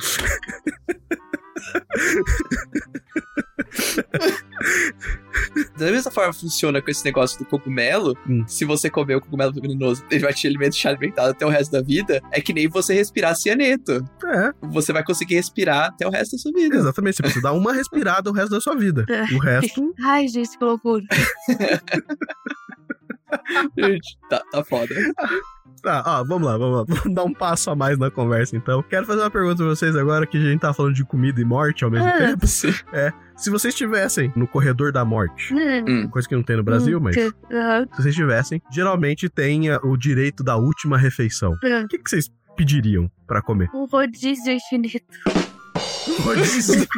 Da 5.79 5.91
mesma 5.91 6.11
forma 6.11 6.33
funciona 6.33 6.81
com 6.81 6.91
esse 6.91 7.05
negócio 7.05 7.39
do 7.39 7.45
cogumelo, 7.45 8.17
Hum. 8.29 8.45
se 8.47 8.65
você 8.65 8.89
comer 8.89 9.17
o 9.17 9.21
cogumelo 9.21 9.53
venenoso, 9.53 10.05
ele 10.11 10.21
vai 10.25 10.33
te 10.33 10.47
alimentar, 10.47 10.77
te 10.77 10.89
alimentar 10.89 11.29
até 11.29 11.45
o 11.45 11.49
resto 11.49 11.73
da 11.73 11.83
vida, 11.83 12.23
é 12.33 12.41
que 12.41 12.53
nem 12.53 12.69
você 12.69 12.95
respirar 12.95 13.35
cianeto. 13.37 14.05
É, 14.25 14.53
Você 14.69 14.93
vai 14.93 15.05
conseguir 15.05 15.35
respirar 15.37 15.89
até 15.91 16.07
o 16.07 16.11
resto 16.11 16.33
da 16.33 16.39
sua 16.39 16.53
vida. 16.53 16.77
exatamente. 16.77 17.17
Você 17.17 17.23
precisa 17.23 17.43
dar 17.43 17.53
uma 17.53 17.73
respirada 17.73 18.31
o 18.31 18.33
resto 18.33 18.51
da 18.51 18.61
sua 18.61 18.77
vida. 18.77 19.05
O 19.35 19.39
resto, 19.39 19.95
Ai, 20.03 20.27
gente, 20.29 20.57
que 20.57 20.65
loucura. 20.65 21.05
Gente, 23.77 24.19
tá, 24.31 24.43
tá 24.51 24.65
foda. 24.65 24.95
Tá, 25.87 26.03
ó, 26.05 26.25
vamos 26.25 26.49
lá, 26.49 26.59
vamos 26.59 26.79
lá. 26.79 26.85
Vamos 26.99 27.15
dar 27.15 27.23
um 27.23 27.33
passo 27.33 27.71
a 27.71 27.77
mais 27.77 27.97
na 27.97 28.11
conversa, 28.11 28.57
então. 28.57 28.83
Quero 28.83 29.07
fazer 29.07 29.21
uma 29.21 29.31
pergunta 29.31 29.59
pra 29.59 29.67
vocês 29.67 29.95
agora, 29.95 30.27
que 30.27 30.37
a 30.37 30.41
gente 30.41 30.59
tá 30.59 30.75
falando 30.75 30.95
de 30.95 31.05
comida 31.05 31.41
e 31.41 31.45
morte 31.45 31.85
ao 31.85 31.91
mesmo 31.93 32.09
Ah. 32.09 32.19
tempo. 32.19 32.45
É, 32.93 33.13
se 33.37 33.51
vocês 33.51 33.73
estivessem 33.73 34.33
no 34.35 34.49
corredor 34.49 34.91
da 34.91 35.05
morte, 35.05 35.55
Hum. 35.55 36.09
coisa 36.09 36.27
que 36.29 36.35
não 36.35 36.43
tem 36.43 36.57
no 36.57 36.65
Brasil, 36.65 37.01
mas 37.01 37.15
se 37.15 37.33
Aham. 37.53 37.87
vocês 37.97 38.17
tivessem, 38.17 38.61
geralmente 38.69 39.29
tem 39.29 39.71
ah, 39.71 39.79
o 39.85 39.97
direito 39.97 40.43
da 40.43 40.57
última 40.57 40.99
refeição. 40.99 41.55
Aham. 41.65 41.85
O 41.85 41.89
que, 41.89 41.99
que 41.99 42.11
vocês 42.11 42.29
pediriam 42.57 43.09
pra 43.25 43.41
comer? 43.41 43.71
Um 43.73 43.85
rodízio 43.85 44.53
infinito. 44.53 45.05
Rodízio. 46.25 46.85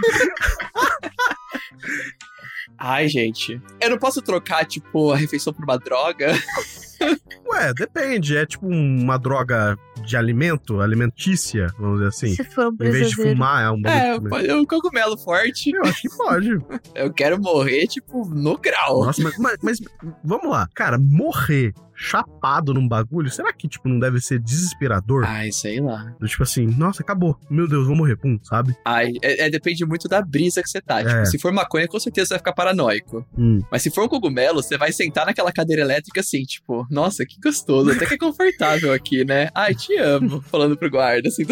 Ai, 2.79 3.09
gente. 3.09 3.61
Eu 3.81 3.91
não 3.91 3.99
posso 3.99 4.23
trocar, 4.23 4.65
tipo, 4.65 5.11
a 5.13 5.17
refeição 5.17 5.53
por 5.53 5.65
uma 5.65 5.77
droga. 5.79 6.33
Ué, 7.49 7.73
depende. 7.75 8.37
É 8.37 8.45
tipo 8.47 8.67
uma 8.67 9.17
droga 9.19 9.77
de 10.05 10.17
alimento, 10.17 10.81
alimentícia, 10.81 11.69
vamos 11.79 11.99
dizer 11.99 12.09
assim. 12.09 12.35
Se 12.35 12.45
for 12.45 12.69
um 12.69 12.73
Em 12.85 12.91
vez 12.91 13.11
de 13.11 13.17
fumar, 13.17 13.65
é 13.65 13.71
um 13.71 13.81
É, 13.87 14.13
bagulho. 14.13 14.31
pode- 14.31 14.53
um 14.53 14.65
cogumelo 14.65 15.17
forte. 15.17 15.71
Eu 15.75 15.83
acho 15.85 16.03
que 16.03 16.17
pode. 16.17 16.51
Eu 16.95 17.13
quero 17.13 17.41
morrer, 17.41 17.87
tipo, 17.87 18.29
no 18.29 18.57
grau. 18.59 19.05
Nossa, 19.05 19.23
mas, 19.23 19.37
mas- 19.39 19.57
mas 19.63 19.79
vamos 20.25 20.51
lá. 20.51 20.69
Cara, 20.75 20.99
morrer 20.99 21.73
chapado 22.01 22.73
num 22.73 22.87
bagulho, 22.87 23.29
será 23.31 23.53
que, 23.53 23.67
tipo, 23.69 23.89
não 23.89 23.99
deve 23.99 24.21
ser 24.21 24.39
desesperador? 24.39 25.25
Ai, 25.27 25.51
sei 25.51 25.81
lá. 25.81 26.15
Tipo 26.25 26.45
assim, 26.45 26.67
nossa, 26.67 27.03
acabou. 27.03 27.37
Meu 27.51 27.67
Deus, 27.67 27.87
vou 27.87 27.97
morrer, 27.97 28.17
pum, 28.17 28.39
sabe? 28.43 28.75
Ai, 28.85 29.13
é, 29.23 29.47
é- 29.47 29.51
depende 29.51 29.85
muito 29.85 30.07
da 30.09 30.23
brisa 30.23 30.63
que 30.63 30.69
você 30.71 30.81
tá. 30.81 31.01
É. 31.01 31.05
Tipo, 31.05 31.27
se 31.27 31.39
for 31.39 31.53
maconha, 31.53 31.89
com 31.89 31.99
certeza 31.99 32.29
você 32.29 32.35
vai 32.35 32.39
ficar 32.39 32.53
paranoico. 32.53 33.27
Hum. 33.37 33.61
Mas 33.71 33.83
se 33.83 33.91
for 33.91 34.05
um 34.05 34.09
cogumelo, 34.09 34.63
você 34.63 34.79
vai 34.79 34.93
sentar 34.93 35.27
naquela 35.27 35.51
cadeira 35.53 35.83
elétrica 35.83 36.21
assim, 36.21 36.43
tipo, 36.45 36.87
nossa, 36.91 37.27
que 37.27 37.37
gostoso. 37.43 37.91
Até 37.91 38.07
que 38.07 38.15
é 38.15 38.19
confortável 38.19 38.93
aqui, 38.93 39.25
né? 39.25 39.49
Ai, 39.55 39.75
te 39.75 39.97
amo. 39.97 40.41
Falando 40.49 40.77
pro 40.77 40.89
guarda, 40.91 41.29
assim. 41.29 41.43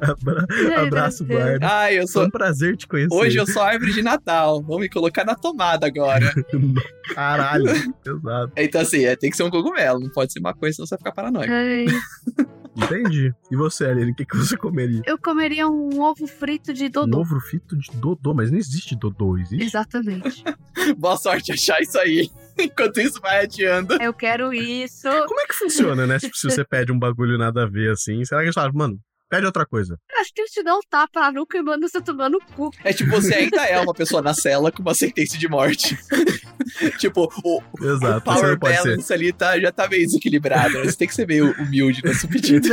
Abra- 0.00 0.82
Abraço, 0.82 1.24
guarda. 1.24 1.66
Ai, 1.68 1.94
eu 1.98 2.02
Foi 2.02 2.12
sou. 2.12 2.24
um 2.26 2.30
prazer 2.30 2.76
te 2.76 2.86
conhecer. 2.86 3.14
Hoje 3.14 3.36
eu 3.36 3.46
sou 3.46 3.62
a 3.62 3.68
árvore 3.68 3.92
de 3.92 4.02
Natal. 4.02 4.62
Vão 4.62 4.78
me 4.78 4.88
colocar 4.88 5.24
na 5.24 5.34
tomada 5.34 5.86
agora. 5.86 6.32
Caralho, 7.14 7.66
exato. 8.06 8.52
Então, 8.56 8.80
assim, 8.80 9.04
é, 9.04 9.16
tem 9.16 9.30
que 9.30 9.36
ser 9.36 9.42
um 9.42 9.50
cogumelo. 9.50 9.63
Não 10.00 10.10
pode 10.10 10.32
ser 10.32 10.40
maconha, 10.40 10.72
senão 10.72 10.86
você 10.86 10.94
vai 10.94 10.98
ficar 10.98 11.12
paranoico. 11.12 11.52
Ai, 11.52 11.86
Entendi. 12.76 13.32
E 13.52 13.56
você, 13.56 13.84
Aline, 13.86 14.10
o 14.10 14.14
que, 14.16 14.24
que 14.26 14.36
você 14.36 14.56
comeria? 14.56 15.00
Eu 15.06 15.16
comeria 15.16 15.68
um 15.68 16.00
ovo 16.02 16.26
frito 16.26 16.74
de 16.74 16.86
Um 16.86 16.90
Dodô. 16.90 17.20
ovo 17.20 17.38
frito 17.38 17.76
de 17.76 17.88
Dodô, 17.92 18.34
mas 18.34 18.50
não 18.50 18.58
existe 18.58 18.96
Dodô, 18.96 19.38
existe? 19.38 19.64
Exatamente. 19.64 20.42
Boa 20.98 21.16
sorte 21.16 21.52
achar 21.52 21.80
isso 21.80 21.96
aí. 21.98 22.28
Enquanto 22.58 23.00
isso, 23.00 23.20
vai 23.20 23.44
adiando. 23.44 23.94
Eu 24.02 24.12
quero 24.12 24.52
isso. 24.52 25.08
Como 25.28 25.40
é 25.40 25.46
que 25.46 25.54
funciona, 25.54 26.04
né? 26.04 26.18
Tipo, 26.18 26.36
se 26.36 26.50
você 26.50 26.64
pede 26.64 26.90
um 26.90 26.98
bagulho 26.98 27.38
nada 27.38 27.62
a 27.62 27.66
ver 27.66 27.92
assim, 27.92 28.24
será 28.24 28.40
que 28.40 28.46
eles 28.46 28.54
falam, 28.54 28.72
mano, 28.74 28.98
pede 29.34 29.46
outra 29.46 29.66
coisa? 29.66 29.98
Acho 30.20 30.32
que 30.32 30.40
eles 30.40 30.52
te 30.52 30.62
dão 30.62 30.78
um 30.78 30.82
tapa 30.88 31.20
na 31.20 31.32
nuca 31.32 31.58
e 31.58 31.62
mandam 31.62 31.88
você 31.88 32.00
tomar 32.00 32.30
no 32.30 32.40
cu. 32.40 32.70
É 32.84 32.92
tipo, 32.92 33.10
você 33.10 33.34
ainda 33.34 33.64
é 33.66 33.78
uma 33.80 33.92
pessoa 33.92 34.22
na 34.22 34.32
cela 34.34 34.70
com 34.70 34.82
uma 34.82 34.94
sentença 34.94 35.36
de 35.36 35.48
morte. 35.48 35.98
tipo, 36.98 37.30
o, 37.44 37.58
o 37.58 37.84
Exato, 37.84 38.24
você 38.24 38.40
power 38.40 38.58
balance 38.58 39.12
ali 39.12 39.32
tá, 39.32 39.58
já 39.58 39.72
tá 39.72 39.88
meio 39.88 40.04
desequilibrado. 40.04 40.74
né? 40.74 40.84
Você 40.84 40.96
tem 40.96 41.08
que 41.08 41.14
ser 41.14 41.26
meio 41.26 41.52
humilde 41.60 42.02
seu 42.14 42.28
pedido. 42.30 42.68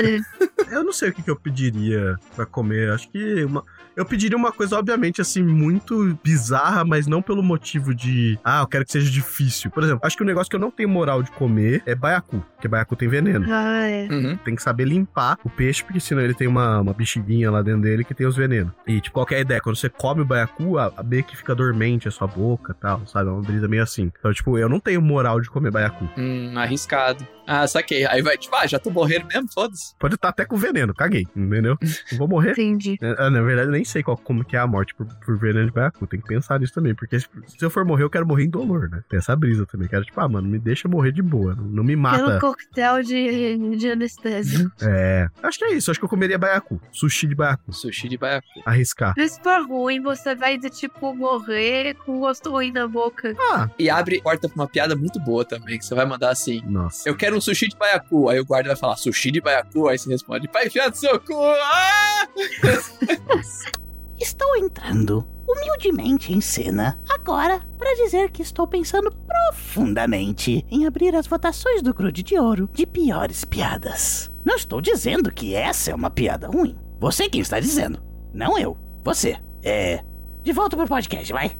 Eu 0.69 0.83
não 0.83 0.93
sei 0.93 1.09
o 1.09 1.13
que, 1.13 1.23
que 1.23 1.31
eu 1.31 1.35
pediria 1.35 2.15
pra 2.35 2.45
comer. 2.45 2.91
Acho 2.91 3.09
que 3.09 3.43
uma... 3.43 3.63
eu 3.95 4.05
pediria 4.05 4.37
uma 4.37 4.51
coisa, 4.51 4.77
obviamente, 4.77 5.21
assim, 5.21 5.43
muito 5.43 6.17
bizarra, 6.23 6.83
mas 6.85 7.07
não 7.07 7.21
pelo 7.21 7.43
motivo 7.43 7.93
de, 7.93 8.39
ah, 8.43 8.61
eu 8.61 8.67
quero 8.67 8.85
que 8.85 8.91
seja 8.91 9.09
difícil. 9.09 9.69
Por 9.71 9.83
exemplo, 9.83 10.01
acho 10.03 10.15
que 10.15 10.23
o 10.23 10.25
negócio 10.25 10.49
que 10.49 10.55
eu 10.55 10.59
não 10.59 10.71
tenho 10.71 10.89
moral 10.89 11.21
de 11.21 11.31
comer 11.31 11.83
é 11.85 11.95
baiacu, 11.95 12.43
porque 12.55 12.67
baiacu 12.67 12.95
tem 12.95 13.07
veneno. 13.07 13.45
Ah, 13.49 13.87
é. 13.87 14.07
Uhum. 14.09 14.37
Tem 14.37 14.55
que 14.55 14.63
saber 14.63 14.85
limpar 14.85 15.37
o 15.43 15.49
peixe, 15.49 15.83
porque 15.83 15.99
senão 15.99 16.21
ele 16.21 16.33
tem 16.33 16.47
uma, 16.47 16.79
uma 16.79 16.93
bexiguinha 16.93 17.51
lá 17.51 17.61
dentro 17.61 17.81
dele 17.81 18.03
que 18.03 18.13
tem 18.13 18.25
os 18.25 18.35
venenos. 18.35 18.71
E, 18.87 18.99
tipo, 19.01 19.13
qualquer 19.13 19.41
ideia, 19.41 19.61
quando 19.61 19.75
você 19.75 19.89
come 19.89 20.21
o 20.21 20.25
baiacu, 20.25 20.77
a, 20.77 20.91
a 20.95 21.03
meio 21.03 21.23
que 21.23 21.35
fica 21.35 21.53
dormente 21.53 22.07
a 22.07 22.11
sua 22.11 22.27
boca 22.27 22.75
e 22.77 22.81
tal, 22.81 23.05
sabe? 23.05 23.29
É 23.29 23.31
uma 23.31 23.41
brisa 23.41 23.67
meio 23.67 23.83
assim. 23.83 24.11
Então, 24.17 24.33
tipo, 24.33 24.57
eu 24.57 24.69
não 24.69 24.79
tenho 24.79 25.01
moral 25.01 25.41
de 25.41 25.49
comer 25.49 25.71
baiacu. 25.71 26.07
Hum, 26.17 26.53
arriscado. 26.55 27.25
Ah, 27.53 27.67
saquei. 27.67 28.05
Aí 28.05 28.21
vai, 28.21 28.37
tipo, 28.37 28.55
ah, 28.55 28.65
já 28.65 28.79
tô 28.79 28.89
morrendo 28.89 29.27
mesmo, 29.27 29.47
foda-se. 29.53 29.93
Pode 29.99 30.15
estar 30.15 30.29
até 30.29 30.45
com 30.45 30.55
veneno, 30.55 30.93
caguei, 30.93 31.27
entendeu? 31.35 31.77
Não 32.11 32.17
vou 32.17 32.27
morrer. 32.27 32.51
Entendi. 32.51 32.97
É, 33.01 33.29
Na 33.29 33.41
verdade, 33.41 33.67
eu 33.67 33.71
nem 33.71 33.83
sei 33.83 34.01
qual, 34.03 34.15
como 34.17 34.45
que 34.45 34.55
é 34.55 34.59
a 34.59 34.67
morte 34.67 34.95
por, 34.95 35.05
por 35.05 35.37
veneno 35.37 35.65
de 35.65 35.71
baiacu. 35.71 36.07
Tem 36.07 36.19
que 36.21 36.27
pensar 36.27 36.59
nisso 36.59 36.73
também. 36.73 36.95
Porque 36.95 37.19
se, 37.19 37.27
se 37.47 37.63
eu 37.65 37.69
for 37.69 37.83
morrer, 37.83 38.03
eu 38.03 38.09
quero 38.09 38.25
morrer 38.25 38.45
em 38.45 38.49
dolor, 38.49 38.89
né? 38.89 39.03
Tem 39.09 39.17
essa 39.19 39.35
brisa 39.35 39.65
também. 39.65 39.87
Quero, 39.87 40.05
tipo, 40.05 40.19
ah, 40.21 40.29
mano, 40.29 40.47
me 40.47 40.57
deixa 40.59 40.87
morrer 40.87 41.11
de 41.11 41.21
boa. 41.21 41.53
Não, 41.55 41.63
não 41.65 41.83
me 41.83 41.91
Pelo 41.93 42.01
mata. 42.01 42.39
coquetel 42.39 43.03
de, 43.03 43.75
de 43.77 43.91
anestésia. 43.91 44.71
É. 44.81 45.27
Acho 45.43 45.59
que 45.59 45.65
é 45.65 45.73
isso. 45.73 45.91
Acho 45.91 45.99
que 45.99 46.05
eu 46.05 46.09
comeria 46.09 46.37
baiacu. 46.37 46.81
Sushi 46.91 47.27
de 47.27 47.35
baiacu. 47.35 47.71
Sushi 47.73 48.07
de 48.07 48.17
baiacu. 48.17 48.45
Arriscar. 48.65 49.13
Se 49.17 49.41
for 49.41 49.65
ruim, 49.67 50.01
você 50.01 50.35
vai, 50.35 50.57
tipo, 50.57 51.13
morrer 51.15 51.95
com 52.05 52.19
gosto 52.19 52.49
ruim 52.51 52.71
na 52.71 52.87
boca. 52.87 53.33
Ah, 53.51 53.69
E 53.77 53.89
abre 53.89 54.21
porta 54.21 54.47
pra 54.47 54.55
uma 54.55 54.67
piada 54.67 54.95
muito 54.95 55.19
boa 55.19 55.43
também, 55.45 55.77
que 55.77 55.85
você 55.85 55.93
vai 55.95 56.05
mandar 56.05 56.29
assim. 56.31 56.61
nossa. 56.65 57.07
Eu 57.09 57.15
quero 57.15 57.40
um 57.41 57.43
sushi 57.43 57.67
de 57.67 57.75
baiacu. 57.75 58.29
Aí 58.29 58.39
o 58.39 58.45
guarda 58.45 58.69
vai 58.69 58.77
falar, 58.77 58.95
sushi 58.95 59.31
de 59.31 59.41
baiacu. 59.41 59.87
Aí 59.87 59.97
você 59.97 60.09
responde, 60.09 60.47
vai 60.53 60.67
enfiar 60.67 60.89
no 60.89 60.95
seu 60.95 61.19
cu. 61.19 61.33
Ah! 61.35 62.27
Estou 64.19 64.55
entrando 64.55 65.27
humildemente 65.47 66.31
em 66.31 66.39
cena 66.39 67.01
agora 67.09 67.59
para 67.75 67.95
dizer 67.95 68.29
que 68.29 68.43
estou 68.43 68.67
pensando 68.67 69.11
profundamente 69.11 70.63
em 70.69 70.85
abrir 70.85 71.15
as 71.15 71.25
votações 71.25 71.81
do 71.81 71.91
Grude 71.91 72.21
de 72.21 72.37
Ouro 72.37 72.69
de 72.71 72.85
piores 72.85 73.43
piadas. 73.43 74.31
Não 74.45 74.55
estou 74.55 74.79
dizendo 74.79 75.33
que 75.33 75.55
essa 75.55 75.89
é 75.89 75.95
uma 75.95 76.11
piada 76.11 76.47
ruim. 76.47 76.77
Você 76.99 77.27
quem 77.27 77.41
está 77.41 77.59
dizendo, 77.59 77.99
não 78.31 78.59
eu. 78.59 78.77
Você. 79.03 79.37
É. 79.63 80.03
De 80.43 80.51
volta 80.51 80.77
pro 80.77 80.87
podcast, 80.87 81.33
vai. 81.33 81.57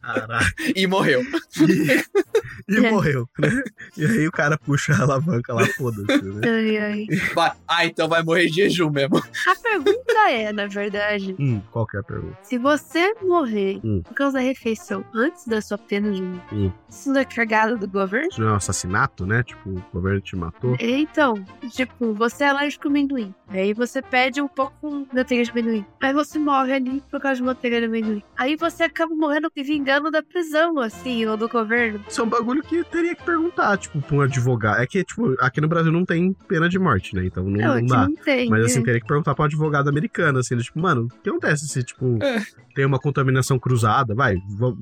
Caralho. 0.00 0.52
E 0.76 0.86
morreu. 0.86 1.22
E, 2.68 2.74
e 2.76 2.90
morreu, 2.90 3.28
né? 3.38 3.62
E 3.96 4.04
aí 4.04 4.26
o 4.28 4.32
cara 4.32 4.56
puxa 4.58 4.92
a 4.94 5.02
alavanca 5.02 5.52
lá, 5.54 5.66
foda-se, 5.66 6.22
né? 6.22 6.40
Ai, 6.48 6.76
ai. 6.78 7.06
Vai- 7.34 7.52
Ah, 7.68 7.86
então 7.86 8.08
vai 8.08 8.22
morrer 8.22 8.46
de 8.46 8.54
jejum 8.56 8.90
mesmo. 8.90 9.16
A 9.18 9.56
pergunta 9.56 10.30
é, 10.30 10.52
na 10.52 10.66
verdade, 10.66 11.34
Hum, 11.38 11.60
qual 11.70 11.86
que 11.86 11.96
é 11.96 12.00
a 12.00 12.02
pergunta? 12.02 12.36
se 12.42 12.58
você 12.58 13.14
morrer 13.22 13.80
Hum. 13.84 14.02
por 14.02 14.14
causa 14.14 14.34
da 14.38 14.40
refeição 14.44 15.04
antes 15.14 15.46
da 15.46 15.60
sua 15.60 15.78
pena 15.78 16.12
de 16.12 16.22
morte, 16.22 16.54
Hum. 16.54 16.72
isso 16.88 17.12
não 17.12 17.20
é 17.20 17.24
cagada 17.24 17.76
do 17.76 17.88
governo? 17.88 18.28
Isso 18.30 18.40
não 18.40 18.48
é 18.48 18.52
um 18.52 18.56
assassinato, 18.56 19.26
né? 19.26 19.42
Tipo, 19.42 19.70
o 19.70 19.82
governo 19.92 20.20
te 20.20 20.36
matou. 20.36 20.76
Então, 20.80 21.42
tipo, 21.70 22.12
você 22.14 22.44
é 22.44 22.48
alérgico 22.48 22.86
ao 22.88 22.90
amendoim. 22.90 23.34
Aí 23.48 23.72
você 23.74 24.00
pede 24.02 24.40
um 24.40 24.48
pouco 24.48 24.72
com 24.80 25.06
manteiga 25.12 25.44
de 25.44 25.50
amendoim. 25.50 25.84
Aí 26.00 26.12
você 26.12 26.38
morre 26.38 26.72
ali 26.74 27.02
por 27.10 27.20
causa 27.20 27.36
de 27.36 27.42
manteiga 27.42 27.80
de 27.80 27.86
amendoim. 27.86 28.22
Aí 28.36 28.56
você 28.56 28.84
acaba 28.84 29.14
morrendo 29.14 29.50
e 29.54 29.62
vingando 29.62 30.10
da 30.10 30.22
prisão, 30.22 30.78
assim, 30.78 31.24
ou 31.26 31.36
do 31.36 31.48
governo. 31.48 32.02
Isso 32.08 32.20
é 32.20 32.24
um 32.24 32.28
bagulho 32.28 32.51
que 32.60 32.82
teria 32.82 33.14
que 33.14 33.22
perguntar, 33.24 33.78
tipo, 33.78 34.02
pra 34.02 34.16
um 34.16 34.20
advogado. 34.20 34.80
É 34.82 34.86
que, 34.86 35.04
tipo, 35.04 35.36
aqui 35.38 35.60
no 35.60 35.68
Brasil 35.68 35.92
não 35.92 36.04
tem 36.04 36.32
pena 36.48 36.68
de 36.68 36.78
morte, 36.78 37.14
né? 37.14 37.24
Então 37.24 37.44
não, 37.44 37.52
Não, 37.60 37.74
não 37.76 37.86
dá. 37.86 38.08
não 38.08 38.16
tem. 38.16 38.50
Mas 38.50 38.64
assim, 38.66 38.80
né? 38.80 38.84
teria 38.86 39.00
que 39.00 39.06
perguntar 39.06 39.34
pra 39.34 39.44
um 39.44 39.46
advogado 39.46 39.88
americano, 39.88 40.40
assim, 40.40 40.56
tipo, 40.58 40.80
mano, 40.80 41.02
o 41.04 41.22
que 41.22 41.30
acontece 41.30 41.68
se, 41.68 41.82
tipo, 41.84 42.18
É. 42.22 42.42
tem 42.74 42.84
uma 42.84 42.98
contaminação 42.98 43.58
cruzada, 43.58 44.14
vai, 44.14 44.34
va- 44.58 44.74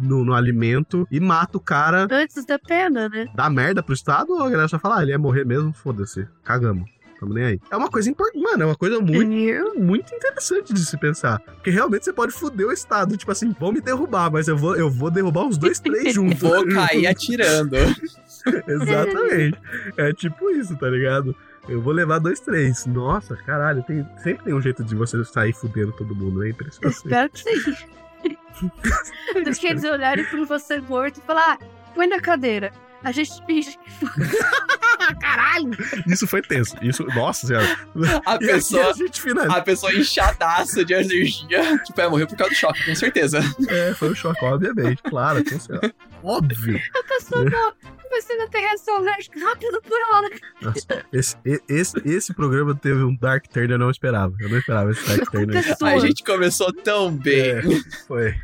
no, 0.00 0.24
no 0.24 0.32
alimento 0.32 1.08
e 1.10 1.18
mata 1.18 1.58
o 1.58 1.60
cara, 1.60 2.06
Antes 2.08 2.46
da 2.46 2.56
pena, 2.56 3.08
né? 3.08 3.26
dá 3.34 3.50
merda 3.50 3.82
pro 3.82 3.92
Estado, 3.92 4.30
ou 4.32 4.42
a 4.44 4.48
galera 4.48 4.68
só 4.68 4.78
fala, 4.78 4.98
ah, 4.98 5.02
ele 5.02 5.10
ia 5.10 5.18
morrer 5.18 5.44
mesmo, 5.44 5.72
foda-se, 5.72 6.24
cagamos. 6.44 6.88
Tamo 7.18 7.34
nem 7.34 7.44
aí. 7.44 7.60
É 7.70 7.76
uma 7.76 7.90
coisa 7.90 8.08
importante, 8.08 8.42
mano, 8.42 8.62
é 8.62 8.66
uma 8.66 8.76
coisa 8.76 9.00
muito, 9.00 9.78
muito 9.78 10.14
interessante 10.14 10.72
de 10.72 10.84
se 10.84 10.96
pensar. 10.96 11.40
Porque 11.40 11.70
realmente 11.70 12.04
você 12.04 12.12
pode 12.12 12.32
foder 12.32 12.66
o 12.66 12.72
Estado, 12.72 13.16
tipo 13.16 13.32
assim, 13.32 13.54
vão 13.58 13.72
me 13.72 13.80
derrubar, 13.80 14.30
mas 14.30 14.46
eu 14.46 14.56
vou, 14.56 14.76
eu 14.76 14.88
vou 14.88 15.10
derrubar 15.10 15.46
os 15.46 15.58
dois, 15.58 15.80
três 15.80 16.14
juntos. 16.14 16.38
Vou 16.38 16.66
cair 16.68 17.06
atirando. 17.06 17.76
Exatamente. 18.66 19.58
É 19.96 20.12
tipo 20.12 20.50
isso, 20.50 20.76
tá 20.76 20.88
ligado? 20.88 21.34
Eu 21.68 21.82
vou 21.82 21.92
levar 21.92 22.18
dois, 22.18 22.40
três. 22.40 22.86
Nossa, 22.86 23.36
caralho, 23.36 23.82
tem, 23.82 24.06
sempre 24.22 24.44
tem 24.44 24.54
um 24.54 24.60
jeito 24.62 24.82
de 24.84 24.94
você 24.94 25.22
sair 25.24 25.52
fudendo 25.52 25.92
todo 25.92 26.14
mundo, 26.14 26.42
é 26.42 26.46
eu 26.46 26.50
impressionante. 26.50 26.96
espero 26.96 27.30
que 27.30 27.40
sim. 27.40 27.86
Do 29.44 29.50
que 29.52 29.66
eles 29.66 29.84
olharem 29.84 30.24
pra 30.24 30.44
você 30.44 30.80
morto 30.80 31.18
e 31.18 31.22
falar, 31.22 31.54
ah, 31.54 31.58
põe 31.94 32.06
na 32.06 32.20
cadeira. 32.20 32.72
A 33.04 33.12
gente 33.12 33.30
finge 33.46 33.78
que 33.78 33.90
foi. 34.06 34.08
Isso 36.06 36.26
foi 36.26 36.42
tenso. 36.42 36.76
Isso, 36.82 37.04
nossa 37.14 37.46
senhora. 37.46 37.66
A 38.26 38.34
E 38.36 38.38
pessoa, 38.38 38.88
a 38.88 38.92
gente 38.92 39.20
finaliza. 39.20 39.54
a 39.56 39.60
pessoa 39.62 39.92
inchadaça 39.94 40.84
de 40.84 40.94
alergia. 40.94 41.78
Tipo, 41.84 42.00
é, 42.00 42.08
morreu 42.08 42.26
por 42.26 42.36
causa 42.36 42.52
do 42.52 42.56
choque, 42.56 42.84
com 42.84 42.94
certeza. 42.94 43.40
É, 43.68 43.94
foi 43.94 44.10
um 44.10 44.14
choque, 44.14 44.44
obviamente. 44.44 45.02
Claro, 45.02 45.42
com 45.44 45.58
certeza. 45.58 45.94
Óbvio. 46.22 46.78
A 46.94 47.02
pessoa. 47.08 47.74
Você 48.10 48.34
não 48.36 48.48
tem 48.48 48.62
reação 48.62 48.96
alérgica. 48.96 49.38
Rápido, 49.38 49.82
por 49.82 49.98
ela. 50.00 50.30
Nossa, 50.62 51.04
esse, 51.12 51.36
esse, 51.68 52.02
esse 52.08 52.34
programa 52.34 52.74
teve 52.74 53.02
um 53.02 53.14
Dark 53.14 53.46
Turn 53.48 53.70
eu 53.70 53.78
não 53.78 53.90
esperava. 53.90 54.34
Eu 54.40 54.48
não 54.48 54.58
esperava 54.58 54.90
esse 54.90 55.06
Dark 55.06 55.30
Turn. 55.30 55.52
A 55.56 55.98
gente 55.98 56.24
começou 56.24 56.72
tão 56.72 57.12
bem. 57.14 57.50
É, 57.50 57.62
foi. 58.06 58.34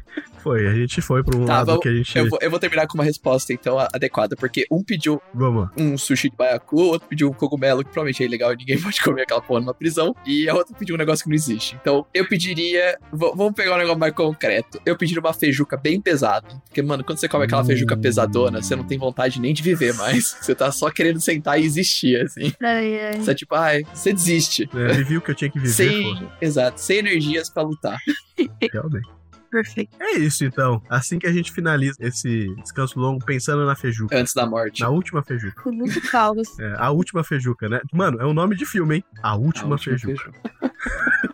Foi, 0.42 0.66
a 0.66 0.74
gente 0.74 1.00
foi 1.00 1.24
pra 1.24 1.34
um 1.38 1.46
Tá, 1.46 1.54
lado 1.54 1.66
vamos- 1.68 1.82
que 1.82 1.88
a 1.88 1.94
gente. 1.94 2.18
Eu 2.18 2.28
vou, 2.28 2.38
eu 2.42 2.50
vou 2.50 2.60
terminar 2.60 2.86
com 2.86 2.98
uma 2.98 3.02
resposta, 3.04 3.50
então, 3.54 3.78
adequada, 3.78 4.36
porque 4.36 4.66
um 4.70 4.84
pediu 4.84 5.20
Vamos 5.32 5.70
um 5.74 5.96
sushi 5.96 6.28
de 6.28 6.36
baiacu, 6.36 6.76
o 6.76 6.88
outro 6.88 7.08
pediu 7.08 7.30
um 7.30 7.32
cogumelo, 7.32 7.78
que 7.82 7.86
provavelmente 7.90 8.22
é 8.22 8.26
ilegal 8.26 8.52
e 8.52 8.56
ninguém 8.56 8.78
pode 8.82 9.00
comer 9.02 9.22
aquela 9.22 9.40
porra 9.40 9.60
numa 9.60 9.72
prisão, 9.72 10.14
e 10.26 10.46
a 10.46 10.54
outra 10.54 10.76
pediu 10.76 10.96
um 10.96 10.98
negócio 10.98 11.24
que 11.24 11.30
não 11.30 11.34
existe. 11.34 11.74
Então, 11.80 12.06
eu 12.12 12.28
pediria. 12.28 12.98
vamos 13.10 13.54
pegar 13.54 13.74
um 13.74 13.78
negócio 13.78 13.98
mais 13.98 14.12
concreto. 14.12 14.78
Eu 14.84 14.98
pediria 14.98 15.22
uma 15.22 15.32
feijuca 15.32 15.78
bem 15.78 15.98
pesada. 15.98 16.46
Porque, 16.66 16.82
mano, 16.82 17.02
quando 17.02 17.18
você 17.18 17.26
come 17.28 17.46
aquela 17.46 17.63
feijuca 17.64 17.96
pesadona, 17.96 18.62
você 18.62 18.76
não 18.76 18.84
tem 18.84 18.98
vontade 18.98 19.40
nem 19.40 19.52
de 19.52 19.62
viver 19.62 19.94
mais. 19.94 20.36
Você 20.44 20.54
tá 20.54 20.70
só 20.70 20.90
querendo 20.90 21.20
sentar 21.20 21.60
e 21.60 21.64
existir, 21.64 22.20
assim. 22.20 22.52
Ai, 22.62 23.00
ai. 23.00 23.20
Você 23.20 23.30
é 23.30 23.34
tipo, 23.34 23.54
ai, 23.54 23.82
você 23.92 24.12
desiste. 24.12 24.68
É, 24.74 24.92
vivi 24.92 25.16
o 25.16 25.20
que 25.20 25.30
eu 25.30 25.34
tinha 25.34 25.50
que 25.50 25.58
viver, 25.58 25.72
Sem. 25.72 26.28
Exato, 26.40 26.80
sem 26.80 26.98
energias 26.98 27.48
pra 27.48 27.62
lutar. 27.62 27.98
Realmente. 28.72 29.08
Perfeito. 29.50 29.96
É 30.00 30.14
isso, 30.14 30.44
então. 30.44 30.82
Assim 30.88 31.16
que 31.16 31.28
a 31.28 31.32
gente 31.32 31.52
finaliza 31.52 31.94
esse 32.00 32.52
descanso 32.56 32.98
longo, 32.98 33.24
pensando 33.24 33.64
na 33.64 33.76
feijuca. 33.76 34.18
Antes 34.18 34.34
da 34.34 34.44
morte. 34.44 34.80
Na 34.80 34.88
última 34.88 35.22
feijuca. 35.22 35.62
Com 35.62 35.70
muito 35.70 36.00
caos. 36.10 36.48
É, 36.58 36.74
a 36.76 36.90
última 36.90 37.22
feijuca, 37.22 37.68
né? 37.68 37.80
Mano, 37.92 38.20
é 38.20 38.26
um 38.26 38.34
nome 38.34 38.56
de 38.56 38.66
filme, 38.66 38.96
hein? 38.96 39.04
A 39.22 39.30
A 39.30 39.34
última, 39.36 39.74
última 39.74 39.78
feijuca. 39.78 40.32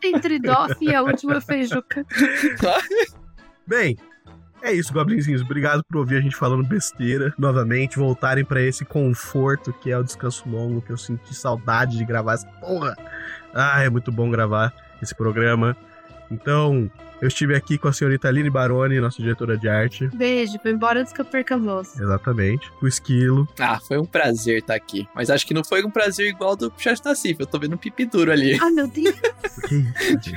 Entre 0.02 0.38
Doff 0.38 0.76
e 0.80 0.94
a 0.94 1.02
última 1.02 1.40
feijuca. 1.40 2.04
Bem, 3.66 3.96
é 4.62 4.72
isso, 4.72 4.92
Goblinzinhos. 4.92 5.42
Obrigado 5.42 5.82
por 5.84 5.98
ouvir 5.98 6.16
a 6.16 6.20
gente 6.20 6.36
falando 6.36 6.66
besteira 6.66 7.32
novamente, 7.38 7.98
voltarem 7.98 8.44
pra 8.44 8.60
esse 8.60 8.84
conforto 8.84 9.72
que 9.72 9.90
é 9.90 9.98
o 9.98 10.04
descanso 10.04 10.48
longo, 10.48 10.82
que 10.82 10.90
eu 10.90 10.96
senti 10.96 11.34
saudade 11.34 11.96
de 11.96 12.04
gravar 12.04 12.34
essa 12.34 12.46
porra. 12.46 12.96
Ah, 13.54 13.82
é 13.82 13.90
muito 13.90 14.12
bom 14.12 14.30
gravar 14.30 14.72
esse 15.02 15.14
programa. 15.14 15.76
Então, 16.30 16.90
eu 17.20 17.28
estive 17.28 17.54
aqui 17.54 17.76
com 17.78 17.88
a 17.88 17.92
senhorita 17.92 18.28
Aline 18.28 18.50
Baroni, 18.50 19.00
nossa 19.00 19.20
diretora 19.22 19.56
de 19.56 19.68
arte. 19.68 20.08
Beijo, 20.14 20.58
foi 20.62 20.70
embora 20.72 21.00
antes 21.00 21.12
que 21.12 21.20
eu 21.20 21.24
perca 21.24 21.54
a 21.54 21.58
voz. 21.58 21.98
Exatamente. 21.98 22.70
O 22.82 22.86
Esquilo. 22.86 23.48
Ah, 23.58 23.78
foi 23.80 23.98
um 23.98 24.04
prazer 24.04 24.58
estar 24.58 24.74
aqui. 24.74 25.06
Mas 25.14 25.30
acho 25.30 25.46
que 25.46 25.54
não 25.54 25.62
foi 25.64 25.84
um 25.84 25.90
prazer 25.90 26.26
igual 26.28 26.56
do 26.56 26.72
Chat 26.78 27.04
Nassif. 27.04 27.38
Eu 27.40 27.46
tô 27.46 27.58
vendo 27.58 27.74
um 27.74 27.78
pipi 27.78 28.04
duro 28.06 28.30
ali. 28.32 28.58
Ah, 28.60 28.70
meu 28.70 28.86
Deus. 28.86 29.14
Que 29.68 29.74
isso? 29.74 30.32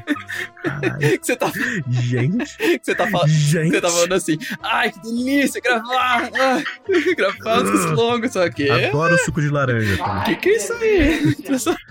Caralho. 0.64 1.00
que 1.00 1.20
você 1.26 1.36
tá, 1.36 1.52
Gente, 1.90 2.58
que 2.58 2.80
você 2.84 2.96
tá 2.96 3.08
falando. 3.08 3.30
gente. 3.30 3.72
Você 3.72 3.82
tá 3.82 3.90
falando 3.90 4.14
assim, 4.14 4.38
ai, 4.62 4.92
que 4.92 5.02
delícia 5.02 5.62
gravar! 5.62 6.30
Gravar 7.16 7.64
os 7.64 7.86
longos, 7.92 8.34
só 8.34 8.50
que. 8.50 8.70
Adoro 8.70 9.18
suco 9.20 9.40
de 9.42 9.50
laranja 9.50 9.98
também. 9.98 10.24
Que 10.26 10.36
que 10.36 10.50
é 10.50 10.56
isso 10.58 10.74
aí? 10.74 11.36